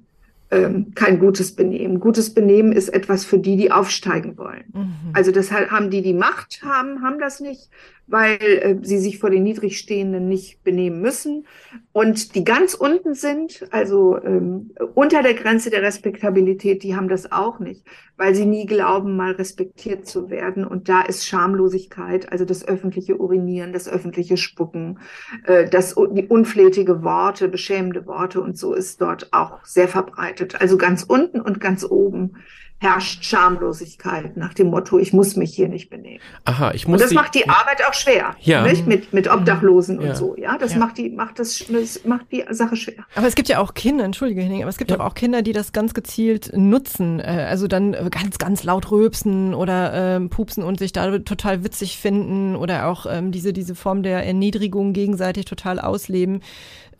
ähm, 0.51 0.93
kein 0.95 1.19
gutes 1.19 1.55
Benehmen. 1.55 1.99
Gutes 1.99 2.33
Benehmen 2.33 2.71
ist 2.71 2.89
etwas 2.89 3.23
für 3.23 3.37
die, 3.37 3.55
die 3.55 3.71
aufsteigen 3.71 4.37
wollen. 4.37 4.63
Mhm. 4.73 5.11
Also 5.13 5.31
deshalb 5.31 5.69
haben 5.69 5.91
die, 5.91 6.01
die 6.01 6.13
Macht 6.13 6.63
haben, 6.63 7.03
haben 7.03 7.19
das 7.19 7.39
nicht 7.39 7.69
weil 8.10 8.38
äh, 8.41 8.76
sie 8.82 8.97
sich 8.97 9.20
vor 9.20 9.30
den 9.30 9.43
Niedrigstehenden 9.43 10.28
nicht 10.28 10.64
benehmen 10.64 11.01
müssen. 11.01 11.45
Und 11.91 12.36
die 12.36 12.43
ganz 12.43 12.74
unten 12.74 13.14
sind, 13.14 13.68
also 13.72 14.22
ähm, 14.24 14.72
unter 14.95 15.22
der 15.22 15.34
Grenze 15.36 15.70
der 15.70 15.82
Respektabilität, 15.82 16.84
die 16.84 16.95
haben 16.95 17.07
das 17.07 17.32
auch 17.32 17.60
nicht, 17.60 17.86
weil 18.18 18.34
sie 18.36 18.45
nie 18.45 18.66
glauben, 18.66 19.16
mal 19.16 19.32
respektiert 19.32 20.07
zu 20.07 20.30
werden. 20.30 20.66
Und 20.66 20.89
da 20.89 21.01
ist 21.01 21.26
Schamlosigkeit, 21.26 22.32
also 22.32 22.45
das 22.45 22.68
öffentliche 22.68 23.18
Urinieren, 23.18 23.74
das 23.74 23.88
öffentliche 23.88 24.38
Spucken, 24.38 24.99
äh, 25.45 25.70
das, 25.70 25.95
die 26.12 26.28
unflätige 26.28 27.03
Worte, 27.03 27.47
beschämende 27.47 28.05
Worte 28.07 28.41
und 28.41 28.57
so 28.57 28.74
ist 28.74 29.01
dort 29.01 29.30
auch 29.32 29.64
sehr 29.64 29.88
verbreitet. 29.88 30.60
Also 30.60 30.78
ganz 30.78 31.03
unten 31.03 31.41
und 31.41 31.60
ganz 31.60 31.86
oben 31.86 32.36
herrscht 32.80 33.25
Schamlosigkeit 33.25 34.38
nach 34.38 34.53
dem 34.53 34.67
Motto, 34.67 34.99
ich 34.99 35.11
muss 35.11 35.36
mich 35.36 35.53
hier 35.53 35.67
nicht 35.67 35.89
benehmen. 35.89 36.21
Aha, 36.45 36.71
ich 36.73 36.88
muss. 36.88 36.95
Und 36.95 37.01
das 37.01 37.09
die, 37.09 37.15
macht 37.15 37.36
die 37.36 37.47
Arbeit 37.47 37.86
auch 37.86 37.93
schwer. 37.93 38.36
Ja. 38.39 38.63
Nicht? 38.63 38.88
Mit, 38.88 39.11
mit 39.11 39.30
Obdachlosen 39.30 39.99
ja. 39.99 40.09
und 40.09 40.15
so. 40.15 40.36
Ja, 40.38 40.57
das 40.57 40.73
ja. 40.73 40.80
macht 40.80 40.97
die, 40.97 41.09
macht 41.09 41.39
das, 41.39 41.65
das, 41.67 42.05
macht 42.05 42.32
die 42.32 42.45
Sache 42.51 42.77
schwer. 42.77 43.05
Aber 43.15 43.27
es 43.27 43.36
gibt 43.36 43.49
ja 43.49 43.59
auch 43.59 43.73
Kinder, 43.73 44.05
entschuldige 44.05 44.41
Henning, 44.41 44.61
aber 44.61 44.69
es 44.69 44.77
gibt 44.77 44.91
ja. 44.91 44.99
auch 45.01 45.13
Kinder, 45.13 45.41
die 45.41 45.51
das 45.51 45.73
ganz 45.73 45.93
gezielt 45.93 46.51
nutzen. 46.55 47.19
Äh, 47.19 47.47
also 47.49 47.67
dann 47.67 47.91
ganz, 48.09 48.38
ganz 48.38 48.63
laut 48.63 48.89
röpsen 48.91 49.53
oder 49.53 49.93
ähm, 49.93 50.30
pupsen 50.30 50.63
und 50.63 50.80
sich 50.80 50.93
da 50.93 51.19
total 51.19 51.65
witzig 51.65 51.97
finden 51.97 52.55
oder 52.55 52.88
auch 52.88 53.05
ähm, 53.09 53.34
diese, 53.34 53.51
diese 53.51 53.75
Form 53.75 54.03
der 54.03 54.25
Erniedrigung 54.25 54.93
gegenseitig 54.93 55.45
total 55.45 55.80
ausleben 55.80 56.41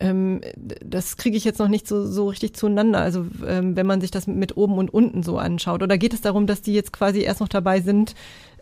ähm, 0.00 0.40
das 0.56 1.16
kriege 1.16 1.36
ich 1.36 1.44
jetzt 1.44 1.58
noch 1.58 1.68
nicht 1.68 1.86
so, 1.86 2.06
so 2.06 2.28
richtig 2.28 2.56
zueinander. 2.56 3.00
Also 3.00 3.26
ähm, 3.46 3.76
wenn 3.76 3.86
man 3.86 4.00
sich 4.00 4.10
das 4.10 4.26
mit 4.26 4.56
oben 4.56 4.78
und 4.78 4.92
unten 4.92 5.22
so 5.22 5.38
anschaut. 5.38 5.82
Oder 5.82 5.98
geht 5.98 6.14
es 6.14 6.22
darum, 6.22 6.46
dass 6.46 6.62
die 6.62 6.72
jetzt 6.72 6.92
quasi 6.92 7.20
erst 7.20 7.40
noch 7.40 7.48
dabei 7.48 7.80
sind, 7.80 8.14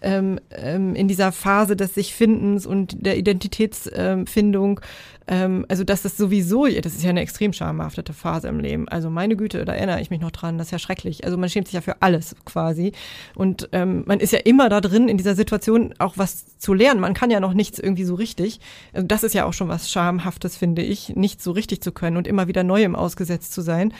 ähm, 0.03 0.41
ähm, 0.51 0.95
in 0.95 1.09
dieser 1.09 1.33
Phase 1.33 1.77
des 1.77 1.95
sich 1.95 2.15
Findens 2.15 2.67
und 2.67 3.05
der 3.05 3.17
Identitätsfindung 3.19 4.81
ähm, 5.29 5.67
also 5.69 5.85
das 5.85 6.05
ist 6.05 6.17
sowieso, 6.17 6.67
das 6.67 6.95
ist 6.95 7.03
ja 7.03 7.11
eine 7.11 7.21
extrem 7.21 7.53
schamhaftete 7.53 8.13
Phase 8.13 8.49
im 8.49 8.61
Leben. 8.61 8.89
Also 8.89 9.11
meine 9.11 9.37
Güte, 9.37 9.65
da 9.65 9.75
erinnere 9.75 10.01
ich 10.01 10.11
mich 10.11 10.21
noch 10.21 10.31
dran, 10.31 10.57
das 10.57 10.69
ist 10.69 10.71
ja 10.71 10.79
schrecklich. 10.79 11.25
Also 11.25 11.37
man 11.37 11.51
schämt 11.51 11.69
sich 11.69 11.75
ja 11.75 11.83
für 11.83 12.01
alles 12.01 12.35
quasi. 12.47 12.93
Und 13.35 13.69
ähm, 13.73 14.05
man 14.07 14.21
ist 14.21 14.33
ja 14.33 14.41
immer 14.41 14.71
da 14.71 14.81
drin, 14.81 15.09
in 15.09 15.19
dieser 15.19 15.35
Situation 15.35 15.95
auch 15.99 16.15
was 16.17 16.59
zu 16.59 16.73
lernen. 16.73 17.01
Man 17.01 17.15
kann 17.15 17.31
ja 17.31 17.41
noch 17.41 17.53
nichts 17.53 17.79
irgendwie 17.79 18.05
so 18.05 18.15
richtig. 18.15 18.61
Also 18.95 19.07
das 19.07 19.23
ist 19.23 19.35
ja 19.35 19.45
auch 19.45 19.53
schon 19.53 19.69
was 19.69 19.91
Schamhaftes, 19.91 20.57
finde 20.57 20.83
ich, 20.83 21.15
nicht 21.15 21.43
so 21.43 21.53
richtig 21.53 21.83
zu 21.83 21.93
können 21.93 22.17
und 22.17 22.27
immer 22.27 22.49
wieder 22.49 22.65
Neuem 22.65 22.97
ausgesetzt 22.97 23.53
zu 23.53 23.61
sein. 23.61 23.93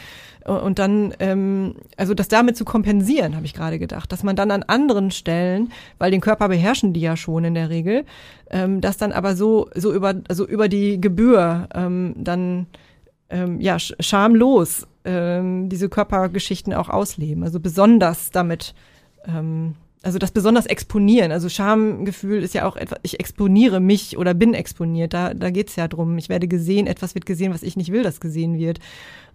Und 0.45 0.79
dann, 0.79 1.13
ähm, 1.19 1.75
also 1.97 2.13
das 2.13 2.27
damit 2.27 2.57
zu 2.57 2.65
kompensieren, 2.65 3.35
habe 3.35 3.45
ich 3.45 3.53
gerade 3.53 3.77
gedacht, 3.77 4.11
dass 4.11 4.23
man 4.23 4.35
dann 4.35 4.51
an 4.51 4.63
anderen 4.63 5.11
Stellen, 5.11 5.71
weil 5.99 6.11
den 6.11 6.21
Körper 6.21 6.47
beherrschen 6.49 6.93
die 6.93 7.01
ja 7.01 7.15
schon 7.15 7.43
in 7.43 7.53
der 7.53 7.69
Regel, 7.69 8.05
ähm, 8.49 8.81
das 8.81 8.97
dann 8.97 9.11
aber 9.11 9.35
so, 9.35 9.69
so 9.75 9.93
über, 9.93 10.15
also 10.27 10.47
über 10.47 10.67
die 10.67 10.99
Gebühr 10.99 11.67
ähm, 11.75 12.15
dann 12.17 12.67
ähm, 13.29 13.61
ja 13.61 13.77
schamlos 13.77 14.87
ähm, 15.05 15.69
diese 15.69 15.89
Körpergeschichten 15.89 16.73
auch 16.73 16.89
ausleben. 16.89 17.43
Also 17.43 17.59
besonders 17.59 18.31
damit 18.31 18.73
ähm, 19.27 19.75
also 20.01 20.17
das 20.17 20.31
besonders 20.31 20.65
exponieren, 20.65 21.31
also 21.31 21.49
Schamgefühl 21.49 22.41
ist 22.41 22.53
ja 22.53 22.65
auch 22.65 22.77
etwas, 22.77 22.99
ich 23.03 23.19
exponiere 23.19 23.81
mich 23.81 24.17
oder 24.17 24.33
bin 24.33 24.53
exponiert, 24.53 25.13
da, 25.13 25.33
da 25.33 25.49
geht's 25.49 25.75
ja 25.75 25.89
drum. 25.89 26.17
Ich 26.17 26.29
werde 26.29 26.47
gesehen, 26.47 26.87
etwas 26.87 27.15
wird 27.15 27.25
gesehen, 27.25 27.53
was 27.53 27.63
ich 27.63 27.75
nicht 27.75 27.91
will, 27.91 28.03
dass 28.03 28.21
gesehen 28.21 28.57
wird. 28.57 28.79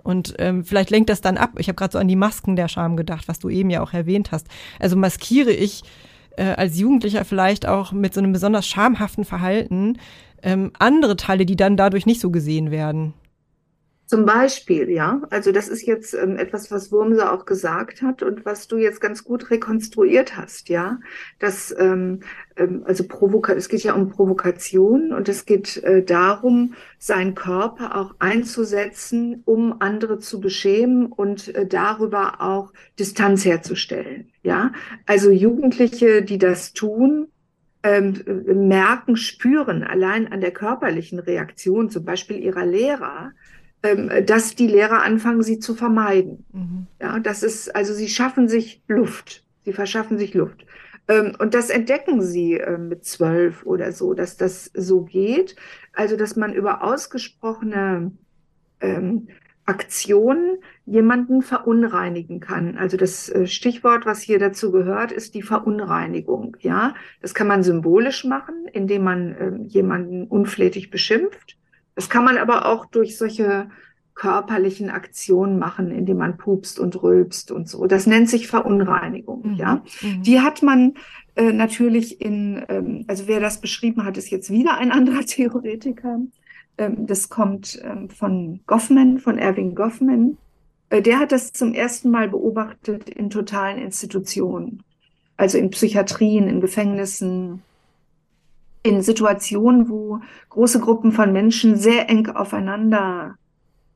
Und 0.03 0.35
ähm, 0.39 0.65
vielleicht 0.65 0.91
lenkt 0.91 1.11
das 1.11 1.21
dann 1.21 1.37
ab. 1.37 1.53
Ich 1.59 1.69
habe 1.69 1.77
gerade 1.77 1.93
so 1.93 1.99
an 1.99 2.09
die 2.09 2.17
Masken 2.17 2.57
der 2.57 2.69
Scham 2.69 2.97
gedacht, 2.97 3.29
was 3.29 3.39
du 3.39 3.51
eben 3.51 3.71
ja 3.71 3.83
auch 3.83 3.93
erwähnt 3.93 4.33
hast. 4.33 4.47
Also 4.79 4.97
maskiere 4.97 5.51
ich 5.51 5.83
äh, 6.37 6.55
als 6.57 6.79
Jugendlicher 6.79 7.25
vielleicht 7.25 7.67
auch 7.67 7.93
mit 7.93 8.15
so 8.15 8.21
einem 8.21 8.33
besonders 8.33 8.67
schamhaften 8.67 9.25
Verhalten 9.25 9.99
ähm, 10.43 10.73
andere 10.79 11.17
Teile, 11.17 11.47
die 11.47 11.57
dann 11.57 11.77
dadurch 11.77 12.07
nicht 12.07 12.21
so 12.21 12.31
gesehen 12.31 12.71
werden. 12.71 13.15
Zum 14.07 14.27
Beispiel, 14.27 14.91
ja. 14.91 15.23
Also 15.31 15.51
das 15.51 15.69
ist 15.69 15.87
jetzt 15.87 16.13
ähm, 16.13 16.37
etwas, 16.37 16.71
was 16.71 16.93
Wurmse 16.93 17.33
auch 17.33 17.47
gesagt 17.47 18.03
hat 18.03 18.23
und 18.23 18.45
was 18.45 18.69
du 18.69 18.77
jetzt 18.77 19.01
ganz 19.01 19.25
gut 19.25 19.51
rekonstruiert 19.51 20.37
hast, 20.37 20.69
ja. 20.69 20.99
Das, 21.39 21.75
ähm, 21.79 22.21
ähm, 22.57 22.83
also 22.85 23.09
Provoka 23.09 23.55
es 23.55 23.71
geht 23.71 23.83
ja 23.83 23.95
um 23.95 24.11
Provokation 24.11 25.15
und 25.15 25.29
es 25.31 25.47
geht 25.47 25.83
äh, 25.85 26.03
darum, 26.05 26.75
seinen 26.99 27.35
Körper 27.35 27.97
auch 27.97 28.15
einzusetzen, 28.19 29.43
um 29.47 29.81
andere 29.81 30.19
zu 30.19 30.39
beschämen 30.39 31.07
und 31.07 31.55
äh, 31.55 31.67
darüber 31.67 32.43
auch 32.43 32.75
Distanz 32.99 33.47
herzustellen, 33.47 34.31
ja. 34.43 34.73
Also 35.07 35.31
Jugendliche, 35.31 36.23
die 36.23 36.39
das 36.39 36.75
tun, 36.75 37.29
ähm, 37.83 38.23
merken, 38.69 39.17
spüren 39.17 39.83
allein 39.83 40.31
an 40.31 40.41
der 40.41 40.53
körperlichen 40.53 41.19
Reaktion, 41.19 41.89
zum 41.89 42.05
Beispiel 42.05 42.39
ihrer 42.39 42.67
Lehrer, 42.67 43.33
dass 44.27 44.55
die 44.55 44.67
Lehrer 44.67 45.03
anfangen, 45.03 45.43
sie 45.43 45.59
zu 45.59 45.75
vermeiden. 45.75 46.45
Mhm. 46.53 46.87
Ja, 47.01 47.19
das 47.19 47.43
ist, 47.43 47.75
also 47.75 47.93
sie 47.93 48.09
schaffen 48.09 48.49
sich 48.49 48.83
Luft. 48.89 49.45
Sie 49.65 49.73
verschaffen 49.73 50.19
sich 50.19 50.35
Luft. 50.35 50.67
Ähm, 51.09 51.35
und 51.39 51.55
das 51.55 51.71
entdecken 51.71 52.23
sie 52.23 52.55
äh, 52.55 52.79
mit 52.79 53.05
zwölf 53.05 53.65
oder 53.67 53.93
so, 53.93 54.15
dass 54.15 54.37
das 54.37 54.71
so 54.75 55.03
geht. 55.03 55.57
Also, 55.93 56.17
dass 56.17 56.37
man 56.37 56.53
über 56.55 56.83
ausgesprochene 56.83 58.13
ähm, 58.81 59.29
Aktionen 59.67 60.59
jemanden 60.85 61.41
verunreinigen 61.41 62.41
kann. 62.41 62.77
Also 62.77 62.99
das 62.99 63.31
äh, 63.31 63.47
Stichwort, 63.47 64.05
was 64.05 64.21
hier 64.21 64.39
dazu 64.39 64.71
gehört, 64.71 65.11
ist 65.11 65.35
die 65.35 65.43
Verunreinigung. 65.43 66.57
Ja, 66.61 66.95
das 67.23 67.33
kann 67.33 67.47
man 67.47 67.63
symbolisch 67.63 68.25
machen, 68.25 68.67
indem 68.73 69.05
man 69.05 69.35
äh, 69.35 69.53
jemanden 69.67 70.27
unflätig 70.27 70.91
beschimpft. 70.91 71.57
Das 71.95 72.09
kann 72.09 72.25
man 72.25 72.39
aber 72.39 72.67
auch 72.67 72.87
durch 72.87 73.17
solche 73.17 73.69
körperlichen 74.15 74.91
Aktionen 74.91 75.59
machen, 75.59 75.91
indem 75.91 76.19
man 76.19 76.37
pupst 76.37 76.79
und 76.79 77.03
rülpst 77.03 77.51
und 77.51 77.69
so. 77.69 77.87
Das 77.87 78.07
nennt 78.07 78.31
sich 78.31 78.47
Verunreinigung, 78.47 79.53
mhm. 79.53 79.55
ja. 79.55 79.83
Mhm. 80.03 80.23
Die 80.23 80.41
hat 80.41 80.63
man 80.63 80.95
äh, 81.35 81.53
natürlich 81.53 82.21
in, 82.21 82.65
ähm, 82.69 83.05
also 83.09 83.27
wer 83.27 83.41
das 83.41 83.61
beschrieben 83.61 84.05
hat, 84.05 84.17
ist 84.17 84.31
jetzt 84.31 84.51
wieder 84.51 84.79
ein 84.79 84.93
anderer 84.93 85.25
Theoretiker. 85.25 86.21
Ähm, 86.79 87.07
das 87.07 87.29
kommt 87.29 87.81
ähm, 87.85 88.09
von 88.09 88.61
Goffman, 88.67 89.19
von 89.19 89.37
Erwin 89.37 89.75
Goffman. 89.75 90.39
Äh, 90.91 91.03
der 91.03 91.19
hat 91.19 91.33
das 91.33 91.53
zum 91.53 91.75
ersten 91.75 92.11
Mal 92.11 92.29
beobachtet 92.29 93.11
in 93.11 93.31
totalen 93.31 93.79
Institutionen, 93.79 94.85
also 95.37 95.59
in 95.59 95.71
Psychiatrien, 95.71 96.47
in 96.47 96.61
Gefängnissen, 96.61 97.63
in 98.85 99.03
Situationen, 99.03 99.89
wo 99.89 100.21
große 100.51 100.79
Gruppen 100.79 101.11
von 101.11 101.33
Menschen 101.33 101.77
sehr 101.77 102.09
eng 102.09 102.29
aufeinander 102.29 103.37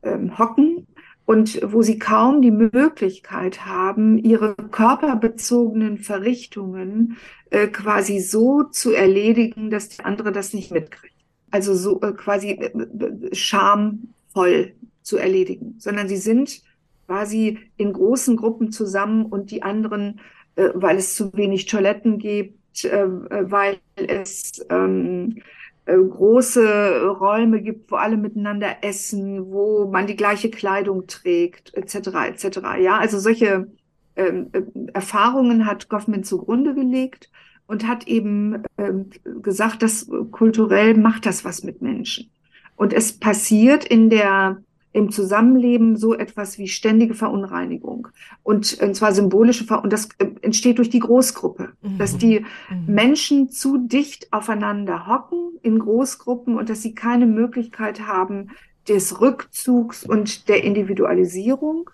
ähm, 0.03 0.37
hocken 0.39 0.87
und 1.27 1.61
wo 1.63 1.83
sie 1.83 1.99
kaum 1.99 2.41
die 2.41 2.51
Möglichkeit 2.51 3.67
haben, 3.67 4.17
ihre 4.17 4.55
körperbezogenen 4.55 5.99
Verrichtungen 5.99 7.19
äh, 7.51 7.67
quasi 7.69 8.19
so 8.19 8.65
zu 8.65 8.93
erledigen, 8.93 9.71
dass 9.71 9.91
der 9.91 10.07
andere 10.07 10.33
das 10.33 10.55
nicht 10.55 10.73
mitkriegt. 10.73 11.15
Also 11.51 11.75
so 11.75 12.01
äh, 12.01 12.13
quasi 12.13 12.53
äh, 12.53 13.35
schamvoll 13.35 14.73
zu 15.03 15.19
erledigen, 15.19 15.75
sondern 15.79 16.09
sie 16.09 16.17
sind 16.17 16.63
quasi 17.07 17.59
in 17.77 17.93
großen 17.93 18.37
Gruppen 18.37 18.73
zusammen 18.73 19.27
und 19.27 19.51
die 19.51 19.63
anderen, 19.63 20.21
äh, 20.57 20.71
weil 20.75 20.97
es 20.97 21.15
zu 21.15 21.35
wenig 21.35 21.67
Toiletten 21.67 22.19
gibt, 22.19 22.58
äh, 22.85 23.51
weil 23.51 23.79
es 23.97 24.65
ähm, 24.71 25.43
äh, 25.87 25.97
große 25.97 27.07
Räume 27.09 27.63
gibt, 27.63 27.91
wo 27.91 27.97
alle 27.97 28.17
miteinander 28.17 28.77
essen, 28.83 29.51
wo 29.51 29.89
man 29.91 30.07
die 30.07 30.17
gleiche 30.17 30.51
Kleidung 30.51 31.07
trägt, 31.07 31.75
etc. 31.75 32.09
etc. 32.29 32.61
Ja, 32.81 32.99
also 32.99 33.19
solche 33.19 33.69
ähm, 34.17 34.51
äh, 34.53 34.63
Erfahrungen 34.93 35.65
hat 35.65 35.89
Goffman 35.89 36.25
zugrunde 36.25 36.75
gelegt 36.75 37.31
und 37.67 37.87
hat 37.87 38.07
eben 38.07 38.63
ähm, 38.77 39.11
gesagt, 39.43 39.83
dass 39.83 40.11
kulturell 40.31 40.95
macht 40.95 41.25
das 41.25 41.45
was 41.45 41.63
mit 41.63 41.81
Menschen. 41.81 42.31
Und 42.77 42.93
es 42.93 43.19
passiert 43.19 43.85
in 43.85 44.11
der 44.11 44.63
im 44.93 45.11
Zusammenleben 45.11 45.97
so 45.97 46.15
etwas 46.15 46.59
wie 46.59 46.69
ständige 46.69 47.15
Verunreinigung 47.15 48.09
und, 48.43 48.79
und 48.81 48.95
zwar 48.95 49.13
symbolische 49.13 49.65
Ver 49.65 49.83
und 49.83 49.93
das 49.93 50.09
äh, 50.19 50.27
entsteht 50.43 50.79
durch 50.79 50.91
die 50.91 51.01
Großgruppe, 51.01 51.73
mhm. 51.83 51.99
dass 51.99 52.17
die 52.17 52.41
mhm. 52.41 52.95
Menschen 52.95 53.51
zu 53.51 53.79
dicht 53.79 54.33
aufeinander 54.33 55.07
hocken 55.07 55.59
in 55.63 55.79
Großgruppen 55.79 56.57
und 56.57 56.71
dass 56.71 56.83
sie 56.83 56.95
keine 56.95 57.27
Möglichkeit 57.27 58.07
haben 58.07 58.51
des 58.89 59.21
Rückzugs 59.21 60.05
und 60.05 60.49
der 60.49 60.65
Individualisierung 60.65 61.91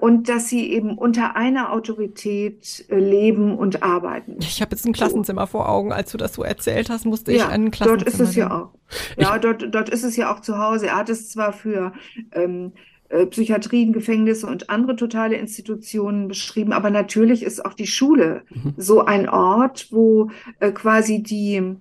und 0.00 0.28
dass 0.28 0.48
sie 0.48 0.72
eben 0.72 0.98
unter 0.98 1.36
einer 1.36 1.72
Autorität 1.72 2.84
äh, 2.88 2.98
leben 2.98 3.56
und 3.56 3.82
arbeiten. 3.82 4.36
Ich 4.40 4.60
habe 4.60 4.72
jetzt 4.72 4.84
ein 4.84 4.92
Klassenzimmer 4.92 5.46
vor 5.46 5.68
Augen, 5.68 5.92
als 5.92 6.10
du 6.10 6.18
das 6.18 6.34
so 6.34 6.42
erzählt 6.42 6.90
hast, 6.90 7.06
musste 7.06 7.32
ja, 7.32 7.38
ich 7.38 7.44
an 7.44 7.66
ein 7.66 7.70
Klassenzimmer. 7.70 8.04
Dort 8.04 8.14
ist 8.14 8.20
es 8.20 8.34
ja 8.34 8.50
auch. 8.50 8.70
Ja, 9.16 9.38
dort, 9.38 9.72
dort 9.72 9.88
ist 9.88 10.02
es 10.02 10.16
ja 10.16 10.34
auch 10.34 10.40
zu 10.40 10.58
Hause. 10.58 10.88
Er 10.88 10.96
hat 10.96 11.08
es 11.08 11.28
zwar 11.28 11.52
für 11.52 11.92
ähm, 12.32 12.72
äh, 13.10 13.26
Psychiatrien, 13.26 13.92
Gefängnisse 13.92 14.46
und 14.48 14.70
andere 14.70 14.96
totale 14.96 15.36
Institutionen 15.36 16.26
beschrieben, 16.26 16.72
aber 16.72 16.90
natürlich 16.90 17.44
ist 17.44 17.64
auch 17.64 17.74
die 17.74 17.86
Schule 17.86 18.42
mhm. 18.50 18.74
so 18.76 19.04
ein 19.04 19.28
Ort, 19.28 19.88
wo 19.90 20.30
äh, 20.58 20.72
quasi 20.72 21.22
die 21.22 21.76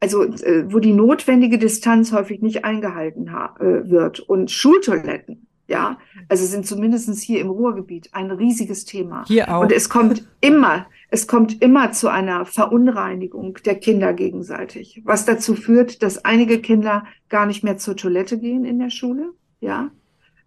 also 0.00 0.22
äh, 0.24 0.64
wo 0.72 0.80
die 0.80 0.92
notwendige 0.92 1.58
Distanz 1.58 2.12
häufig 2.12 2.42
nicht 2.42 2.64
eingehalten 2.64 3.28
äh, 3.28 3.90
wird 3.90 4.20
und 4.20 4.50
Schultoiletten 4.50 5.46
ja, 5.66 5.98
also 6.28 6.44
sind 6.44 6.66
zumindestens 6.66 7.22
hier 7.22 7.40
im 7.40 7.48
Ruhrgebiet 7.48 8.10
ein 8.12 8.30
riesiges 8.30 8.84
Thema. 8.84 9.24
Hier 9.26 9.54
auch. 9.54 9.62
Und 9.62 9.72
es 9.72 9.88
kommt 9.88 10.26
immer, 10.40 10.86
es 11.10 11.26
kommt 11.26 11.62
immer 11.62 11.92
zu 11.92 12.08
einer 12.08 12.44
Verunreinigung 12.44 13.58
der 13.64 13.76
Kinder 13.76 14.12
gegenseitig, 14.12 15.00
was 15.04 15.24
dazu 15.24 15.54
führt, 15.54 16.02
dass 16.02 16.24
einige 16.24 16.60
Kinder 16.60 17.04
gar 17.28 17.46
nicht 17.46 17.64
mehr 17.64 17.78
zur 17.78 17.96
Toilette 17.96 18.38
gehen 18.38 18.64
in 18.64 18.78
der 18.78 18.90
Schule, 18.90 19.32
ja, 19.60 19.90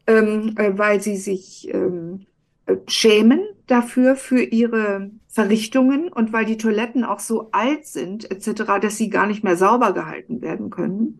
ähm, 0.05 0.53
äh, 0.57 0.77
weil 0.77 1.01
sie 1.01 1.17
sich 1.17 1.67
ähm, 1.73 2.27
äh, 2.67 2.75
schämen 2.87 3.41
dafür 3.65 4.15
für 4.15 4.41
ihre 4.41 5.09
Verrichtungen 5.27 6.09
und 6.09 6.31
weil 6.31 6.45
die 6.45 6.57
Toiletten 6.57 7.03
auch 7.03 7.19
so 7.19 7.49
alt 7.51 7.85
sind 7.85 8.29
etc., 8.29 8.63
dass 8.81 8.97
sie 8.97 9.09
gar 9.09 9.27
nicht 9.27 9.43
mehr 9.43 9.57
sauber 9.57 9.93
gehalten 9.93 10.41
werden 10.41 10.69
können. 10.69 11.19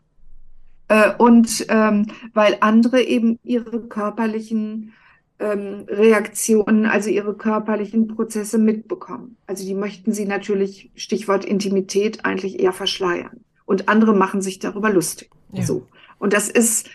Äh, 0.88 1.14
und 1.18 1.66
ähm, 1.70 2.08
weil 2.34 2.58
andere 2.62 3.02
eben 3.02 3.40
ihre 3.44 3.82
körperlichen 3.82 4.94
ähm, 5.40 5.86
Reaktionen, 5.88 6.86
also 6.86 7.10
ihre 7.10 7.36
körperlichen 7.36 8.08
Prozesse 8.08 8.58
mitbekommen. 8.58 9.38
Also 9.46 9.66
die 9.66 9.76
möchten 9.76 10.12
sie 10.12 10.26
natürlich, 10.26 10.92
Stichwort 10.96 11.46
Intimität, 11.46 12.26
eigentlich 12.26 12.60
eher 12.60 12.74
verschleiern. 12.74 13.42
Und 13.66 13.90
andere 13.90 14.14
machen 14.16 14.42
sich 14.42 14.60
darüber 14.60 14.90
lustig. 14.90 15.30
Ja. 15.52 15.64
So. 15.64 15.88
Und 16.20 16.34
das 16.34 16.50
ist 16.50 16.90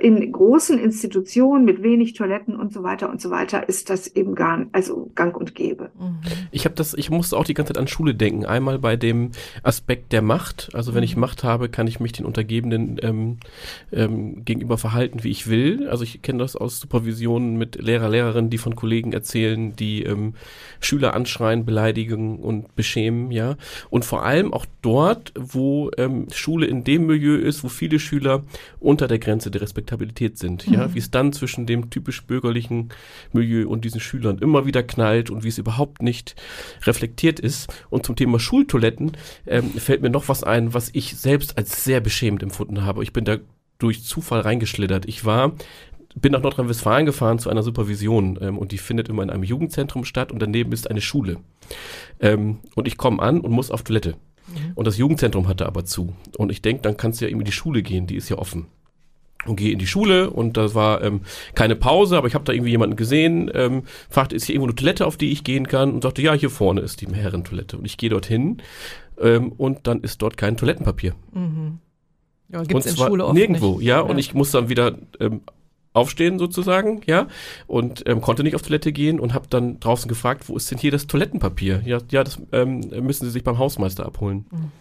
in 0.00 0.32
großen 0.32 0.78
Institutionen 0.78 1.64
mit 1.64 1.82
wenig 1.84 2.14
Toiletten 2.14 2.56
und 2.56 2.72
so 2.72 2.82
weiter 2.82 3.08
und 3.08 3.20
so 3.20 3.30
weiter 3.30 3.68
ist 3.68 3.90
das 3.90 4.08
eben 4.08 4.34
gar 4.34 4.66
also 4.72 5.10
Gang 5.14 5.36
und 5.36 5.54
Gäbe. 5.54 5.90
Mhm. 5.98 6.18
Ich 6.50 6.64
habe 6.64 6.74
das, 6.74 6.94
ich 6.94 7.10
musste 7.10 7.36
auch 7.36 7.44
die 7.44 7.54
ganze 7.54 7.72
Zeit 7.72 7.80
an 7.80 7.86
Schule 7.86 8.14
denken. 8.14 8.44
Einmal 8.44 8.80
bei 8.80 8.96
dem 8.96 9.30
Aspekt 9.62 10.12
der 10.12 10.22
Macht. 10.22 10.70
Also 10.74 10.94
wenn 10.94 11.04
ich 11.04 11.14
mhm. 11.14 11.20
Macht 11.20 11.44
habe, 11.44 11.68
kann 11.68 11.86
ich 11.86 12.00
mich 12.00 12.12
den 12.12 12.26
Untergebenen 12.26 12.98
ähm, 13.02 13.36
ähm, 13.92 14.44
gegenüber 14.44 14.78
verhalten, 14.78 15.22
wie 15.22 15.30
ich 15.30 15.48
will. 15.48 15.88
Also 15.88 16.02
ich 16.02 16.22
kenne 16.22 16.40
das 16.40 16.56
aus 16.56 16.80
Supervisionen 16.80 17.56
mit 17.56 17.80
Lehrer, 17.80 18.08
Lehrerinnen, 18.08 18.50
die 18.50 18.58
von 18.58 18.74
Kollegen 18.74 19.12
erzählen, 19.12 19.76
die 19.76 20.02
ähm, 20.02 20.34
Schüler 20.80 21.14
anschreien, 21.14 21.64
beleidigen 21.64 22.40
und 22.40 22.74
beschämen, 22.74 23.30
ja. 23.30 23.56
Und 23.90 24.04
vor 24.04 24.24
allem 24.24 24.52
auch 24.52 24.66
dort, 24.82 25.32
wo 25.38 25.90
ähm, 25.96 26.26
Schule 26.32 26.66
in 26.66 26.82
dem 26.82 27.06
Milieu 27.06 27.36
ist, 27.36 27.62
wo 27.62 27.68
viele 27.68 27.98
Schüler 27.98 28.42
unter 28.80 29.06
der 29.06 29.18
Grenze 29.18 29.50
der 29.50 29.60
Respektabilität 29.68 30.38
sind, 30.38 30.66
mhm. 30.66 30.74
ja, 30.74 30.94
wie 30.94 30.98
es 30.98 31.10
dann 31.10 31.32
zwischen 31.32 31.66
dem 31.66 31.90
typisch 31.90 32.24
bürgerlichen 32.24 32.88
Milieu 33.32 33.68
und 33.68 33.84
diesen 33.84 34.00
Schülern 34.00 34.38
immer 34.38 34.66
wieder 34.66 34.82
knallt 34.82 35.30
und 35.30 35.44
wie 35.44 35.48
es 35.48 35.58
überhaupt 35.58 36.02
nicht 36.02 36.34
reflektiert 36.84 37.38
ist. 37.38 37.72
Und 37.90 38.04
zum 38.04 38.16
Thema 38.16 38.40
Schultoiletten 38.40 39.12
ähm, 39.46 39.70
fällt 39.70 40.02
mir 40.02 40.10
noch 40.10 40.28
was 40.28 40.42
ein, 40.42 40.74
was 40.74 40.90
ich 40.92 41.16
selbst 41.16 41.58
als 41.58 41.84
sehr 41.84 42.00
beschämend 42.00 42.42
empfunden 42.42 42.84
habe. 42.84 43.02
Ich 43.02 43.12
bin 43.12 43.24
da 43.24 43.36
durch 43.78 44.02
Zufall 44.02 44.40
reingeschlittert. 44.40 45.06
Ich 45.06 45.24
war 45.24 45.52
bin 46.14 46.32
nach 46.32 46.42
Nordrhein-Westfalen 46.42 47.06
gefahren 47.06 47.38
zu 47.38 47.48
einer 47.48 47.62
Supervision 47.62 48.38
ähm, 48.40 48.58
und 48.58 48.72
die 48.72 48.78
findet 48.78 49.08
immer 49.08 49.22
in 49.22 49.30
einem 49.30 49.44
Jugendzentrum 49.44 50.04
statt 50.04 50.32
und 50.32 50.40
daneben 50.40 50.72
ist 50.72 50.90
eine 50.90 51.00
Schule. 51.00 51.36
Ähm, 52.18 52.58
und 52.74 52.88
ich 52.88 52.96
komme 52.96 53.22
an 53.22 53.40
und 53.40 53.52
muss 53.52 53.70
auf 53.70 53.84
Toilette. 53.84 54.16
Mhm. 54.48 54.72
Und 54.74 54.86
das 54.86 54.96
Jugendzentrum 54.96 55.46
hatte 55.46 55.66
aber 55.66 55.84
zu. 55.84 56.16
Und 56.36 56.50
ich 56.50 56.62
denke, 56.62 56.82
dann 56.82 56.96
kannst 56.96 57.20
du 57.20 57.24
ja 57.24 57.28
irgendwie 57.28 57.44
die 57.44 57.52
Schule 57.52 57.82
gehen, 57.82 58.06
die 58.06 58.16
ist 58.16 58.30
ja 58.30 58.38
offen 58.38 58.66
und 59.46 59.56
gehe 59.56 59.72
in 59.72 59.78
die 59.78 59.86
Schule 59.86 60.30
und 60.30 60.56
da 60.56 60.74
war 60.74 61.02
ähm, 61.02 61.20
keine 61.54 61.76
Pause, 61.76 62.16
aber 62.16 62.26
ich 62.26 62.34
habe 62.34 62.44
da 62.44 62.52
irgendwie 62.52 62.70
jemanden 62.70 62.96
gesehen, 62.96 63.50
ähm, 63.54 63.84
fragte, 64.10 64.36
ist 64.36 64.44
hier 64.44 64.54
irgendwo 64.54 64.68
eine 64.68 64.76
Toilette, 64.76 65.06
auf 65.06 65.16
die 65.16 65.30
ich 65.30 65.44
gehen 65.44 65.68
kann 65.68 65.92
und 65.92 66.02
sagte, 66.02 66.22
ja, 66.22 66.32
hier 66.34 66.50
vorne 66.50 66.80
ist 66.80 67.00
die 67.00 67.06
Herrentoilette 67.06 67.76
und 67.78 67.84
ich 67.84 67.96
gehe 67.96 68.10
dorthin 68.10 68.58
ähm, 69.20 69.52
und 69.52 69.86
dann 69.86 70.00
ist 70.00 70.22
dort 70.22 70.36
kein 70.36 70.56
Toilettenpapier. 70.56 71.14
Mhm. 71.32 71.78
Ja, 72.50 72.62
gibt's 72.62 72.86
und 72.86 72.90
in 72.92 72.96
Schule 72.96 73.26
oft 73.26 73.34
nirgendwo, 73.34 73.78
nicht. 73.78 73.86
ja, 73.86 74.00
und 74.00 74.18
ich 74.18 74.34
muss 74.34 74.50
dann 74.50 74.68
wieder 74.68 74.96
ähm, 75.20 75.42
aufstehen 75.92 76.38
sozusagen, 76.38 77.02
ja, 77.06 77.28
und 77.66 78.04
ähm, 78.06 78.20
konnte 78.20 78.42
nicht 78.42 78.54
auf 78.54 78.62
Toilette 78.62 78.92
gehen 78.92 79.20
und 79.20 79.34
habe 79.34 79.46
dann 79.48 79.80
draußen 79.80 80.08
gefragt, 80.08 80.48
wo 80.48 80.56
ist 80.56 80.70
denn 80.70 80.78
hier 80.78 80.90
das 80.90 81.06
Toilettenpapier? 81.06 81.82
Ja, 81.84 81.98
ja, 82.10 82.24
das 82.24 82.40
ähm, 82.52 82.80
müssen 83.00 83.26
Sie 83.26 83.30
sich 83.30 83.44
beim 83.44 83.58
Hausmeister 83.58 84.06
abholen. 84.06 84.46
Mhm 84.50 84.72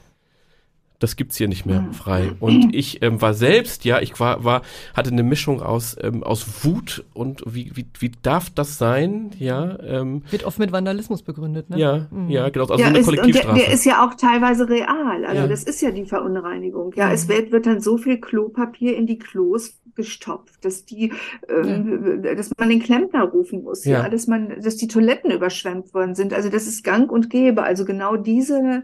das 1.00 1.16
gibt's 1.16 1.38
hier 1.38 1.48
nicht 1.48 1.66
mehr 1.66 1.82
mhm. 1.82 1.94
frei. 1.94 2.32
Und 2.40 2.74
ich 2.74 3.04
ähm, 3.04 3.22
war 3.22 3.34
selbst, 3.34 3.86
ja, 3.86 4.02
ich 4.02 4.20
war, 4.20 4.44
war, 4.44 4.64
hatte 4.96 5.12
eine 5.12 5.24
Mischung 5.24 5.62
aus, 5.62 5.96
ähm, 6.02 6.24
aus 6.24 6.66
Wut 6.66 7.06
und 7.14 7.44
wie, 7.46 7.72
wie, 7.76 7.86
wie 8.00 8.12
darf 8.24 8.50
das 8.50 8.78
sein, 8.78 9.32
ja. 9.38 9.78
Ähm, 9.84 10.24
Wird 10.32 10.44
oft 10.44 10.58
mit 10.58 10.72
Vandalismus 10.72 11.22
begründet, 11.22 11.70
ne? 11.70 11.78
Ja, 11.78 12.08
mhm. 12.10 12.30
ja, 12.30 12.50
genau, 12.50 12.66
also 12.66 12.82
ja, 12.82 12.88
eine 12.88 13.00
ist, 13.00 13.06
Kollektivstrafe. 13.06 13.56
Der, 13.56 13.66
der, 13.66 13.74
ist 13.74 13.86
ja 13.86 14.06
auch 14.06 14.16
teilweise 14.16 14.68
real, 14.68 15.26
also 15.26 15.42
ja. 15.42 15.48
das 15.48 15.64
ist 15.64 15.82
ja 15.82 15.92
die 15.92 16.06
Verunreinigung. 16.06 16.94
Ja, 16.96 17.08
mhm. 17.08 17.14
es 17.14 17.28
wird, 17.28 17.52
wird 17.52 17.68
dann 17.68 17.80
so 17.80 17.98
viel 17.98 18.20
Klopapier 18.20 18.96
in 18.98 19.06
die 19.06 19.20
Klos 19.20 19.80
gestopft, 19.96 20.64
dass 20.64 20.86
die, 20.86 21.12
ähm, 21.50 22.24
ja. 22.24 22.34
dass 22.36 22.52
man 22.58 22.70
den 22.70 22.82
Klempner 22.82 23.24
rufen 23.24 23.64
muss, 23.64 23.86
ja. 23.86 24.04
ja, 24.04 24.10
dass 24.10 24.28
man, 24.28 24.62
dass 24.62 24.78
die 24.78 24.88
Toiletten 24.88 25.32
überschwemmt 25.32 25.94
worden 25.94 26.16
sind. 26.16 26.34
Also 26.34 26.50
das 26.50 26.66
ist 26.66 26.84
Gang 26.84 27.12
und 27.12 27.30
Gäbe. 27.30 27.64
Also 27.64 27.84
genau 27.84 28.16
diese 28.16 28.84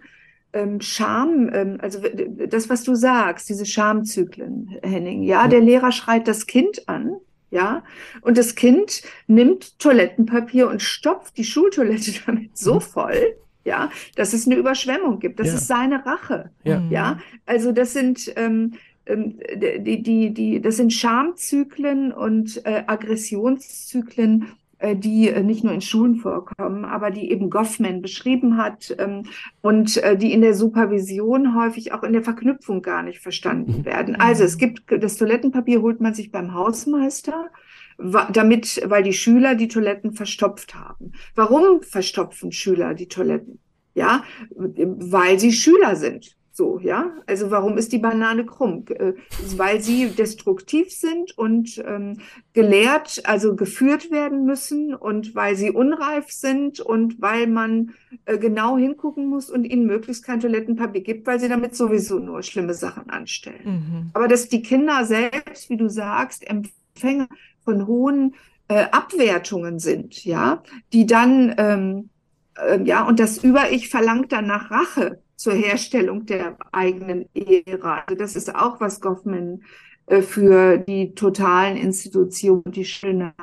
ähm, 0.54 0.82
Scham, 0.82 1.50
ähm, 1.54 1.78
also 1.82 2.00
das, 2.48 2.70
was 2.70 2.84
du 2.84 2.96
sagst, 2.96 3.50
diese 3.50 3.66
Schamzyklen, 3.66 4.78
Henning. 4.84 5.24
Ja, 5.24 5.48
der 5.48 5.62
Lehrer 5.62 5.92
schreit 5.92 6.28
das 6.28 6.48
Kind 6.48 6.88
an, 6.88 7.18
ja, 7.54 7.84
und 8.22 8.38
das 8.38 8.56
Kind 8.56 9.04
nimmt 9.28 9.78
Toilettenpapier 9.80 10.68
und 10.68 10.82
stopft 10.82 11.38
die 11.38 11.44
Schultoilette 11.44 12.12
damit 12.26 12.58
so 12.58 12.76
mhm. 12.76 12.82
voll, 12.82 13.36
ja, 13.64 13.92
dass 14.16 14.34
es 14.34 14.48
eine 14.48 14.56
Überschwemmung 14.56 15.20
gibt. 15.20 15.40
Das 15.40 15.48
ja. 15.48 15.54
ist 15.56 15.68
seine 15.68 16.06
Rache. 16.06 16.50
Ja. 16.64 16.82
ja, 16.90 17.20
also 17.46 17.72
das 17.72 17.94
sind 17.94 18.34
ähm, 18.36 18.74
ähm 19.06 19.40
die, 19.56 20.02
die, 20.02 20.34
die, 20.34 20.62
das 20.62 20.78
sind 20.78 20.94
Schamzyklen 20.94 22.12
und 22.12 22.66
äh, 22.66 22.84
Aggressionszyklen, 22.88 24.48
die 24.96 25.30
äh, 25.30 25.44
nicht 25.44 25.64
nur 25.64 25.74
in 25.74 25.82
Schulen 25.82 26.16
vorkommen, 26.16 26.86
aber 26.86 27.12
die 27.12 27.32
eben 27.32 27.50
Goffman 27.50 28.02
beschrieben 28.02 28.58
hat 28.58 28.96
ähm, 29.00 29.24
und 29.62 29.98
äh, 30.04 30.18
die 30.18 30.34
in 30.34 30.42
der 30.42 30.54
Supervision 30.54 31.56
häufig 31.56 31.94
auch 31.94 32.04
in 32.04 32.14
der 32.14 32.24
Verknüpfung 32.24 32.82
gar 32.82 33.04
nicht 33.04 33.20
verstanden 33.20 33.80
mhm. 33.80 33.86
werden. 33.86 34.16
Also 34.16 34.44
es 34.44 34.58
gibt 34.58 34.84
das 34.92 35.18
Toilettenpapier 35.18 35.82
holt 35.82 36.02
man 36.02 36.14
sich 36.14 36.32
beim 36.32 36.54
Hausmeister 36.54 37.50
damit, 37.98 38.82
weil 38.86 39.04
die 39.04 39.14
Schüler 39.14 39.56
die 39.56 39.68
Toiletten 39.68 40.14
verstopft 40.14 40.76
haben. 40.76 41.14
Warum 41.36 41.84
verstopfen 41.84 42.52
Schüler 42.52 42.94
die 42.94 43.08
Toiletten? 43.08 43.60
Ja, 43.94 44.24
weil 44.56 45.40
sie 45.40 45.52
Schüler 45.52 45.96
sind. 45.96 46.36
So, 46.56 46.80
ja. 46.80 47.12
Also 47.26 47.50
warum 47.50 47.80
ist 47.80 47.92
die 47.94 47.98
Banane 47.98 48.46
krumm? 48.46 48.86
Äh, 48.88 49.14
weil 49.58 49.82
sie 49.82 50.10
destruktiv 50.10 50.92
sind 50.92 51.36
und 51.36 51.84
ähm, 51.84 52.20
gelehrt, 52.54 53.24
also 53.26 53.56
geführt 53.56 54.12
werden 54.12 54.46
müssen 54.46 54.94
und 54.94 55.34
weil 55.34 55.56
sie 55.56 55.72
unreif 55.72 56.30
sind 56.30 56.80
und 56.80 57.20
weil 57.20 57.48
man 57.48 57.94
äh, 58.26 58.38
genau 58.38 58.78
hingucken 58.78 59.26
muss 59.26 59.50
und 59.50 59.66
ihnen 59.66 59.88
möglichst 59.88 60.24
kein 60.24 60.42
Toilettenpapier 60.42 61.02
gibt, 61.02 61.26
weil 61.26 61.40
sie 61.40 61.50
damit 61.50 61.76
sowieso 61.76 62.20
nur 62.20 62.44
schlimme 62.44 62.76
Sachen 62.76 63.10
anstellen. 63.10 63.66
Mhm. 63.66 64.12
Aber 64.14 64.28
dass 64.28 64.48
die 64.48 64.62
Kinder 64.62 65.06
selbst, 65.06 65.72
wie 65.72 65.78
du 65.78 65.90
sagst, 65.90 66.48
Empfänger 66.48 67.30
von 67.66 67.88
hohen 67.88 68.36
äh, 68.68 68.86
Abwertungen 68.92 69.80
sind, 69.80 70.24
ja, 70.24 70.62
die 70.94 71.08
dann 71.08 71.56
ähm, 71.58 72.10
äh, 72.58 72.80
ja, 72.84 73.08
und 73.08 73.20
das 73.20 73.44
Über-Ich 73.44 73.90
verlangt 73.90 74.32
dann 74.32 74.46
nach 74.46 74.70
Rache 74.70 75.23
zur 75.44 75.56
Herstellung 75.56 76.26
der 76.26 76.56
eigenen 76.72 77.26
Ära. 77.34 78.06
Also 78.08 78.18
das 78.18 78.38
ist 78.38 78.56
auch, 78.56 78.80
was 78.80 79.02
Goffman 79.02 79.64
äh, 80.06 80.22
für 80.22 80.78
die 80.78 81.16
totalen 81.16 81.76
Institutionen, 81.76 82.64
die 82.68 82.86
Schulen 82.86 83.34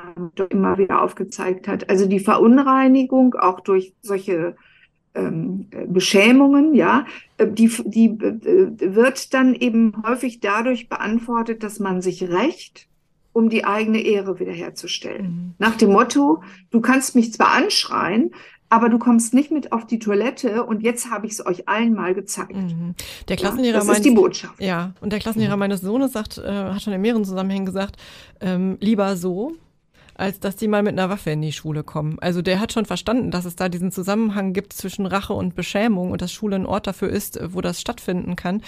immer 0.49 0.79
wieder 0.79 1.03
aufgezeigt 1.03 1.69
hat. 1.69 1.91
Also 1.91 2.07
die 2.07 2.21
Verunreinigung 2.21 3.35
auch 3.35 3.61
durch 3.61 3.93
solche 4.01 4.57
ähm, 5.15 5.67
Beschämungen, 5.89 6.75
ja, 6.75 7.05
äh, 7.37 7.47
die, 7.47 7.69
die 7.85 8.07
äh, 8.07 8.97
wird 8.97 9.35
dann 9.35 9.55
eben 9.55 9.93
häufig 10.03 10.41
dadurch 10.41 10.89
beantwortet, 10.89 11.63
dass 11.63 11.81
man 11.81 12.01
sich 12.01 12.23
rächt 12.23 12.89
um 13.35 13.51
die 13.51 13.67
eigene 13.67 14.01
Ehre 14.01 14.41
wiederherzustellen. 14.41 15.27
Mhm. 15.27 15.55
Nach 15.59 15.77
dem 15.77 15.93
Motto, 15.93 16.43
du 16.71 16.81
kannst 16.81 17.15
mich 17.15 17.35
zwar 17.35 17.53
anschreien, 17.53 18.31
aber 18.71 18.89
du 18.89 18.99
kommst 18.99 19.35
nicht 19.35 19.51
mit 19.51 19.73
auf 19.73 19.87
die 19.87 19.99
Toilette 19.99 20.65
und 20.65 20.83
jetzt 20.83 21.11
habe 21.11 21.27
ich 21.27 21.33
es 21.33 21.45
euch 21.45 21.69
allen 21.69 21.93
mal 21.93 22.15
gezeigt. 22.15 22.55
Mhm. 22.55 22.95
Der 23.29 23.37
Klassenlehrer 23.37 23.81
ja, 23.81 23.85
das 23.85 23.99
ist 23.99 24.05
die 24.05 24.13
Botschaft. 24.13 24.61
Ja, 24.61 24.93
und 25.01 25.13
der 25.13 25.19
Klassenlehrer 25.19 25.57
mhm. 25.57 25.61
meines 25.61 25.81
Sohnes 25.81 26.13
sagt, 26.13 26.39
äh, 26.39 26.49
hat 26.49 26.81
schon 26.81 26.93
in 26.93 27.01
mehreren 27.01 27.25
Zusammenhängen 27.25 27.67
gesagt, 27.67 27.97
ähm, 28.41 28.79
lieber 28.81 29.17
so, 29.17 29.55
als 30.15 30.39
dass 30.39 30.55
die 30.55 30.69
mal 30.69 30.85
mit 30.85 30.93
einer 30.93 31.11
Waffe 31.11 31.31
in 31.31 31.43
die 31.43 31.51
Schule 31.51 31.83
kommen. 31.83 32.19
Also 32.21 32.43
der 32.43 32.61
hat 32.61 32.73
schon 32.73 32.85
verstanden, 32.85 33.33
dass 33.33 33.45
es 33.45 33.57
da 33.57 33.69
diesen 33.69 33.91
Zusammenhang 33.91 34.53
gibt 34.53 34.73
zwischen 34.73 35.07
Rache 35.07 35.33
und 35.33 35.57
Beschämung 35.57 36.13
und 36.13 36.23
dass 36.23 36.33
Schule 36.33 36.57
ein 36.57 36.67
Ort 36.67 36.87
dafür 36.87 37.09
ist, 37.09 37.41
wo 37.53 37.61
das 37.61 37.81
stattfinden 37.81 38.37
kann. 38.37 38.63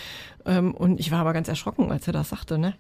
Ähm, 0.45 0.75
und 0.75 0.99
ich 0.99 1.13
war 1.13 1.21
aber 1.21 1.33
ganz 1.33 1.47
erschrocken, 1.49 1.93
als 1.93 2.07
er 2.09 2.13
das 2.13 2.31
sagte, 2.31 2.59
ne? 2.59 2.75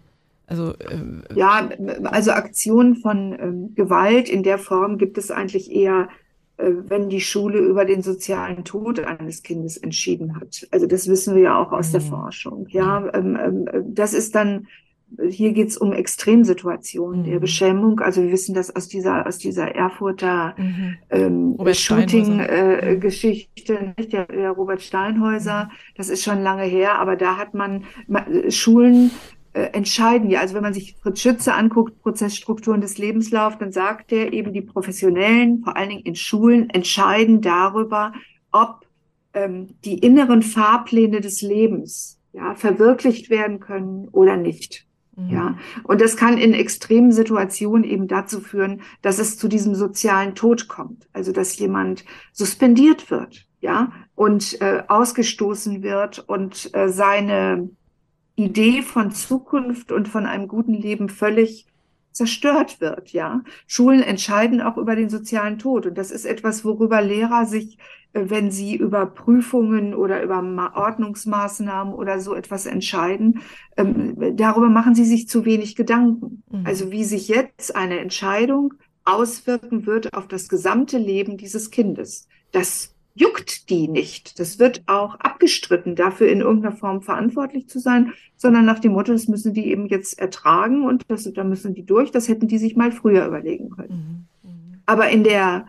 Also, 0.48 0.72
äh, 0.72 0.98
ja, 1.36 1.68
also 2.04 2.32
Aktionen 2.32 2.96
von 2.96 3.38
ähm, 3.40 3.74
Gewalt 3.74 4.28
in 4.28 4.42
der 4.42 4.58
Form 4.58 4.98
gibt 4.98 5.16
es 5.16 5.30
eigentlich 5.30 5.70
eher 5.70 6.08
äh, 6.08 6.21
wenn 6.59 7.09
die 7.09 7.20
Schule 7.20 7.59
über 7.59 7.84
den 7.84 8.03
sozialen 8.03 8.64
Tod 8.64 9.00
eines 9.00 9.42
Kindes 9.42 9.76
entschieden 9.76 10.40
hat. 10.40 10.66
Also 10.70 10.86
das 10.86 11.09
wissen 11.09 11.34
wir 11.34 11.42
ja 11.42 11.59
auch 11.59 11.72
aus 11.72 11.88
mhm. 11.88 11.92
der 11.92 12.00
Forschung. 12.03 12.66
Ja, 12.68 13.11
ähm, 13.14 13.38
ähm, 13.42 13.68
das 13.94 14.14
ist 14.14 14.34
dann 14.34 14.66
hier 15.28 15.53
geht 15.53 15.68
es 15.68 15.76
um 15.76 15.92
Extremsituationen 15.92 17.20
mhm. 17.20 17.24
der 17.24 17.38
Beschämung. 17.38 18.00
Also 18.00 18.22
wir 18.22 18.32
wissen 18.32 18.55
das 18.55 18.74
aus 18.74 18.88
dieser 18.88 19.26
aus 19.26 19.36
dieser 19.38 19.74
Erfurter 19.74 20.55
mhm. 20.57 20.96
ähm, 21.11 21.59
Shooting-Geschichte, 21.74 23.94
äh, 23.96 24.07
der, 24.07 24.24
der 24.26 24.53
Robert 24.53 24.80
Steinhäuser. 24.82 25.64
Mhm. 25.64 25.70
Das 25.96 26.09
ist 26.09 26.24
schon 26.24 26.42
lange 26.42 26.64
her, 26.64 26.98
aber 26.98 27.16
da 27.16 27.36
hat 27.36 27.53
man 27.55 27.84
Schulen 28.48 29.11
äh, 29.55 29.64
entscheiden 29.72 30.30
ja. 30.30 30.40
Also 30.40 30.55
wenn 30.55 30.62
man 30.62 30.74
sich 30.74 30.96
Fritz 31.03 31.20
Schütze 31.20 31.55
anguckt, 31.55 32.00
Prozessstrukturen 32.00 32.80
des 32.80 32.98
Lebenslaufs, 32.98 33.59
dann 33.59 33.72
sagt 33.72 34.12
er 34.12 34.32
eben, 34.32 34.53
die 34.53 34.62
Professionellen, 34.62 35.62
vor 35.62 35.76
allen 35.76 35.90
Dingen 35.90 36.05
in 36.05 36.14
Schulen, 36.14 36.70
entscheiden 36.70 37.40
darüber, 37.40 38.12
ob 38.50 38.86
ähm, 39.34 39.74
die 39.84 39.98
inneren 39.98 40.42
Fahrpläne 40.42 41.20
des 41.20 41.42
Lebens 41.42 42.18
ja, 42.32 42.55
verwirklicht 42.55 43.30
werden 43.30 43.61
können 43.61 44.09
oder 44.09 44.36
nicht. 44.36 44.86
Mhm. 45.16 45.28
Ja, 45.28 45.59
und 45.84 46.00
das 46.00 46.16
kann 46.16 46.38
in 46.38 46.55
extremen 46.55 47.12
Situationen 47.12 47.84
eben 47.84 48.09
dazu 48.09 48.40
führen, 48.40 48.80
dass 49.03 49.18
es 49.18 49.36
zu 49.36 49.48
diesem 49.48 49.74
sozialen 49.74 50.34
Tod 50.34 50.68
kommt. 50.68 51.07
Also, 51.12 51.32
dass 51.32 51.59
jemand 51.59 52.05
suspendiert 52.32 53.11
wird, 53.11 53.46
ja, 53.61 53.92
und 54.14 54.61
äh, 54.61 54.82
ausgestoßen 54.88 55.82
wird 55.82 56.18
und 56.26 56.74
äh, 56.74 56.88
seine 56.88 57.68
Idee 58.37 58.83
von 58.83 59.11
Zukunft 59.11 59.93
und 59.93 60.09
von 60.09 60.26
einem 60.26 60.49
guten 60.49 60.74
Leben 60.74 61.09
völlig 61.09 61.66
zerstört 62.12 62.80
wird, 62.80 63.12
ja. 63.12 63.43
Schulen 63.66 64.03
entscheiden 64.03 64.61
auch 64.61 64.76
über 64.76 64.95
den 64.97 65.09
sozialen 65.09 65.59
Tod. 65.59 65.87
Und 65.87 65.99
das 65.99 66.11
ist 66.11 66.26
etwas, 66.26 66.64
worüber 66.64 67.01
Lehrer 67.01 67.47
sich, 67.47 67.78
äh, 68.12 68.24
wenn 68.26 68.51
sie 68.51 68.76
über 68.76 69.07
Prüfungen 69.07 69.95
oder 69.95 70.22
über 70.22 70.43
Ordnungsmaßnahmen 70.74 71.95
oder 71.95 72.20
so 72.20 72.35
etwas 72.35 72.66
entscheiden, 72.66 73.41
ähm, 73.76 74.37
darüber 74.37 74.68
machen 74.68 74.95
sie 74.95 75.05
sich 75.05 75.28
zu 75.28 75.45
wenig 75.45 75.74
Gedanken. 75.74 76.43
Mhm. 76.51 76.66
Also 76.66 76.91
wie 76.91 77.05
sich 77.05 77.28
jetzt 77.28 77.74
eine 77.74 77.99
Entscheidung 77.99 78.74
auswirken 79.05 79.87
wird 79.87 80.14
auf 80.14 80.28
das 80.28 80.49
gesamte 80.49 80.99
Leben 80.99 81.37
dieses 81.37 81.70
Kindes. 81.70 82.28
Das 82.53 82.91
juckt 83.14 83.68
die 83.70 83.88
nicht. 83.88 84.38
Das 84.38 84.58
wird 84.58 84.82
auch 84.86 85.16
abgestritten, 85.16 85.96
dafür 85.96 86.28
in 86.28 86.40
irgendeiner 86.40 86.76
Form 86.76 87.02
verantwortlich 87.02 87.68
zu 87.68 87.78
sein, 87.78 88.12
sondern 88.36 88.64
nach 88.64 88.78
dem 88.78 88.92
Motto, 88.92 89.12
das 89.12 89.28
müssen 89.28 89.54
die 89.54 89.66
eben 89.66 89.86
jetzt 89.86 90.18
ertragen 90.18 90.84
und 90.86 91.04
das, 91.08 91.30
da 91.32 91.44
müssen 91.44 91.74
die 91.74 91.84
durch. 91.84 92.10
Das 92.10 92.28
hätten 92.28 92.48
die 92.48 92.58
sich 92.58 92.76
mal 92.76 92.92
früher 92.92 93.26
überlegen 93.26 93.70
können. 93.70 94.28
Mhm. 94.42 94.78
Aber 94.86 95.10
in 95.10 95.24
der 95.24 95.66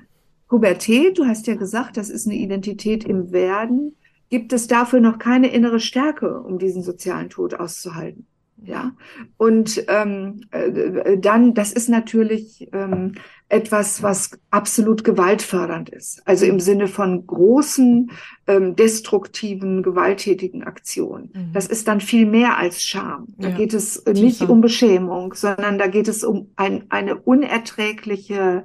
Pubertät, 0.48 1.18
du 1.18 1.26
hast 1.26 1.48
ja 1.48 1.56
gesagt, 1.56 1.98
das 1.98 2.10
ist 2.10 2.28
eine 2.28 2.36
Identität 2.36 3.04
im 3.04 3.32
Werden, 3.32 3.96
gibt 4.30 4.54
es 4.54 4.68
dafür 4.68 5.00
noch 5.00 5.20
keine 5.20 5.48
innere 5.54 5.80
Stärke, 5.80 6.40
um 6.42 6.58
diesen 6.58 6.82
sozialen 6.82 7.30
Tod 7.30 7.54
auszuhalten. 7.54 8.26
Ja, 8.66 8.94
und 9.38 9.84
ähm, 9.90 10.46
äh, 10.52 11.18
dann, 11.18 11.54
das 11.54 11.74
ist 11.74 11.90
natürlich 11.90 12.70
ähm, 12.72 13.16
etwas, 13.50 14.02
was 14.02 14.32
absolut 14.50 15.04
gewaltfördernd 15.04 15.90
ist. 15.90 16.22
Also 16.26 16.46
im 16.46 16.60
Sinne 16.60 16.88
von 16.88 17.28
großen, 17.28 18.12
ähm, 18.48 18.76
destruktiven, 18.76 19.84
gewalttätigen 19.84 20.64
Aktionen. 20.64 21.30
Mhm. 21.34 21.54
Das 21.54 21.68
ist 21.68 21.88
dann 21.88 22.02
viel 22.02 22.26
mehr 22.26 22.58
als 22.58 22.82
Scham. 22.82 23.28
Da 23.38 23.50
ja. 23.50 23.56
geht 23.56 23.74
es 23.74 24.04
nicht 24.06 24.42
um 24.42 24.62
Beschämung, 24.62 25.34
sondern 25.34 25.78
da 25.78 25.88
geht 25.88 26.08
es 26.08 26.24
um 26.24 26.52
ein, 26.56 26.86
eine 26.90 27.16
unerträgliche 27.16 28.64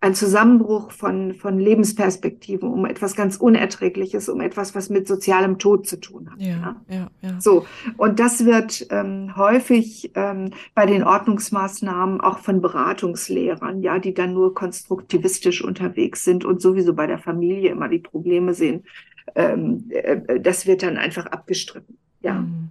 ein 0.00 0.14
Zusammenbruch 0.14 0.92
von, 0.92 1.34
von 1.34 1.58
Lebensperspektiven, 1.58 2.68
um 2.68 2.86
etwas 2.86 3.16
ganz 3.16 3.36
Unerträgliches, 3.36 4.28
um 4.28 4.40
etwas, 4.40 4.74
was 4.74 4.90
mit 4.90 5.08
sozialem 5.08 5.58
Tod 5.58 5.88
zu 5.88 5.98
tun 5.98 6.30
hat. 6.30 6.40
Ja, 6.40 6.76
ja. 6.88 7.10
ja, 7.20 7.40
So. 7.40 7.66
Und 7.96 8.20
das 8.20 8.44
wird 8.44 8.86
ähm, 8.90 9.36
häufig 9.36 10.12
ähm, 10.14 10.50
bei 10.74 10.86
den 10.86 11.02
Ordnungsmaßnahmen 11.02 12.20
auch 12.20 12.38
von 12.38 12.60
Beratungslehrern, 12.60 13.82
ja, 13.82 13.98
die 13.98 14.14
dann 14.14 14.34
nur 14.34 14.54
konstruktivistisch 14.54 15.64
unterwegs 15.64 16.22
sind 16.22 16.44
und 16.44 16.62
sowieso 16.62 16.94
bei 16.94 17.08
der 17.08 17.18
Familie 17.18 17.72
immer 17.72 17.88
die 17.88 17.98
Probleme 17.98 18.54
sehen. 18.54 18.84
Ähm, 19.34 19.86
äh, 19.90 20.38
das 20.40 20.66
wird 20.66 20.84
dann 20.84 20.96
einfach 20.96 21.26
abgestritten. 21.26 21.98
Ja. 22.20 22.34
Mhm. 22.34 22.70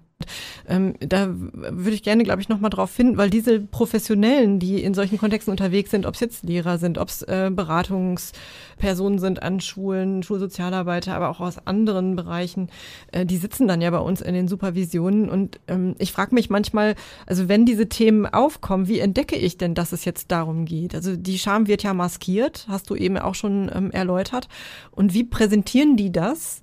Ähm, 0.68 0.95
da 0.99 1.30
würde 1.30 1.91
ich 1.91 2.03
gerne, 2.03 2.24
glaube 2.24 2.41
ich, 2.41 2.49
nochmal 2.49 2.70
drauf 2.70 2.91
finden, 2.91 3.18
weil 3.18 3.30
diese 3.30 3.59
Professionellen, 3.59 4.59
die 4.59 4.84
in 4.84 4.93
solchen 4.93 5.18
Kontexten 5.18 5.51
unterwegs 5.51 5.91
sind, 5.91 6.05
ob 6.05 6.15
es 6.15 6.20
jetzt 6.20 6.43
Lehrer 6.43 6.78
sind, 6.78 6.97
ob 6.97 7.09
es 7.09 7.22
äh, 7.24 7.51
Beratungspersonen 7.53 9.20
sind 9.20 9.41
an 9.41 9.61
Schulen, 9.61 10.24
Schulsozialarbeiter, 10.24 11.15
aber 11.15 11.30
auch 11.30 11.39
aus 11.39 11.65
anderen 11.65 12.15
Bereichen, 12.15 12.70
äh, 13.11 13.26
die 13.26 13.38
sitzen 13.38 13.68
dann 13.68 13.82
ja 13.82 13.91
bei 13.91 13.99
uns 13.99 14.22
in 14.22 14.34
den 14.34 14.47
Supervisionen. 14.47 15.30
Und 15.30 15.59
ähm, 15.68 15.95
ich 15.99 16.11
frage 16.11 16.34
mich 16.34 16.49
manchmal, 16.49 16.95
also 17.26 17.47
wenn 17.47 17.65
diese 17.65 17.88
Themen 17.88 18.26
aufkommen, 18.26 18.88
wie 18.88 18.99
entdecke 18.99 19.36
ich 19.36 19.57
denn, 19.57 19.76
dass 19.76 19.91
es 19.91 20.03
jetzt 20.03 20.32
darum 20.32 20.65
geht? 20.65 20.95
Also 20.95 21.15
die 21.15 21.39
Scham 21.39 21.68
wird 21.68 21.84
ja 21.84 21.93
maskiert, 21.93 22.65
hast 22.68 22.89
du 22.89 22.95
eben 22.95 23.18
auch 23.18 23.36
schon 23.36 23.72
ähm, 23.74 23.91
erläutert. 23.91 24.49
Und 24.91 25.13
wie 25.13 25.24
präsentieren 25.24 25.95
die 25.95 26.11
das? 26.11 26.61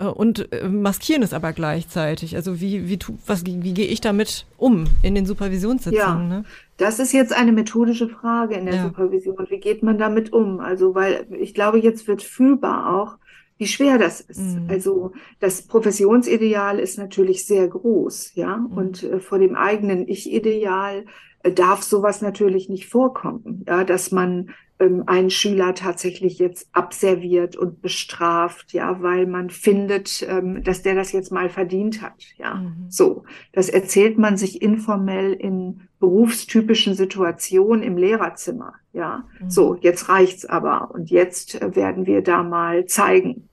Äh, 0.00 0.06
und 0.06 0.52
äh, 0.52 0.68
maskieren 0.68 1.22
es 1.22 1.32
aber 1.32 1.52
gleichzeitig. 1.52 2.34
Also 2.34 2.60
wie, 2.60 2.88
wie, 2.88 2.98
was, 3.26 3.44
wie 3.46 3.74
gehe 3.74 3.86
ich 3.86 4.00
damit 4.00 4.46
um 4.56 4.86
in 5.02 5.14
den 5.14 5.26
Supervisionssitzungen? 5.26 6.30
Ja, 6.30 6.36
ne? 6.38 6.44
das 6.78 6.98
ist 6.98 7.12
jetzt 7.12 7.32
eine 7.32 7.52
methodische 7.52 8.08
Frage 8.08 8.54
in 8.54 8.66
der 8.66 8.76
ja. 8.76 8.82
Supervision. 8.84 9.46
Wie 9.48 9.60
geht 9.60 9.82
man 9.82 9.98
damit 9.98 10.32
um? 10.32 10.60
Also, 10.60 10.94
weil 10.94 11.26
ich 11.38 11.54
glaube, 11.54 11.78
jetzt 11.78 12.08
wird 12.08 12.22
fühlbar 12.22 12.94
auch, 12.94 13.18
wie 13.58 13.66
schwer 13.66 13.98
das 13.98 14.22
ist. 14.22 14.40
Mhm. 14.40 14.68
Also 14.70 15.12
das 15.38 15.62
Professionsideal 15.62 16.78
ist 16.78 16.96
natürlich 16.96 17.44
sehr 17.44 17.68
groß, 17.68 18.34
ja, 18.34 18.56
mhm. 18.56 18.66
und 18.72 19.02
äh, 19.02 19.20
vor 19.20 19.38
dem 19.38 19.54
eigenen 19.54 20.08
Ich-Ideal 20.08 21.04
äh, 21.42 21.52
darf 21.52 21.82
sowas 21.82 22.22
natürlich 22.22 22.70
nicht 22.70 22.88
vorkommen, 22.88 23.66
ja, 23.68 23.84
dass 23.84 24.12
man 24.12 24.48
ähm, 24.80 25.04
einen 25.06 25.30
Schüler 25.30 25.74
tatsächlich 25.74 26.38
jetzt 26.38 26.68
abserviert 26.72 27.54
und 27.54 27.82
bestraft, 27.82 28.72
ja, 28.72 29.02
weil 29.02 29.26
man 29.26 29.50
findet, 29.50 30.26
ähm, 30.28 30.64
dass 30.64 30.82
der 30.82 30.94
das 30.94 31.12
jetzt 31.12 31.30
mal 31.30 31.50
verdient 31.50 32.02
hat, 32.02 32.24
ja. 32.38 32.54
Mhm. 32.54 32.86
So, 32.88 33.24
das 33.52 33.68
erzählt 33.68 34.18
man 34.18 34.36
sich 34.36 34.62
informell 34.62 35.34
in 35.34 35.82
berufstypischen 36.00 36.94
Situationen 36.94 37.82
im 37.82 37.98
Lehrerzimmer, 37.98 38.72
ja. 38.92 39.24
Mhm. 39.38 39.50
So, 39.50 39.76
jetzt 39.80 40.08
reicht's 40.08 40.46
aber 40.46 40.90
und 40.92 41.10
jetzt 41.10 41.60
äh, 41.60 41.76
werden 41.76 42.06
wir 42.06 42.22
da 42.22 42.42
mal 42.42 42.86
zeigen, 42.86 43.48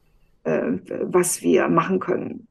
äh, 0.46 0.72
was 1.04 1.42
wir 1.42 1.68
machen 1.68 2.00
können. 2.00 2.48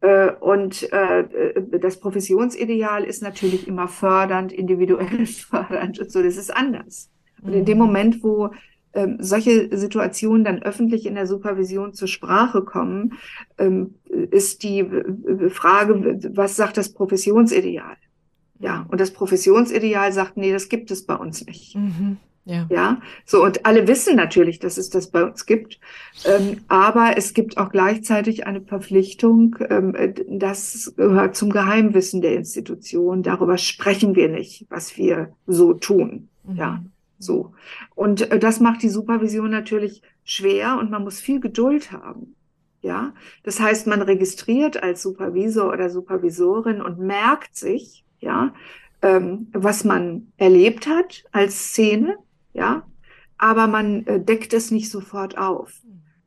Äh, 0.00 0.32
und 0.40 0.92
äh, 0.92 1.78
das 1.78 2.00
Professionsideal 2.00 3.04
ist 3.04 3.22
natürlich 3.22 3.68
immer 3.68 3.86
fördernd, 3.86 4.52
individuell 4.52 5.26
fördernd 5.26 6.00
und 6.00 6.10
so, 6.10 6.20
das 6.20 6.36
ist 6.36 6.54
anders. 6.54 7.10
Und 7.42 7.52
in 7.52 7.64
dem 7.64 7.78
mhm. 7.78 7.84
Moment, 7.84 8.22
wo 8.22 8.50
ähm, 8.94 9.16
solche 9.20 9.76
Situationen 9.76 10.44
dann 10.44 10.62
öffentlich 10.62 11.06
in 11.06 11.14
der 11.14 11.26
Supervision 11.26 11.94
zur 11.94 12.08
Sprache 12.08 12.62
kommen, 12.62 13.14
ähm, 13.58 13.94
ist 14.30 14.62
die 14.62 14.84
Frage, 15.50 16.18
was 16.34 16.56
sagt 16.56 16.76
das 16.76 16.92
Professionsideal? 16.92 17.96
Ja, 18.60 18.86
und 18.90 19.00
das 19.00 19.12
Professionsideal 19.12 20.12
sagt, 20.12 20.36
nee, 20.36 20.52
das 20.52 20.68
gibt 20.68 20.90
es 20.90 21.06
bei 21.06 21.14
uns 21.14 21.46
nicht. 21.46 21.76
Mhm. 21.76 22.16
Ja. 22.44 22.66
ja, 22.70 23.02
so 23.26 23.44
und 23.44 23.66
alle 23.66 23.86
wissen 23.86 24.16
natürlich, 24.16 24.58
dass 24.58 24.78
es 24.78 24.88
das 24.88 25.10
bei 25.10 25.22
uns 25.22 25.44
gibt, 25.44 25.78
ähm, 26.24 26.62
aber 26.68 27.12
es 27.18 27.34
gibt 27.34 27.58
auch 27.58 27.68
gleichzeitig 27.68 28.46
eine 28.46 28.62
Verpflichtung, 28.62 29.56
ähm, 29.68 29.94
das 30.30 30.94
gehört 30.96 31.36
zum 31.36 31.50
Geheimwissen 31.50 32.22
der 32.22 32.36
Institution. 32.36 33.22
Darüber 33.22 33.58
sprechen 33.58 34.16
wir 34.16 34.30
nicht, 34.30 34.64
was 34.70 34.96
wir 34.96 35.34
so 35.46 35.74
tun. 35.74 36.30
Mhm. 36.44 36.56
Ja, 36.56 36.82
so. 37.18 37.52
Und 37.94 38.30
äh, 38.30 38.38
das 38.38 38.60
macht 38.60 38.82
die 38.82 38.88
Supervision 38.88 39.50
natürlich 39.50 40.02
schwer 40.24 40.78
und 40.78 40.90
man 40.90 41.04
muss 41.04 41.20
viel 41.20 41.40
Geduld 41.40 41.92
haben. 41.92 42.34
Ja, 42.80 43.12
das 43.42 43.58
heißt, 43.58 43.88
man 43.88 44.02
registriert 44.02 44.80
als 44.80 45.02
Supervisor 45.02 45.72
oder 45.72 45.90
Supervisorin 45.90 46.80
und 46.80 47.00
merkt 47.00 47.56
sich, 47.56 48.04
ja, 48.20 48.54
ähm, 49.02 49.48
was 49.52 49.84
man 49.84 50.32
erlebt 50.36 50.86
hat 50.86 51.24
als 51.32 51.70
Szene, 51.70 52.18
ja, 52.52 52.84
aber 53.36 53.66
man 53.66 54.06
äh, 54.06 54.20
deckt 54.20 54.52
es 54.52 54.70
nicht 54.70 54.90
sofort 54.90 55.36
auf, 55.38 55.72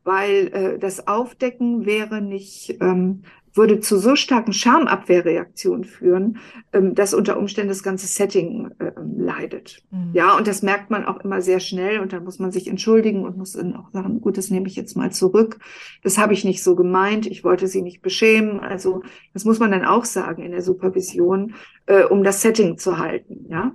weil 0.04 0.48
äh, 0.52 0.78
das 0.78 1.06
Aufdecken 1.06 1.86
wäre 1.86 2.20
nicht 2.20 2.76
ähm, 2.80 3.22
würde 3.54 3.80
zu 3.80 3.98
so 3.98 4.16
starken 4.16 4.52
Schamabwehrreaktionen 4.52 5.84
führen, 5.84 6.38
ähm, 6.72 6.94
dass 6.94 7.14
unter 7.14 7.38
Umständen 7.38 7.68
das 7.68 7.82
ganze 7.82 8.06
Setting 8.06 8.70
äh, 8.78 8.92
leidet. 9.16 9.82
Mhm. 9.90 10.10
Ja, 10.12 10.36
und 10.36 10.46
das 10.46 10.62
merkt 10.62 10.90
man 10.90 11.04
auch 11.04 11.20
immer 11.20 11.42
sehr 11.42 11.60
schnell 11.60 12.00
und 12.00 12.12
dann 12.12 12.24
muss 12.24 12.38
man 12.38 12.52
sich 12.52 12.68
entschuldigen 12.68 13.24
und 13.24 13.36
muss 13.36 13.52
dann 13.52 13.76
auch 13.76 13.90
sagen, 13.90 14.20
gut, 14.20 14.38
das 14.38 14.50
nehme 14.50 14.66
ich 14.66 14.76
jetzt 14.76 14.96
mal 14.96 15.12
zurück. 15.12 15.58
Das 16.02 16.18
habe 16.18 16.32
ich 16.32 16.44
nicht 16.44 16.62
so 16.62 16.74
gemeint, 16.74 17.26
ich 17.26 17.44
wollte 17.44 17.66
sie 17.66 17.82
nicht 17.82 18.02
beschämen. 18.02 18.60
Also 18.60 19.02
das 19.34 19.44
muss 19.44 19.58
man 19.58 19.70
dann 19.70 19.84
auch 19.84 20.04
sagen 20.04 20.42
in 20.42 20.52
der 20.52 20.62
Supervision, 20.62 21.54
äh, 21.86 22.04
um 22.04 22.24
das 22.24 22.42
Setting 22.42 22.78
zu 22.78 22.98
halten. 22.98 23.46
Ja. 23.48 23.72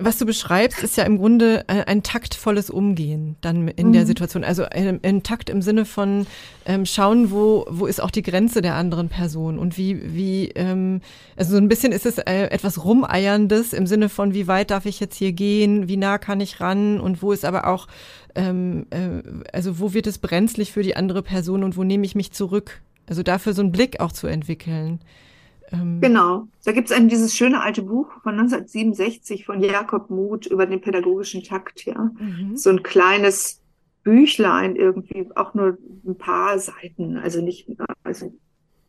Was 0.00 0.18
du 0.18 0.26
beschreibst, 0.26 0.82
ist 0.82 0.96
ja 0.96 1.04
im 1.04 1.18
Grunde 1.18 1.64
ein, 1.66 1.82
ein 1.84 2.02
taktvolles 2.02 2.70
Umgehen 2.70 3.36
dann 3.40 3.68
in 3.68 3.88
mhm. 3.88 3.92
der 3.92 4.06
Situation. 4.06 4.44
Also 4.44 4.64
ein, 4.64 5.00
ein, 5.02 5.22
Takt 5.22 5.50
im 5.50 5.62
Sinne 5.62 5.84
von 5.84 6.26
ähm, 6.64 6.86
schauen, 6.86 7.30
wo, 7.30 7.66
wo 7.68 7.86
ist 7.86 8.00
auch 8.00 8.10
die 8.10 8.22
Grenze 8.22 8.62
der 8.62 8.74
anderen 8.74 9.08
Person 9.08 9.58
und 9.58 9.76
wie, 9.76 10.14
wie, 10.14 10.48
ähm, 10.54 11.00
also 11.36 11.52
so 11.52 11.58
ein 11.58 11.68
bisschen 11.68 11.92
ist 11.92 12.06
es 12.06 12.18
äh, 12.18 12.44
etwas 12.50 12.84
Rumeierndes 12.84 13.72
im 13.72 13.86
Sinne 13.86 14.08
von, 14.08 14.34
wie 14.34 14.46
weit 14.46 14.70
darf 14.70 14.86
ich 14.86 15.00
jetzt 15.00 15.16
hier 15.16 15.32
gehen, 15.32 15.88
wie 15.88 15.96
nah 15.96 16.18
kann 16.18 16.40
ich 16.40 16.60
ran 16.60 16.98
und 17.00 17.22
wo 17.22 17.32
ist 17.32 17.44
aber 17.44 17.66
auch, 17.66 17.86
ähm, 18.34 18.86
äh, 18.90 19.22
also 19.52 19.78
wo 19.78 19.92
wird 19.92 20.06
es 20.06 20.18
brenzlig 20.18 20.72
für 20.72 20.82
die 20.82 20.96
andere 20.96 21.22
Person 21.22 21.62
und 21.62 21.76
wo 21.76 21.84
nehme 21.84 22.06
ich 22.06 22.14
mich 22.14 22.32
zurück? 22.32 22.80
Also 23.06 23.22
dafür 23.22 23.54
so 23.54 23.62
einen 23.62 23.72
Blick 23.72 24.00
auch 24.00 24.12
zu 24.12 24.26
entwickeln. 24.26 25.00
Ähm 25.72 26.00
genau. 26.00 26.48
Da 26.64 26.72
gibt 26.72 26.90
es 26.90 27.08
dieses 27.08 27.34
schöne 27.34 27.60
alte 27.60 27.82
Buch 27.82 28.12
von 28.22 28.38
1967 28.38 29.44
von 29.46 29.62
Jakob 29.62 30.10
Muth 30.10 30.46
über 30.46 30.66
den 30.66 30.80
pädagogischen 30.80 31.42
Takt, 31.42 31.84
ja. 31.84 32.10
Mhm. 32.18 32.56
So 32.56 32.70
ein 32.70 32.82
kleines 32.82 33.62
Büchlein 34.02 34.76
irgendwie, 34.76 35.28
auch 35.34 35.54
nur 35.54 35.78
ein 36.06 36.16
paar 36.16 36.58
Seiten, 36.58 37.18
also 37.18 37.42
nicht, 37.42 37.68
also 38.02 38.32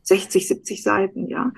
60, 0.03 0.47
70 0.47 0.83
Seiten, 0.83 1.27
ja. 1.27 1.51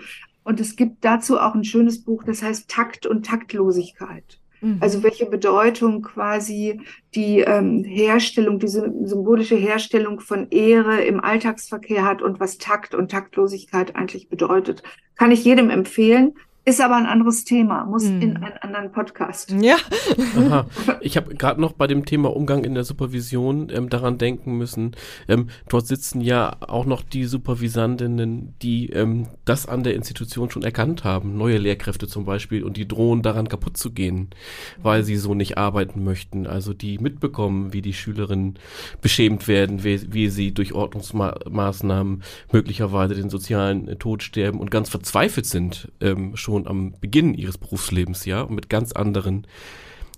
Und 0.43 0.59
es 0.59 0.75
gibt 0.75 1.05
dazu 1.05 1.39
auch 1.39 1.55
ein 1.55 1.63
schönes 1.63 2.03
Buch, 2.03 2.23
das 2.23 2.43
heißt 2.43 2.69
Takt 2.69 3.05
und 3.05 3.25
Taktlosigkeit. 3.25 4.39
Mhm. 4.63 4.77
Also 4.79 5.03
welche 5.03 5.25
Bedeutung 5.25 6.01
quasi 6.01 6.81
die 7.13 7.39
ähm, 7.39 7.83
Herstellung, 7.83 8.59
diese 8.59 8.91
symbolische 9.03 9.55
Herstellung 9.55 10.21
von 10.21 10.49
Ehre 10.49 11.03
im 11.03 11.19
Alltagsverkehr 11.19 12.05
hat 12.05 12.21
und 12.21 12.39
was 12.39 12.57
Takt 12.57 12.95
und 12.95 13.11
Taktlosigkeit 13.11 13.95
eigentlich 13.95 14.29
bedeutet. 14.29 14.81
Kann 15.15 15.31
ich 15.31 15.43
jedem 15.43 15.69
empfehlen. 15.69 16.33
Ist 16.65 16.79
aber 16.79 16.95
ein 16.95 17.05
anderes 17.05 17.43
Thema, 17.43 17.83
muss 17.83 18.05
hm. 18.05 18.21
in 18.21 18.37
einen 18.37 18.57
anderen 18.61 18.91
Podcast. 18.93 19.51
Ja. 19.51 19.75
Aha. 20.37 20.65
Ich 21.01 21.17
habe 21.17 21.35
gerade 21.35 21.59
noch 21.59 21.73
bei 21.73 21.87
dem 21.87 22.05
Thema 22.05 22.33
Umgang 22.33 22.63
in 22.63 22.75
der 22.75 22.85
Supervision 22.85 23.69
ähm, 23.69 23.89
daran 23.89 24.17
denken 24.17 24.57
müssen. 24.57 24.95
Ähm, 25.27 25.49
dort 25.67 25.85
sitzen 25.85 26.21
ja 26.21 26.55
auch 26.61 26.85
noch 26.85 27.01
die 27.01 27.25
Supervisandinnen, 27.25 28.55
die 28.61 28.89
ähm, 28.91 29.27
das 29.43 29.65
an 29.65 29.83
der 29.83 29.95
Institution 29.95 30.49
schon 30.49 30.63
erkannt 30.63 31.03
haben. 31.03 31.37
Neue 31.37 31.57
Lehrkräfte 31.57 32.07
zum 32.07 32.23
Beispiel 32.23 32.63
und 32.63 32.77
die 32.77 32.87
drohen 32.87 33.21
daran 33.21 33.49
kaputt 33.49 33.75
zu 33.75 33.91
gehen, 33.91 34.29
weil 34.81 35.03
sie 35.03 35.17
so 35.17 35.33
nicht 35.33 35.57
arbeiten 35.57 36.05
möchten. 36.05 36.47
Also 36.47 36.73
die 36.73 36.97
mitbekommen, 36.99 37.73
wie 37.73 37.81
die 37.81 37.93
Schülerinnen 37.93 38.57
beschämt 39.01 39.49
werden, 39.49 39.83
wie, 39.83 40.13
wie 40.13 40.29
sie 40.29 40.53
durch 40.53 40.73
Ordnungsmaßnahmen 40.73 42.23
möglicherweise 42.53 43.15
den 43.15 43.29
sozialen 43.29 43.99
Tod 43.99 44.23
sterben 44.23 44.59
und 44.59 44.71
ganz 44.71 44.87
verzweifelt 44.87 45.45
sind 45.45 45.91
ähm, 45.99 46.37
schon 46.37 46.52
schon 46.53 46.67
am 46.67 46.93
Beginn 46.99 47.33
ihres 47.33 47.57
Berufslebens, 47.57 48.25
ja, 48.25 48.41
und 48.41 48.55
mit 48.55 48.69
ganz 48.69 48.91
anderen 48.91 49.47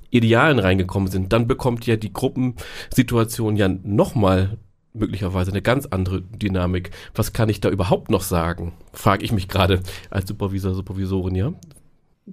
Idealen 0.09 0.59
reingekommen 0.59 1.09
sind, 1.09 1.33
dann 1.33 1.47
bekommt 1.47 1.85
ja 1.87 1.95
die 1.95 2.13
Gruppensituation 2.13 3.55
ja 3.55 3.67
nochmal 3.67 4.57
möglicherweise 4.93 5.51
eine 5.51 5.61
ganz 5.61 5.85
andere 5.87 6.21
Dynamik. 6.21 6.91
Was 7.13 7.33
kann 7.33 7.49
ich 7.49 7.59
da 7.59 7.69
überhaupt 7.69 8.09
noch 8.09 8.21
sagen? 8.21 8.73
Frage 8.93 9.25
ich 9.25 9.31
mich 9.31 9.47
gerade 9.47 9.81
als 10.09 10.27
Supervisor, 10.27 10.73
Supervisorin, 10.73 11.35
ja? 11.35 11.53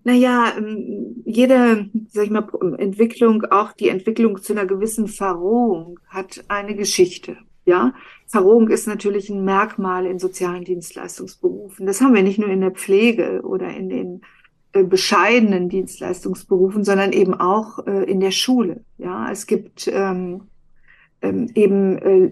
Naja, 0.05 0.53
ähm, 0.57 1.22
jede, 1.24 1.90
sag 2.09 2.24
ich 2.24 2.30
mal, 2.30 2.48
Entwicklung, 2.78 3.44
auch 3.50 3.72
die 3.72 3.88
Entwicklung 3.88 4.40
zu 4.40 4.53
einer 4.53 4.66
gewissen 4.66 5.07
Verrohung 5.07 5.98
hat 6.09 6.44
eine 6.48 6.74
Geschichte. 6.74 7.36
Ja, 7.64 7.94
Verrohung 8.26 8.68
ist 8.68 8.88
natürlich 8.88 9.30
ein 9.30 9.44
Merkmal 9.44 10.06
in 10.06 10.18
sozialen 10.18 10.64
Dienstleistungsberufen. 10.64 11.86
Das 11.86 12.00
haben 12.00 12.14
wir 12.14 12.22
nicht 12.22 12.38
nur 12.38 12.48
in 12.48 12.60
der 12.60 12.72
Pflege 12.72 13.42
oder 13.42 13.68
in 13.68 13.88
den 13.88 14.22
äh, 14.72 14.84
bescheidenen 14.84 15.68
Dienstleistungsberufen, 15.68 16.82
sondern 16.82 17.12
eben 17.12 17.34
auch 17.34 17.86
äh, 17.86 18.04
in 18.04 18.20
der 18.20 18.30
Schule. 18.30 18.84
Ja, 18.98 19.30
es 19.30 19.46
gibt 19.46 19.88
ähm, 19.92 20.48
ähm, 21.20 21.50
eben 21.54 21.98
äh, 21.98 22.30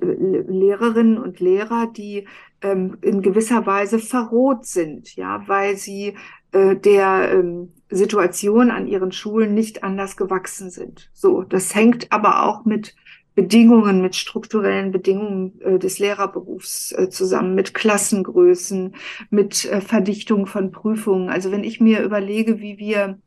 Lehrerinnen 0.50 1.18
und 1.18 1.38
Lehrer, 1.38 1.86
die 1.86 2.26
ähm, 2.62 2.98
in 3.02 3.22
gewisser 3.22 3.66
Weise 3.66 3.98
verroht 3.98 4.66
sind, 4.66 5.14
ja, 5.16 5.42
weil 5.46 5.76
sie 5.76 6.14
äh, 6.52 6.76
der 6.76 7.32
ähm, 7.32 7.72
Situation 7.90 8.70
an 8.70 8.86
ihren 8.86 9.12
Schulen 9.12 9.54
nicht 9.54 9.84
anders 9.84 10.16
gewachsen 10.16 10.70
sind. 10.70 11.10
So, 11.12 11.42
das 11.42 11.74
hängt 11.74 12.10
aber 12.10 12.44
auch 12.44 12.64
mit 12.64 12.94
Bedingungen, 13.34 14.02
mit 14.02 14.16
strukturellen 14.16 14.90
Bedingungen 14.90 15.60
äh, 15.60 15.78
des 15.78 15.98
Lehrerberufs 15.98 16.92
äh, 16.92 17.08
zusammen, 17.08 17.54
mit 17.54 17.74
Klassengrößen, 17.74 18.94
mit 19.30 19.64
äh, 19.64 19.80
Verdichtung 19.80 20.46
von 20.46 20.70
Prüfungen. 20.72 21.28
Also 21.28 21.50
wenn 21.52 21.64
ich 21.64 21.80
mir 21.80 22.02
überlege, 22.02 22.60
wie 22.60 22.78
wir 22.78 23.18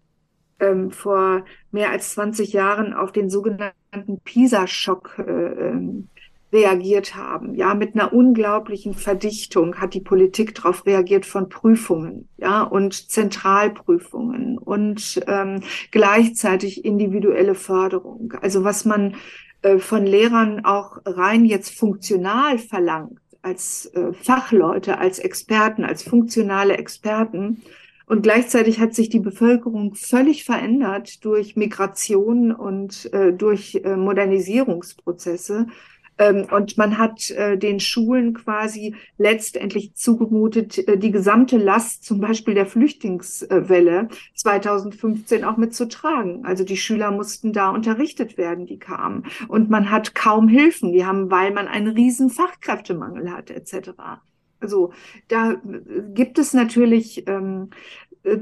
ähm, 0.59 0.91
vor 0.91 1.45
mehr 1.71 1.91
als 1.91 2.13
20 2.13 2.53
Jahren 2.53 2.93
auf 2.93 3.11
den 3.11 3.29
sogenannten 3.29 4.19
PISA-Schock 4.23 5.19
äh, 5.19 5.31
ähm, 5.31 6.09
reagiert 6.53 7.15
haben. 7.15 7.55
Ja, 7.55 7.73
mit 7.73 7.95
einer 7.95 8.13
unglaublichen 8.13 8.93
Verdichtung 8.93 9.75
hat 9.81 9.95
die 9.95 10.01
Politik 10.01 10.53
darauf 10.53 10.85
reagiert 10.85 11.25
von 11.25 11.49
Prüfungen, 11.49 12.29
ja, 12.37 12.61
und 12.61 13.09
Zentralprüfungen 13.09 14.59
und 14.59 15.21
ähm, 15.27 15.61
gleichzeitig 15.89 16.85
individuelle 16.85 17.55
Förderung. 17.55 18.33
Also 18.41 18.63
was 18.63 18.85
man 18.85 19.15
von 19.79 20.05
Lehrern 20.05 20.65
auch 20.65 20.97
rein 21.05 21.45
jetzt 21.45 21.77
funktional 21.77 22.57
verlangt, 22.59 23.19
als 23.41 23.85
äh, 23.93 24.13
Fachleute, 24.13 24.97
als 24.97 25.19
Experten, 25.19 25.83
als 25.83 26.03
funktionale 26.03 26.77
Experten. 26.77 27.63
Und 28.05 28.21
gleichzeitig 28.21 28.79
hat 28.79 28.93
sich 28.93 29.09
die 29.09 29.19
Bevölkerung 29.19 29.95
völlig 29.95 30.43
verändert 30.43 31.23
durch 31.23 31.55
Migration 31.55 32.51
und 32.51 33.11
äh, 33.13 33.33
durch 33.33 33.81
äh, 33.83 33.95
Modernisierungsprozesse. 33.95 35.67
Ähm, 36.17 36.47
und 36.51 36.77
man 36.77 36.97
hat 36.97 37.29
äh, 37.31 37.57
den 37.57 37.79
Schulen 37.79 38.33
quasi 38.33 38.95
letztendlich 39.17 39.95
zugemutet, 39.95 40.87
äh, 40.87 40.97
die 40.97 41.11
gesamte 41.11 41.57
Last 41.57 42.03
zum 42.03 42.19
Beispiel 42.19 42.53
der 42.53 42.65
Flüchtlingswelle 42.65 44.09
2015 44.35 45.43
auch 45.43 45.57
mitzutragen. 45.57 46.45
Also 46.45 46.63
die 46.63 46.77
Schüler 46.77 47.11
mussten 47.11 47.53
da 47.53 47.69
unterrichtet 47.69 48.37
werden, 48.37 48.65
die 48.65 48.79
kamen. 48.79 49.25
Und 49.47 49.69
man 49.69 49.89
hat 49.89 50.15
kaum 50.15 50.47
Hilfen. 50.47 50.91
Die 50.91 51.05
haben, 51.05 51.31
weil 51.31 51.51
man 51.51 51.67
einen 51.67 51.87
riesen 51.87 52.29
Fachkräftemangel 52.29 53.31
hat, 53.31 53.49
etc. 53.49 53.91
Also 54.59 54.93
da 55.27 55.55
gibt 56.13 56.39
es 56.39 56.53
natürlich 56.53 57.27
ähm, 57.27 57.69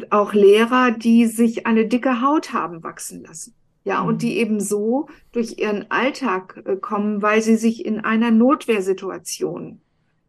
auch 0.09 0.33
Lehrer, 0.33 0.91
die 0.91 1.25
sich 1.25 1.65
eine 1.65 1.87
dicke 1.87 2.21
Haut 2.21 2.53
haben 2.53 2.83
wachsen 2.83 3.23
lassen. 3.23 3.55
Ja, 3.83 4.01
mhm. 4.01 4.09
und 4.09 4.21
die 4.21 4.37
eben 4.37 4.59
so 4.59 5.07
durch 5.31 5.57
ihren 5.57 5.89
Alltag 5.89 6.61
äh, 6.65 6.75
kommen, 6.75 7.21
weil 7.21 7.41
sie 7.41 7.55
sich 7.55 7.85
in 7.85 7.99
einer 7.99 8.31
Notwehrsituation 8.31 9.81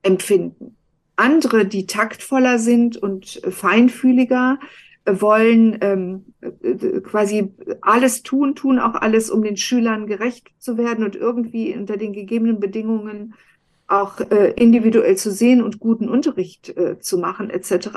empfinden. 0.02 0.76
Andere, 1.16 1.66
die 1.66 1.86
taktvoller 1.86 2.58
sind 2.58 2.96
und 2.96 3.42
äh, 3.44 3.50
feinfühliger, 3.50 4.58
äh, 5.04 5.20
wollen 5.20 5.78
ähm, 5.80 6.24
äh, 6.40 7.00
quasi 7.00 7.52
alles 7.80 8.22
tun, 8.22 8.54
tun 8.54 8.78
auch 8.78 8.94
alles, 8.94 9.30
um 9.30 9.42
den 9.42 9.56
Schülern 9.56 10.06
gerecht 10.06 10.50
zu 10.58 10.78
werden 10.78 11.04
und 11.04 11.14
irgendwie 11.14 11.76
unter 11.76 11.96
den 11.96 12.12
gegebenen 12.12 12.60
Bedingungen 12.60 13.34
auch 13.88 14.20
individuell 14.56 15.18
zu 15.18 15.30
sehen 15.30 15.60
und 15.60 15.78
guten 15.78 16.08
Unterricht 16.08 16.74
zu 17.00 17.18
machen 17.18 17.50
etc. 17.50 17.90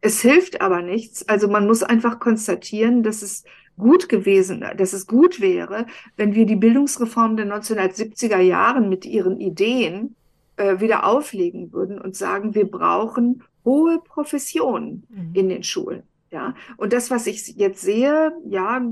Es 0.00 0.22
hilft 0.22 0.62
aber 0.62 0.80
nichts. 0.80 1.28
Also 1.28 1.48
man 1.48 1.66
muss 1.66 1.82
einfach 1.82 2.18
konstatieren, 2.18 3.02
dass 3.02 3.20
es 3.20 3.44
gut 3.78 4.08
gewesen, 4.08 4.64
dass 4.76 4.92
es 4.92 5.06
gut 5.06 5.40
wäre, 5.40 5.86
wenn 6.16 6.34
wir 6.34 6.46
die 6.46 6.56
Bildungsreform 6.56 7.36
der 7.36 7.46
1970er 7.46 8.40
Jahren 8.40 8.88
mit 8.88 9.06
ihren 9.06 9.40
Ideen 9.40 10.16
äh, 10.56 10.80
wieder 10.80 11.06
auflegen 11.06 11.72
würden 11.72 12.00
und 12.00 12.16
sagen, 12.16 12.54
wir 12.54 12.68
brauchen 12.70 13.44
hohe 13.64 14.00
Professionen 14.00 15.06
mhm. 15.08 15.30
in 15.34 15.48
den 15.48 15.62
Schulen. 15.62 16.02
Ja, 16.30 16.54
und 16.76 16.92
das, 16.92 17.10
was 17.10 17.26
ich 17.26 17.56
jetzt 17.56 17.80
sehe, 17.80 18.32
ja, 18.46 18.82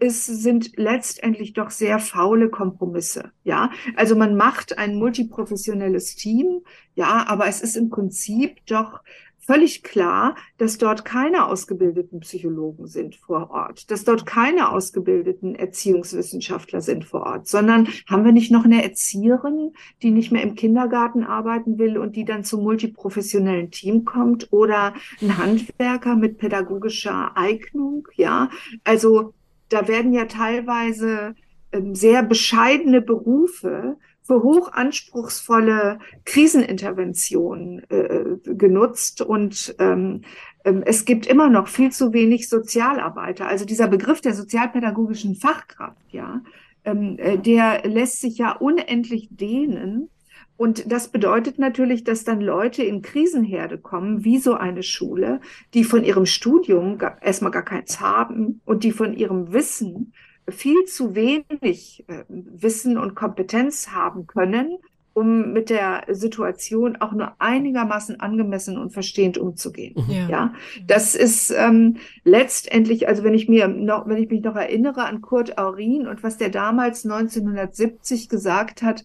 es 0.00 0.24
sind 0.24 0.72
letztendlich 0.76 1.52
doch 1.52 1.70
sehr 1.70 1.98
faule 1.98 2.48
Kompromisse. 2.48 3.30
Ja, 3.44 3.70
also 3.94 4.16
man 4.16 4.36
macht 4.36 4.78
ein 4.78 4.96
multiprofessionelles 4.96 6.16
Team, 6.16 6.62
ja, 6.94 7.26
aber 7.28 7.46
es 7.46 7.60
ist 7.60 7.76
im 7.76 7.90
Prinzip 7.90 8.64
doch 8.64 9.02
völlig 9.48 9.82
klar, 9.82 10.36
dass 10.58 10.76
dort 10.76 11.06
keine 11.06 11.46
ausgebildeten 11.46 12.20
Psychologen 12.20 12.86
sind 12.86 13.16
vor 13.16 13.50
Ort, 13.50 13.90
dass 13.90 14.04
dort 14.04 14.26
keine 14.26 14.70
ausgebildeten 14.70 15.54
Erziehungswissenschaftler 15.54 16.82
sind 16.82 17.06
vor 17.06 17.22
Ort, 17.22 17.48
sondern 17.48 17.88
haben 18.06 18.26
wir 18.26 18.32
nicht 18.32 18.52
noch 18.52 18.66
eine 18.66 18.84
Erzieherin, 18.84 19.72
die 20.02 20.10
nicht 20.10 20.30
mehr 20.30 20.42
im 20.42 20.54
Kindergarten 20.54 21.24
arbeiten 21.24 21.78
will 21.78 21.96
und 21.96 22.14
die 22.14 22.26
dann 22.26 22.44
zum 22.44 22.62
multiprofessionellen 22.62 23.70
Team 23.70 24.04
kommt 24.04 24.52
oder 24.52 24.92
ein 25.22 25.38
Handwerker 25.38 26.14
mit 26.14 26.36
pädagogischer 26.36 27.34
Eignung, 27.34 28.06
ja? 28.16 28.50
Also 28.84 29.32
da 29.70 29.88
werden 29.88 30.12
ja 30.12 30.26
teilweise 30.26 31.34
ähm, 31.72 31.94
sehr 31.94 32.22
bescheidene 32.22 33.00
Berufe 33.00 33.96
für 34.28 34.42
hochanspruchsvolle 34.42 36.00
Kriseninterventionen 36.26 37.82
äh, 37.88 38.36
genutzt 38.44 39.22
und 39.22 39.74
ähm, 39.78 40.20
ähm, 40.64 40.82
es 40.84 41.06
gibt 41.06 41.26
immer 41.26 41.48
noch 41.48 41.66
viel 41.66 41.90
zu 41.90 42.12
wenig 42.12 42.50
Sozialarbeiter. 42.50 43.46
Also 43.46 43.64
dieser 43.64 43.88
Begriff 43.88 44.20
der 44.20 44.34
sozialpädagogischen 44.34 45.34
Fachkraft, 45.34 46.12
ja, 46.12 46.42
ähm, 46.84 47.16
äh, 47.18 47.38
der 47.38 47.88
lässt 47.88 48.20
sich 48.20 48.36
ja 48.36 48.52
unendlich 48.52 49.28
dehnen. 49.30 50.10
Und 50.58 50.92
das 50.92 51.08
bedeutet 51.08 51.58
natürlich, 51.58 52.04
dass 52.04 52.24
dann 52.24 52.42
Leute 52.42 52.82
in 52.82 53.00
Krisenherde 53.00 53.78
kommen, 53.78 54.24
wie 54.24 54.38
so 54.38 54.54
eine 54.54 54.82
Schule, 54.82 55.40
die 55.72 55.84
von 55.84 56.04
ihrem 56.04 56.26
Studium 56.26 56.98
erstmal 57.22 57.52
gar 57.52 57.62
keins 57.62 58.00
haben 58.00 58.60
und 58.66 58.84
die 58.84 58.92
von 58.92 59.14
ihrem 59.14 59.54
Wissen 59.54 60.12
viel 60.50 60.84
zu 60.84 61.14
wenig 61.14 62.04
äh, 62.08 62.24
Wissen 62.28 62.98
und 62.98 63.14
Kompetenz 63.14 63.88
haben 63.90 64.26
können, 64.26 64.78
um 65.18 65.52
mit 65.52 65.68
der 65.68 66.04
Situation 66.10 66.96
auch 66.96 67.12
nur 67.12 67.32
einigermaßen 67.40 68.20
angemessen 68.20 68.78
und 68.78 68.92
verstehend 68.92 69.36
umzugehen. 69.36 69.94
Mhm. 69.96 70.14
Ja, 70.14 70.28
ja? 70.28 70.54
das 70.86 71.14
ist 71.16 71.50
ähm, 71.50 71.96
letztendlich, 72.22 73.08
also 73.08 73.24
wenn 73.24 73.34
ich 73.34 73.48
mir 73.48 73.66
noch, 73.66 74.06
wenn 74.06 74.22
ich 74.22 74.30
mich 74.30 74.42
noch 74.42 74.54
erinnere 74.54 75.04
an 75.04 75.20
Kurt 75.20 75.58
Aurin 75.58 76.06
und 76.06 76.22
was 76.22 76.38
der 76.38 76.50
damals 76.50 77.04
1970 77.04 78.28
gesagt 78.28 78.82
hat, 78.82 79.04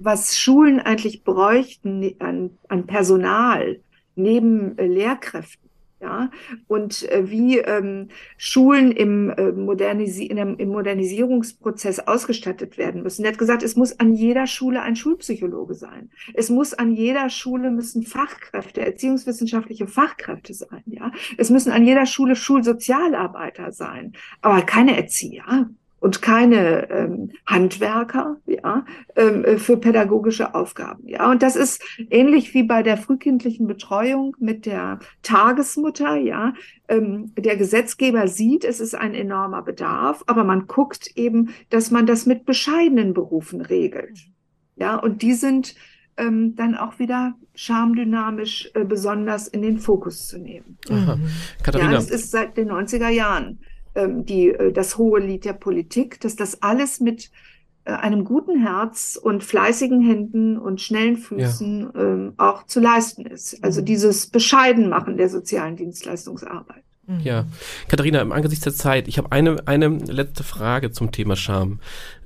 was 0.00 0.36
Schulen 0.36 0.80
eigentlich 0.80 1.22
bräuchten 1.22 2.12
an, 2.18 2.50
an 2.68 2.86
Personal 2.86 3.78
neben 4.16 4.76
äh, 4.78 4.86
Lehrkräften 4.86 5.61
ja, 6.02 6.30
und 6.66 7.08
äh, 7.10 7.30
wie 7.30 7.58
ähm, 7.58 8.08
Schulen 8.36 8.90
im, 8.90 9.30
äh, 9.30 9.52
Modernisi 9.52 10.28
einem, 10.30 10.56
im 10.56 10.70
Modernisierungsprozess 10.70 12.00
ausgestattet 12.00 12.76
werden 12.76 13.04
müssen. 13.04 13.24
Er 13.24 13.30
hat 13.30 13.38
gesagt, 13.38 13.62
es 13.62 13.76
muss 13.76 14.00
an 14.00 14.12
jeder 14.12 14.48
Schule 14.48 14.82
ein 14.82 14.96
Schulpsychologe 14.96 15.74
sein. 15.74 16.10
Es 16.34 16.50
muss 16.50 16.74
an 16.74 16.92
jeder 16.92 17.30
Schule 17.30 17.70
müssen 17.70 18.02
Fachkräfte, 18.02 18.80
erziehungswissenschaftliche 18.84 19.86
Fachkräfte 19.86 20.54
sein. 20.54 20.82
Ja, 20.86 21.12
es 21.38 21.50
müssen 21.50 21.70
an 21.70 21.86
jeder 21.86 22.06
Schule 22.06 22.34
Schulsozialarbeiter 22.34 23.70
sein, 23.70 24.12
aber 24.40 24.62
keine 24.62 24.96
Erzieher 24.96 25.70
und 26.02 26.20
keine 26.20 26.90
ähm, 26.90 27.30
Handwerker 27.46 28.36
ja, 28.46 28.84
ähm, 29.14 29.44
äh, 29.44 29.56
für 29.56 29.76
pädagogische 29.76 30.52
Aufgaben. 30.52 31.06
Ja, 31.06 31.30
und 31.30 31.44
das 31.44 31.54
ist 31.54 31.80
ähnlich 32.10 32.52
wie 32.54 32.64
bei 32.64 32.82
der 32.82 32.96
frühkindlichen 32.96 33.68
Betreuung 33.68 34.36
mit 34.40 34.66
der 34.66 34.98
Tagesmutter. 35.22 36.16
Ja, 36.16 36.54
ähm, 36.88 37.30
der 37.38 37.56
Gesetzgeber 37.56 38.26
sieht, 38.26 38.64
es 38.64 38.80
ist 38.80 38.96
ein 38.96 39.14
enormer 39.14 39.62
Bedarf, 39.62 40.24
aber 40.26 40.42
man 40.42 40.66
guckt 40.66 41.12
eben, 41.14 41.50
dass 41.70 41.92
man 41.92 42.04
das 42.04 42.26
mit 42.26 42.46
bescheidenen 42.46 43.14
Berufen 43.14 43.60
regelt. 43.60 44.26
Ja, 44.74 44.96
und 44.96 45.22
die 45.22 45.34
sind 45.34 45.76
ähm, 46.16 46.56
dann 46.56 46.74
auch 46.74 46.98
wieder 46.98 47.34
schamdynamisch 47.54 48.72
äh, 48.74 48.84
besonders 48.84 49.46
in 49.46 49.62
den 49.62 49.78
Fokus 49.78 50.26
zu 50.26 50.38
nehmen. 50.38 50.78
Aha. 50.90 51.16
Katharina. 51.62 51.92
Ja, 51.92 51.96
das 51.96 52.10
ist 52.10 52.32
seit 52.32 52.56
den 52.56 52.72
90er 52.72 53.08
Jahren 53.08 53.60
die, 53.94 54.48
äh, 54.48 54.72
das 54.72 54.98
hohe 54.98 55.20
Lied 55.20 55.44
der 55.44 55.52
Politik, 55.54 56.20
dass 56.20 56.36
das 56.36 56.62
alles 56.62 57.00
mit 57.00 57.30
äh, 57.84 57.92
einem 57.92 58.24
guten 58.24 58.60
Herz 58.60 59.18
und 59.20 59.42
fleißigen 59.42 60.00
Händen 60.00 60.56
und 60.56 60.80
schnellen 60.80 61.16
Füßen 61.16 61.90
ja. 61.94 62.00
ähm, 62.00 62.34
auch 62.36 62.64
zu 62.66 62.80
leisten 62.80 63.26
ist. 63.26 63.62
Also 63.64 63.80
mhm. 63.80 63.86
dieses 63.86 64.28
Bescheidenmachen 64.28 65.16
der 65.16 65.28
sozialen 65.28 65.76
Dienstleistungsarbeit. 65.76 66.84
Mhm. 67.06 67.20
Ja, 67.20 67.46
Katharina, 67.88 68.20
im 68.20 68.30
Angesicht 68.30 68.64
der 68.64 68.72
Zeit, 68.74 69.08
ich 69.08 69.18
habe 69.18 69.32
eine, 69.32 69.66
eine 69.66 69.88
letzte 69.88 70.44
Frage 70.44 70.92
zum 70.92 71.10
Thema 71.10 71.34
Scham, 71.34 71.80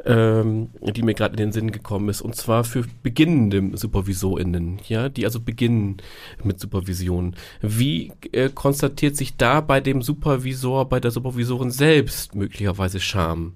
ähm, 0.04 0.68
die 0.82 1.02
mir 1.02 1.14
gerade 1.14 1.32
in 1.32 1.38
den 1.38 1.52
Sinn 1.52 1.72
gekommen 1.72 2.10
ist, 2.10 2.20
und 2.20 2.36
zwar 2.36 2.62
für 2.62 2.84
beginnende 3.02 3.76
SupervisorInnen, 3.76 4.80
ja, 4.86 5.08
die 5.08 5.24
also 5.24 5.40
beginnen 5.40 5.96
mit 6.44 6.60
Supervision. 6.60 7.36
Wie 7.62 8.12
äh, 8.32 8.50
konstatiert 8.50 9.16
sich 9.16 9.38
da 9.38 9.62
bei 9.62 9.80
dem 9.80 10.02
Supervisor, 10.02 10.86
bei 10.86 11.00
der 11.00 11.10
Supervisorin 11.10 11.70
selbst 11.70 12.34
möglicherweise 12.34 13.00
Scham 13.00 13.54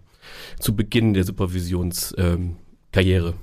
zu 0.58 0.74
Beginn 0.74 1.12
der 1.12 1.24
Supervisionskarriere? 1.24 2.54
Ähm, 2.96 3.34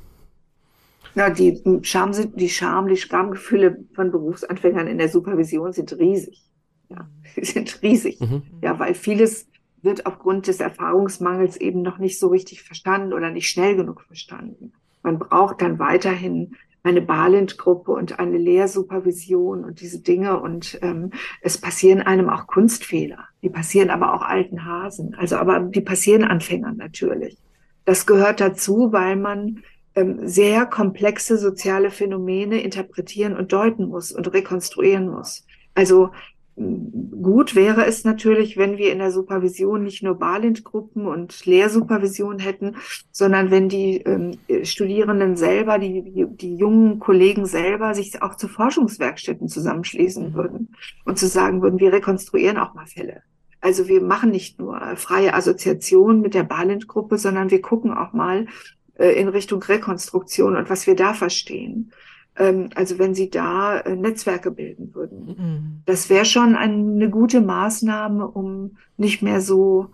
ja, 1.13 1.30
die 1.30 1.61
Scham 1.84 2.13
sind, 2.13 2.39
die 2.39 2.49
Scham, 2.49 2.88
die 2.88 2.97
Schamgefühle 2.97 3.86
von 3.93 4.11
Berufsanfängern 4.11 4.88
in 4.88 4.97
der 4.97 5.09
Supervision 5.09 5.73
sind 5.73 5.93
riesig. 5.93 6.46
Ja, 6.89 7.07
sie 7.35 7.45
sind 7.45 7.81
riesig. 7.81 8.19
Mhm. 8.19 8.43
Ja, 8.61 8.79
weil 8.79 8.93
vieles 8.93 9.47
wird 9.81 10.05
aufgrund 10.05 10.47
des 10.47 10.59
Erfahrungsmangels 10.59 11.57
eben 11.57 11.81
noch 11.81 11.97
nicht 11.97 12.19
so 12.19 12.27
richtig 12.27 12.63
verstanden 12.63 13.13
oder 13.13 13.29
nicht 13.29 13.49
schnell 13.49 13.75
genug 13.75 14.01
verstanden. 14.01 14.73
Man 15.03 15.19
braucht 15.19 15.61
dann 15.61 15.79
weiterhin 15.79 16.55
eine 16.83 17.01
Balint-Gruppe 17.01 17.91
und 17.91 18.19
eine 18.19 18.38
Lehrsupervision 18.38 19.63
und 19.63 19.81
diese 19.81 19.99
Dinge. 19.99 20.39
Und 20.39 20.79
ähm, 20.81 21.11
es 21.41 21.57
passieren 21.57 22.01
einem 22.01 22.29
auch 22.29 22.47
Kunstfehler. 22.47 23.25
Die 23.41 23.49
passieren 23.49 23.89
aber 23.89 24.13
auch 24.13 24.21
alten 24.21 24.65
Hasen. 24.65 25.13
Also, 25.15 25.35
aber 25.38 25.59
die 25.59 25.81
passieren 25.81 26.23
Anfängern 26.23 26.77
natürlich. 26.77 27.38
Das 27.85 28.05
gehört 28.05 28.39
dazu, 28.39 28.91
weil 28.91 29.15
man 29.15 29.63
ähm, 29.95 30.27
sehr 30.27 30.65
komplexe 30.65 31.38
soziale 31.38 31.89
Phänomene 31.91 32.61
interpretieren 32.61 33.35
und 33.35 33.51
deuten 33.53 33.88
muss 33.88 34.11
und 34.11 34.33
rekonstruieren 34.33 35.09
muss. 35.09 35.45
Also 35.75 36.11
Gut 36.60 37.53
wäre 37.53 37.86
es 37.86 38.03
natürlich, 38.03 38.58
wenn 38.58 38.80
wir 38.80 38.91
in 38.91 38.97
der 38.97 39.12
Supervision 39.12 39.84
nicht 39.84 40.01
nur 40.01 40.16
Balint-Gruppen 40.16 41.05
und 41.05 41.45
Lehrsupervision 41.45 42.39
hätten, 42.39 42.78
sondern 43.12 43.51
wenn 43.51 43.70
die 43.70 43.97
ähm, 43.97 44.39
Studierenden 44.64 45.36
selber, 45.36 45.78
die, 45.78 46.01
die, 46.01 46.26
die, 46.26 46.55
jungen 46.55 46.97
Kollegen 46.97 47.45
selber 47.45 47.93
sich 47.93 48.24
auch 48.24 48.36
zu 48.36 48.47
Forschungswerkstätten 48.47 49.47
zusammenschließen 49.49 50.30
mhm. 50.30 50.34
würden 50.34 50.76
und 51.05 51.20
zu 51.20 51.28
sagen 51.28 51.62
würden, 51.62 51.80
wir 51.80 51.93
rekonstruieren 51.93 52.58
auch 52.58 52.74
mal 52.74 52.88
Fälle. 52.88 53.22
Also 53.62 53.88
wir 53.88 54.01
machen 54.01 54.32
nicht 54.32 54.58
nur 54.58 54.80
freie 54.95 55.36
Assoziation 55.36 56.22
mit 56.22 56.34
der 56.34 56.43
Balint-Gruppe, 56.43 57.20
sondern 57.20 57.51
wir 57.51 57.62
gucken 57.62 57.93
auch 57.93 58.14
mal 58.14 58.47
äh, 58.95 59.10
in 59.10 59.28
Richtung 59.28 59.62
Rekonstruktion 59.62 60.55
und 60.55 60.72
was 60.72 60.88
wir 60.88 60.95
da 60.95 61.14
verstehen. 61.14 61.91
Ähm, 62.38 62.69
also 62.75 62.99
wenn 62.99 63.15
Sie 63.15 63.29
da 63.29 63.79
äh, 63.79 63.95
Netzwerke 63.95 64.51
bilden 64.51 64.93
würden. 64.93 65.25
Mhm. 65.25 65.81
Das 65.85 66.09
wäre 66.09 66.25
schon 66.25 66.55
eine 66.55 67.09
gute 67.09 67.41
Maßnahme, 67.41 68.27
um 68.27 68.77
nicht 68.97 69.21
mehr 69.21 69.41
so 69.41 69.89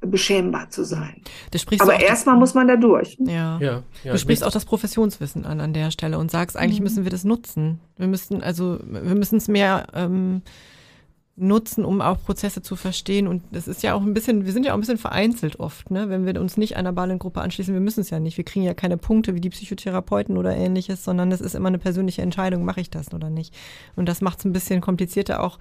beschämbar 0.00 0.68
zu 0.70 0.84
sein. 0.84 1.22
Aber 1.78 2.00
erstmal 2.00 2.36
muss 2.36 2.54
man 2.54 2.66
da 2.66 2.76
durch. 2.76 3.16
Ja. 3.20 3.58
ja, 3.60 3.82
ja 4.02 4.12
du 4.12 4.18
sprichst 4.18 4.44
auch 4.44 4.50
das 4.50 4.64
Professionswissen 4.64 5.44
an 5.44 5.60
an 5.60 5.72
der 5.72 5.90
Stelle 5.90 6.18
und 6.18 6.30
sagst, 6.30 6.56
eigentlich 6.56 6.80
mhm. 6.80 6.84
müssen 6.84 7.04
wir 7.04 7.10
das 7.10 7.24
nutzen. 7.24 7.80
Wir 7.96 8.08
müssen 8.08 8.42
also, 8.42 8.78
wir 8.84 9.14
müssen 9.14 9.36
es 9.36 9.48
mehr 9.48 9.86
ähm, 9.94 10.42
nutzen, 11.36 11.84
um 11.84 12.00
auch 12.00 12.22
Prozesse 12.22 12.60
zu 12.60 12.76
verstehen. 12.76 13.26
Und 13.26 13.42
das 13.52 13.66
ist 13.66 13.82
ja 13.82 13.94
auch 13.94 14.02
ein 14.02 14.12
bisschen, 14.12 14.44
wir 14.44 14.52
sind 14.52 14.66
ja 14.66 14.72
auch 14.72 14.76
ein 14.76 14.80
bisschen 14.80 14.98
vereinzelt 14.98 15.58
oft, 15.60 15.90
ne? 15.90 16.08
Wenn 16.08 16.26
wir 16.26 16.38
uns 16.40 16.56
nicht 16.56 16.76
einer 16.76 16.92
Ballengruppe 16.92 17.40
anschließen, 17.40 17.72
wir 17.72 17.80
müssen 17.80 18.00
es 18.00 18.10
ja 18.10 18.20
nicht. 18.20 18.36
Wir 18.36 18.44
kriegen 18.44 18.64
ja 18.64 18.74
keine 18.74 18.98
Punkte 18.98 19.34
wie 19.34 19.40
die 19.40 19.50
Psychotherapeuten 19.50 20.36
oder 20.36 20.54
ähnliches, 20.54 21.04
sondern 21.04 21.32
es 21.32 21.40
ist 21.40 21.54
immer 21.54 21.68
eine 21.68 21.78
persönliche 21.78 22.22
Entscheidung, 22.22 22.64
mache 22.64 22.80
ich 22.80 22.90
das 22.90 23.12
oder 23.14 23.30
nicht. 23.30 23.54
Und 23.96 24.08
das 24.08 24.20
macht 24.20 24.40
es 24.40 24.44
ein 24.44 24.52
bisschen 24.52 24.80
komplizierter 24.80 25.42
auch 25.42 25.58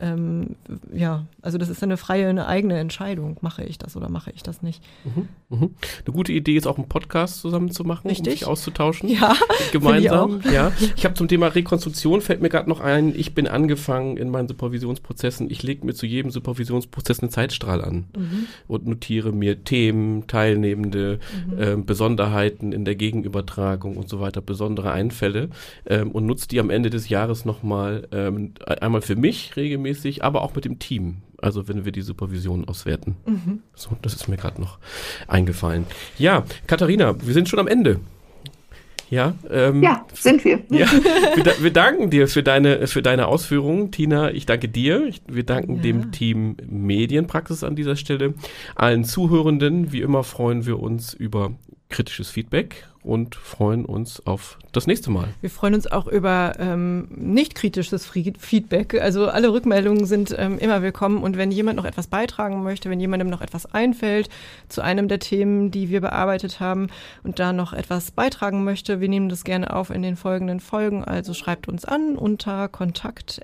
ähm, 0.00 0.56
ja, 0.94 1.26
also 1.42 1.58
das 1.58 1.68
ist 1.68 1.82
eine 1.82 1.96
freie, 1.98 2.28
eine 2.28 2.46
eigene 2.46 2.78
Entscheidung. 2.78 3.36
Mache 3.42 3.64
ich 3.64 3.76
das 3.78 3.96
oder 3.96 4.08
mache 4.08 4.30
ich 4.34 4.42
das 4.42 4.62
nicht? 4.62 4.82
Mhm, 5.04 5.28
mhm. 5.50 5.74
Eine 6.06 6.14
gute 6.14 6.32
Idee 6.32 6.56
ist 6.56 6.66
auch 6.66 6.78
einen 6.78 6.88
Podcast 6.88 7.40
zusammen 7.40 7.70
zu 7.70 7.84
machen, 7.84 8.08
Richtig? 8.08 8.26
um 8.26 8.32
sich 8.32 8.46
auszutauschen. 8.46 9.10
Ja, 9.10 9.36
gemeinsam. 9.72 10.40
Ich 10.42 10.52
ja, 10.52 10.72
ich 10.96 11.04
habe 11.04 11.14
zum 11.14 11.28
Thema 11.28 11.48
Rekonstruktion 11.48 12.22
fällt 12.22 12.40
mir 12.40 12.48
gerade 12.48 12.68
noch 12.68 12.80
ein. 12.80 13.14
Ich 13.14 13.34
bin 13.34 13.46
angefangen 13.46 14.16
in 14.16 14.30
meinen 14.30 14.48
Supervisionsprozessen. 14.48 15.50
Ich 15.50 15.62
lege 15.62 15.84
mir 15.84 15.94
zu 15.94 16.06
jedem 16.06 16.30
Supervisionsprozess 16.30 17.20
einen 17.20 17.30
Zeitstrahl 17.30 17.84
an 17.84 18.06
mhm. 18.16 18.46
und 18.68 18.86
notiere 18.86 19.32
mir 19.32 19.64
Themen, 19.64 20.26
Teilnehmende, 20.26 21.18
äh, 21.58 21.76
Besonderheiten 21.76 22.72
in 22.72 22.86
der 22.86 22.94
Gegenübertragung 22.94 23.98
und 23.98 24.08
so 24.08 24.20
weiter, 24.20 24.40
besondere 24.40 24.92
Einfälle 24.92 25.50
ähm, 25.86 26.10
und 26.10 26.24
nutze 26.24 26.48
die 26.48 26.58
am 26.58 26.70
Ende 26.70 26.88
des 26.88 27.10
Jahres 27.10 27.44
nochmal 27.44 28.08
ähm, 28.12 28.54
einmal 28.66 29.02
für 29.02 29.16
mich 29.16 29.56
regelmäßig 29.56 29.89
regelmäßig, 29.90 30.24
aber 30.24 30.42
auch 30.42 30.54
mit 30.54 30.64
dem 30.64 30.78
Team. 30.78 31.18
Also 31.38 31.68
wenn 31.68 31.84
wir 31.84 31.92
die 31.92 32.02
Supervision 32.02 32.66
auswerten. 32.68 33.16
Mhm. 33.26 33.60
So, 33.74 33.90
das 34.02 34.14
ist 34.14 34.28
mir 34.28 34.36
gerade 34.36 34.60
noch 34.60 34.78
eingefallen. 35.26 35.86
Ja, 36.18 36.44
Katharina, 36.66 37.14
wir 37.20 37.34
sind 37.34 37.48
schon 37.48 37.58
am 37.58 37.68
Ende. 37.68 38.00
Ja, 39.08 39.34
ähm, 39.50 39.82
ja. 39.82 40.06
sind 40.12 40.44
wir. 40.44 40.60
Ja, 40.70 40.86
wir, 41.34 41.44
wir, 41.60 41.72
danken 41.72 42.10
dir 42.10 42.28
für 42.28 42.44
deine, 42.44 42.86
für 42.86 43.02
deine 43.02 43.26
Ausführungen, 43.26 43.90
Tina. 43.90 44.30
Ich 44.30 44.46
danke 44.46 44.68
dir. 44.68 45.04
Ich, 45.06 45.22
wir 45.26 45.42
danken 45.42 45.76
ja. 45.76 45.82
dem 45.82 46.12
Team 46.12 46.56
Medienpraxis 46.68 47.64
an 47.64 47.74
dieser 47.74 47.96
Stelle. 47.96 48.34
Allen 48.76 49.04
Zuhörenden, 49.04 49.90
wie 49.90 50.02
immer, 50.02 50.22
freuen 50.22 50.64
wir 50.64 50.78
uns 50.78 51.12
über 51.12 51.52
kritisches 51.90 52.30
Feedback 52.30 52.86
und 53.02 53.34
freuen 53.34 53.84
uns 53.84 54.24
auf 54.26 54.58
das 54.72 54.86
nächste 54.86 55.10
Mal. 55.10 55.28
Wir 55.40 55.50
freuen 55.50 55.74
uns 55.74 55.86
auch 55.86 56.06
über 56.06 56.52
ähm, 56.58 57.08
nicht 57.10 57.54
kritisches 57.54 58.06
Feedback. 58.06 59.00
Also 59.00 59.28
alle 59.28 59.52
Rückmeldungen 59.52 60.06
sind 60.06 60.34
ähm, 60.38 60.58
immer 60.58 60.82
willkommen 60.82 61.22
und 61.22 61.36
wenn 61.36 61.50
jemand 61.50 61.76
noch 61.76 61.84
etwas 61.84 62.06
beitragen 62.06 62.62
möchte, 62.62 62.90
wenn 62.90 63.00
jemandem 63.00 63.28
noch 63.28 63.40
etwas 63.40 63.66
einfällt 63.66 64.28
zu 64.68 64.82
einem 64.82 65.08
der 65.08 65.18
Themen, 65.18 65.70
die 65.70 65.88
wir 65.88 66.00
bearbeitet 66.00 66.60
haben 66.60 66.88
und 67.22 67.38
da 67.38 67.52
noch 67.52 67.72
etwas 67.72 68.10
beitragen 68.12 68.64
möchte, 68.64 69.00
wir 69.00 69.08
nehmen 69.08 69.28
das 69.28 69.44
gerne 69.44 69.74
auf 69.74 69.90
in 69.90 70.02
den 70.02 70.16
folgenden 70.16 70.60
Folgen. 70.60 71.04
Also 71.04 71.34
schreibt 71.34 71.68
uns 71.68 71.84
an 71.84 72.16
unter 72.16 72.68
kontakt 72.68 73.40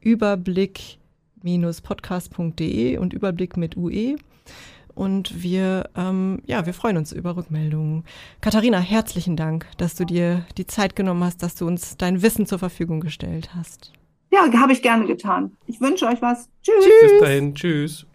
überblick-podcast.de 0.00 2.98
und 2.98 3.12
Überblick 3.12 3.56
mit 3.56 3.76
UE 3.76 4.16
und 4.96 5.42
wir, 5.42 5.90
ähm, 5.94 6.40
ja, 6.46 6.66
wir 6.66 6.74
freuen 6.74 6.96
uns 6.96 7.12
über 7.12 7.36
Rückmeldungen. 7.36 8.04
Katharina, 8.40 8.78
herzlichen 8.78 9.36
Dank, 9.36 9.66
dass 9.76 9.94
du 9.94 10.04
dir 10.04 10.44
die 10.56 10.66
Zeit 10.66 10.96
genommen 10.96 11.22
hast, 11.22 11.42
dass 11.42 11.54
du 11.54 11.66
uns 11.66 11.96
dein 11.96 12.22
Wissen 12.22 12.46
zur 12.46 12.58
Verfügung 12.58 13.00
gestellt 13.00 13.50
hast. 13.54 13.92
Ja, 14.32 14.50
habe 14.60 14.72
ich 14.72 14.82
gerne 14.82 15.06
getan. 15.06 15.52
Ich 15.66 15.80
wünsche 15.80 16.06
euch 16.06 16.20
was. 16.22 16.48
Tschüss. 16.62 16.84
Bis 17.02 17.20
dahin. 17.20 17.54
Tschüss. 17.54 18.06